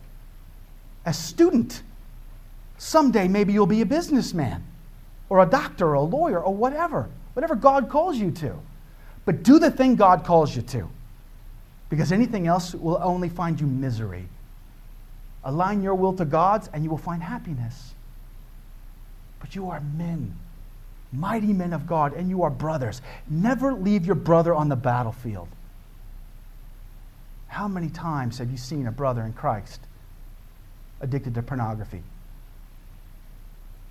as 1.07 1.19
a 1.19 1.23
student. 1.23 1.83
Someday, 2.79 3.29
maybe 3.29 3.53
you'll 3.53 3.67
be 3.67 3.83
a 3.83 3.87
businessman 3.87 4.65
or 5.29 5.41
a 5.41 5.47
doctor 5.47 5.89
or 5.89 5.95
a 5.95 6.01
lawyer 6.03 6.41
or 6.41 6.55
whatever, 6.55 7.09
whatever 7.35 7.55
God 7.55 7.89
calls 7.89 8.17
you 8.17 8.31
to. 8.33 8.55
But 9.25 9.43
do 9.43 9.59
the 9.59 9.71
thing 9.71 9.97
God 9.97 10.25
calls 10.25 10.55
you 10.55 10.63
to, 10.63 10.89
because 11.91 12.13
anything 12.13 12.47
else 12.47 12.73
will 12.73 12.99
only 13.03 13.29
find 13.29 13.61
you 13.61 13.67
misery. 13.67 14.27
Align 15.43 15.83
your 15.83 15.97
will 15.97 16.13
to 16.15 16.25
God's, 16.25 16.71
and 16.73 16.85
you 16.85 16.91
will 16.91 16.99
find 16.99 17.23
happiness. 17.23 17.95
But 19.41 19.57
you 19.57 19.69
are 19.71 19.81
men, 19.81 20.37
mighty 21.13 21.53
men 21.53 21.73
of 21.73 21.87
God, 21.87 22.13
and 22.15 22.29
you 22.29 22.45
are 22.45 22.51
brothers. 22.51 23.03
Never 23.29 23.73
leave 23.73 24.07
your 24.07 24.15
brother 24.15 24.55
on 24.55 24.69
the 24.69 24.77
battlefield. 24.77 25.49
How 27.49 27.67
many 27.67 27.89
times 27.89 28.39
have 28.39 28.51
you 28.51 28.57
seen 28.57 28.87
a 28.87 28.93
brother 28.93 29.23
in 29.23 29.33
Christ 29.33 29.81
addicted 31.01 31.35
to 31.35 31.43
pornography 31.43 32.05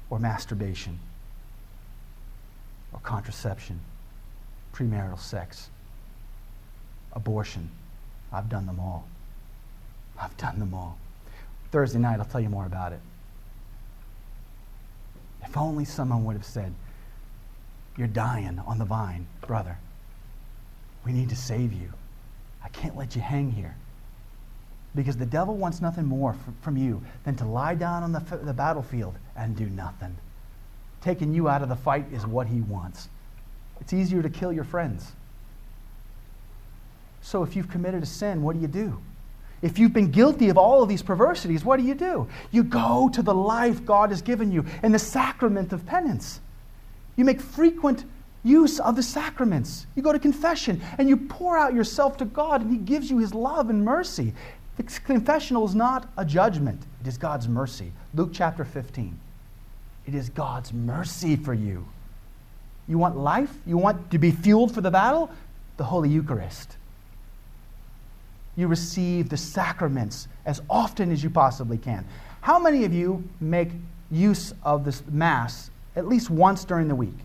or 0.09 0.19
masturbation 0.19 0.97
or 2.93 2.99
contraception, 3.01 3.81
premarital 4.73 5.19
sex, 5.19 5.69
abortion? 7.11 7.69
I've 8.31 8.49
done 8.49 8.65
them 8.65 8.79
all. 8.79 9.07
I've 10.19 10.35
done 10.37 10.59
them 10.59 10.73
all. 10.73 10.97
Thursday 11.71 11.99
night, 11.99 12.19
I'll 12.19 12.25
tell 12.25 12.41
you 12.41 12.49
more 12.49 12.65
about 12.65 12.93
it. 12.93 12.99
If 15.43 15.57
only 15.57 15.85
someone 15.85 16.25
would 16.25 16.35
have 16.35 16.45
said, 16.45 16.73
You're 17.97 18.07
dying 18.07 18.59
on 18.59 18.77
the 18.77 18.85
vine, 18.85 19.27
brother. 19.41 19.77
We 21.05 21.11
need 21.11 21.29
to 21.29 21.35
save 21.35 21.73
you. 21.73 21.91
I 22.63 22.69
can't 22.69 22.97
let 22.97 23.15
you 23.15 23.21
hang 23.21 23.51
here. 23.51 23.75
Because 24.95 25.17
the 25.17 25.25
devil 25.25 25.55
wants 25.55 25.81
nothing 25.81 26.05
more 26.05 26.35
from 26.61 26.75
you 26.75 27.01
than 27.23 27.35
to 27.37 27.45
lie 27.45 27.75
down 27.75 28.03
on 28.03 28.11
the, 28.11 28.19
the 28.43 28.53
battlefield 28.53 29.15
and 29.35 29.55
do 29.55 29.67
nothing. 29.67 30.15
Taking 31.01 31.33
you 31.33 31.47
out 31.47 31.61
of 31.61 31.69
the 31.69 31.75
fight 31.75 32.05
is 32.11 32.25
what 32.25 32.47
he 32.47 32.61
wants. 32.61 33.07
It's 33.79 33.93
easier 33.93 34.21
to 34.21 34.29
kill 34.29 34.51
your 34.51 34.63
friends. 34.63 35.13
So 37.29 37.43
if 37.43 37.55
you've 37.55 37.69
committed 37.69 38.01
a 38.01 38.07
sin, 38.07 38.41
what 38.41 38.55
do 38.55 38.59
you 38.59 38.67
do? 38.67 38.99
If 39.61 39.77
you've 39.77 39.93
been 39.93 40.09
guilty 40.09 40.49
of 40.49 40.57
all 40.57 40.81
of 40.81 40.89
these 40.89 41.03
perversities, 41.03 41.63
what 41.63 41.79
do 41.79 41.85
you 41.85 41.93
do? 41.93 42.27
You 42.49 42.63
go 42.63 43.07
to 43.13 43.21
the 43.21 43.35
life 43.35 43.85
God 43.85 44.09
has 44.09 44.23
given 44.23 44.51
you 44.51 44.65
in 44.81 44.91
the 44.91 44.97
sacrament 44.97 45.71
of 45.71 45.85
penance. 45.85 46.39
You 47.17 47.25
make 47.25 47.39
frequent 47.39 48.05
use 48.43 48.79
of 48.79 48.95
the 48.95 49.03
sacraments. 49.03 49.85
You 49.95 50.01
go 50.01 50.11
to 50.11 50.17
confession 50.17 50.81
and 50.97 51.07
you 51.07 51.17
pour 51.17 51.55
out 51.55 51.75
yourself 51.75 52.17
to 52.17 52.25
God, 52.25 52.61
and 52.61 52.71
He 52.71 52.79
gives 52.79 53.11
you 53.11 53.19
His 53.19 53.35
love 53.35 53.69
and 53.69 53.85
mercy. 53.85 54.33
The 54.77 54.83
confessional 55.05 55.67
is 55.67 55.75
not 55.75 56.09
a 56.17 56.25
judgment, 56.25 56.81
it 56.99 57.05
is 57.05 57.19
God's 57.19 57.47
mercy. 57.47 57.91
Luke 58.15 58.31
chapter 58.33 58.65
15. 58.65 59.19
It 60.07 60.15
is 60.15 60.29
God's 60.29 60.73
mercy 60.73 61.35
for 61.35 61.53
you. 61.53 61.85
You 62.87 62.97
want 62.97 63.17
life? 63.17 63.53
You 63.67 63.77
want 63.77 64.09
to 64.09 64.17
be 64.17 64.31
fueled 64.31 64.73
for 64.73 64.81
the 64.81 64.89
battle? 64.89 65.29
The 65.77 65.83
Holy 65.83 66.09
Eucharist 66.09 66.77
you 68.59 68.67
receive 68.67 69.29
the 69.29 69.37
sacraments 69.37 70.27
as 70.45 70.61
often 70.69 71.11
as 71.11 71.23
you 71.23 71.29
possibly 71.29 71.77
can. 71.77 72.05
How 72.41 72.59
many 72.59 72.83
of 72.83 72.93
you 72.93 73.23
make 73.39 73.69
use 74.11 74.53
of 74.63 74.83
this 74.83 75.01
Mass 75.09 75.71
at 75.95 76.07
least 76.07 76.29
once 76.29 76.65
during 76.65 76.89
the 76.89 76.95
week? 76.95 77.15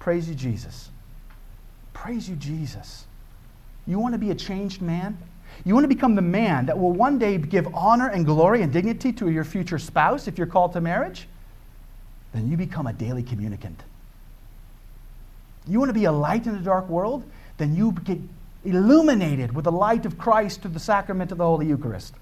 Praise 0.00 0.28
you, 0.28 0.34
Jesus. 0.34 0.90
Praise 1.92 2.28
you, 2.28 2.34
Jesus. 2.34 3.06
You 3.86 4.00
want 4.00 4.14
to 4.14 4.18
be 4.18 4.32
a 4.32 4.34
changed 4.34 4.82
man? 4.82 5.16
You 5.64 5.74
want 5.74 5.84
to 5.84 5.88
become 5.88 6.16
the 6.16 6.22
man 6.22 6.66
that 6.66 6.76
will 6.76 6.92
one 6.92 7.18
day 7.18 7.38
give 7.38 7.72
honor 7.74 8.08
and 8.08 8.26
glory 8.26 8.62
and 8.62 8.72
dignity 8.72 9.12
to 9.12 9.30
your 9.30 9.44
future 9.44 9.78
spouse 9.78 10.26
if 10.26 10.36
you're 10.36 10.48
called 10.48 10.72
to 10.72 10.80
marriage? 10.80 11.28
Then 12.32 12.50
you 12.50 12.56
become 12.56 12.88
a 12.88 12.92
daily 12.92 13.22
communicant. 13.22 13.80
You 15.68 15.78
want 15.78 15.90
to 15.90 15.94
be 15.94 16.06
a 16.06 16.12
light 16.12 16.48
in 16.48 16.56
a 16.56 16.60
dark 16.60 16.88
world? 16.88 17.22
Then 17.58 17.76
you 17.76 17.92
get 18.04 18.18
illuminated 18.64 19.54
with 19.54 19.64
the 19.64 19.72
light 19.72 20.06
of 20.06 20.18
Christ 20.18 20.62
through 20.62 20.72
the 20.72 20.80
sacrament 20.80 21.32
of 21.32 21.38
the 21.38 21.44
Holy 21.44 21.66
Eucharist. 21.66 22.14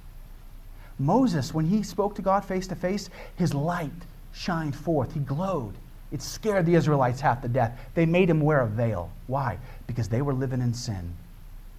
Moses, 0.98 1.54
when 1.54 1.66
he 1.66 1.82
spoke 1.82 2.14
to 2.16 2.22
God 2.22 2.44
face 2.44 2.66
to 2.68 2.74
face, 2.74 3.08
his 3.36 3.54
light 3.54 3.90
shined 4.32 4.76
forth. 4.76 5.14
He 5.14 5.20
glowed. 5.20 5.74
It 6.12 6.22
scared 6.22 6.66
the 6.66 6.74
Israelites 6.74 7.20
half 7.20 7.42
to 7.42 7.48
death. 7.48 7.78
They 7.94 8.06
made 8.06 8.28
him 8.28 8.40
wear 8.40 8.60
a 8.60 8.66
veil. 8.66 9.10
Why? 9.26 9.58
Because 9.86 10.08
they 10.08 10.22
were 10.22 10.34
living 10.34 10.60
in 10.60 10.74
sin, 10.74 11.14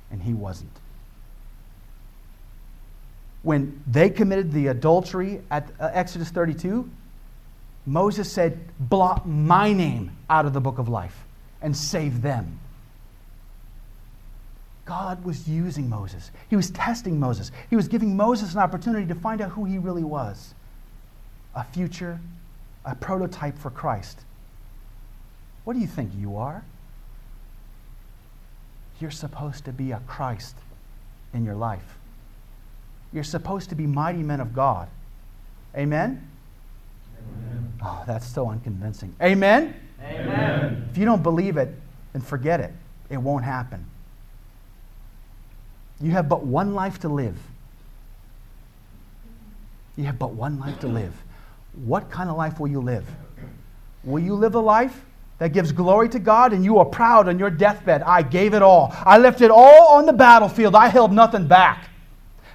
and 0.10 0.22
he 0.22 0.34
wasn't. 0.34 0.72
When 3.44 3.84
they 3.88 4.10
committed 4.10 4.52
the 4.52 4.68
adultery 4.68 5.42
at 5.50 5.68
uh, 5.80 5.90
Exodus 5.94 6.30
32, 6.30 6.90
Moses 7.86 8.32
said, 8.32 8.60
Blot 8.80 9.28
my 9.28 9.74
name 9.74 10.16
out 10.30 10.46
of 10.46 10.54
the 10.54 10.62
book 10.62 10.78
of 10.78 10.88
life 10.88 11.26
and 11.62 11.76
save 11.76 12.22
them. 12.22 12.60
God 14.92 15.24
was 15.24 15.48
using 15.48 15.88
Moses. 15.88 16.32
He 16.50 16.58
was 16.58 16.70
testing 16.72 17.18
Moses. 17.18 17.50
He 17.70 17.78
was 17.78 17.88
giving 17.88 18.18
Moses 18.18 18.52
an 18.56 18.60
opportunity 18.60 19.08
to 19.08 19.16
find 19.16 19.40
out 19.40 19.52
who 19.52 19.64
he 19.64 19.78
really 19.78 20.04
was 20.04 20.54
a 21.56 21.64
future, 21.64 22.20
a 22.84 22.94
prototype 22.94 23.58
for 23.58 23.70
Christ. 23.70 24.20
What 25.64 25.76
do 25.76 25.80
you 25.80 25.88
think 25.88 26.12
you 26.20 26.36
are? 26.36 26.66
You're 29.00 29.12
supposed 29.12 29.64
to 29.64 29.72
be 29.72 29.94
a 29.94 30.02
Christ 30.08 30.58
in 31.34 31.46
your 31.46 31.56
life. 31.56 31.98
You're 33.14 33.24
supposed 33.24 33.70
to 33.70 33.76
be 33.76 33.88
mighty 33.88 34.24
men 34.24 34.42
of 34.42 34.54
God. 34.54 34.90
Amen? 35.74 36.28
Amen. 37.18 37.74
Oh, 37.82 38.04
that's 38.06 38.28
so 38.28 38.50
unconvincing. 38.50 39.16
Amen? 39.22 39.74
Amen. 40.04 40.88
If 40.92 40.98
you 40.98 41.06
don't 41.06 41.24
believe 41.24 41.56
it, 41.56 41.74
then 42.12 42.22
forget 42.22 42.60
it. 42.60 42.74
It 43.10 43.18
won't 43.18 43.46
happen. 43.46 43.86
You 46.02 46.12
have 46.12 46.28
but 46.28 46.44
one 46.46 46.74
life 46.74 47.00
to 47.00 47.10
live. 47.10 47.38
You 49.96 50.06
have 50.06 50.18
but 50.18 50.34
one 50.34 50.60
life 50.60 50.80
to 50.80 50.88
live. 50.88 51.14
What 51.86 52.10
kind 52.10 52.30
of 52.30 52.38
life 52.38 52.60
will 52.60 52.68
you 52.68 52.82
live? 52.82 53.06
Will 54.04 54.20
you 54.20 54.34
live 54.34 54.56
a 54.56 54.60
life 54.60 55.06
that 55.38 55.54
gives 55.54 55.72
glory 55.72 56.10
to 56.10 56.20
God 56.20 56.54
and 56.54 56.66
you 56.66 56.80
are 56.80 56.86
proud 56.86 57.28
on 57.28 57.38
your 57.38 57.50
deathbed? 57.50 58.02
I 58.04 58.24
gave 58.24 58.54
it 58.54 58.62
all. 58.62 58.92
I 58.94 59.18
left 59.18 59.42
it 59.42 59.52
all 59.52 59.90
on 59.90 60.06
the 60.06 60.14
battlefield. 60.14 60.76
I 60.76 60.88
held 60.88 61.12
nothing 61.12 61.48
back. 61.48 61.90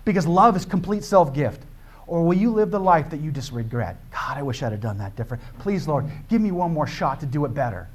Because 0.05 0.26
love 0.26 0.57
is 0.57 0.64
complete 0.64 1.05
self 1.05 1.32
gift. 1.32 1.62
Or 2.07 2.24
will 2.24 2.36
you 2.36 2.53
live 2.53 2.70
the 2.70 2.80
life 2.80 3.11
that 3.11 3.20
you 3.20 3.32
just 3.32 3.53
regret? 3.53 3.97
God, 4.12 4.38
I 4.38 4.42
wish 4.42 4.62
I'd 4.62 4.72
have 4.72 4.80
done 4.80 4.99
that 4.99 5.16
different. 5.16 5.42
Please, 5.59 5.88
Lord, 5.88 6.07
give 6.28 6.40
me 6.40 6.53
one 6.53 6.72
more 6.72 6.86
shot 6.86 7.20
to 7.20 7.26
do 7.26 7.44
it 7.44 7.55
better. 7.55 7.88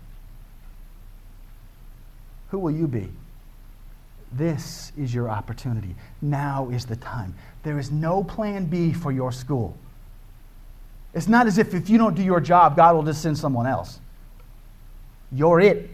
Who 2.49 2.59
will 2.59 2.71
you 2.71 2.87
be? 2.87 3.09
This 4.33 4.91
is 4.97 5.13
your 5.13 5.29
opportunity. 5.29 5.95
Now 6.21 6.69
is 6.69 6.85
the 6.85 6.95
time. 6.95 7.35
There 7.63 7.79
is 7.79 7.91
no 7.91 8.23
plan 8.23 8.65
B 8.65 8.93
for 8.93 9.11
your 9.11 9.31
school. 9.31 9.77
It's 11.13 11.27
not 11.27 11.47
as 11.47 11.57
if 11.57 11.73
if 11.73 11.89
you 11.89 11.97
don't 11.97 12.15
do 12.15 12.23
your 12.23 12.39
job, 12.39 12.77
God 12.77 12.95
will 12.95 13.03
just 13.03 13.21
send 13.21 13.37
someone 13.37 13.67
else. 13.67 13.99
You're 15.31 15.59
it. 15.59 15.89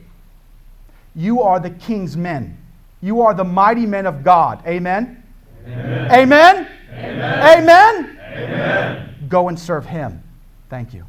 You 1.15 1.41
are 1.41 1.59
the 1.59 1.71
king's 1.71 2.15
men. 2.15 2.57
You 3.01 3.21
are 3.21 3.33
the 3.33 3.43
mighty 3.43 3.85
men 3.85 4.05
of 4.05 4.23
God. 4.23 4.65
Amen? 4.67 5.23
Amen? 5.65 6.11
Amen? 6.11 6.67
Amen? 6.93 7.59
Amen? 7.59 8.19
Amen. 8.35 9.15
Go 9.27 9.49
and 9.49 9.59
serve 9.59 9.85
him. 9.85 10.21
Thank 10.69 10.93
you. 10.93 11.05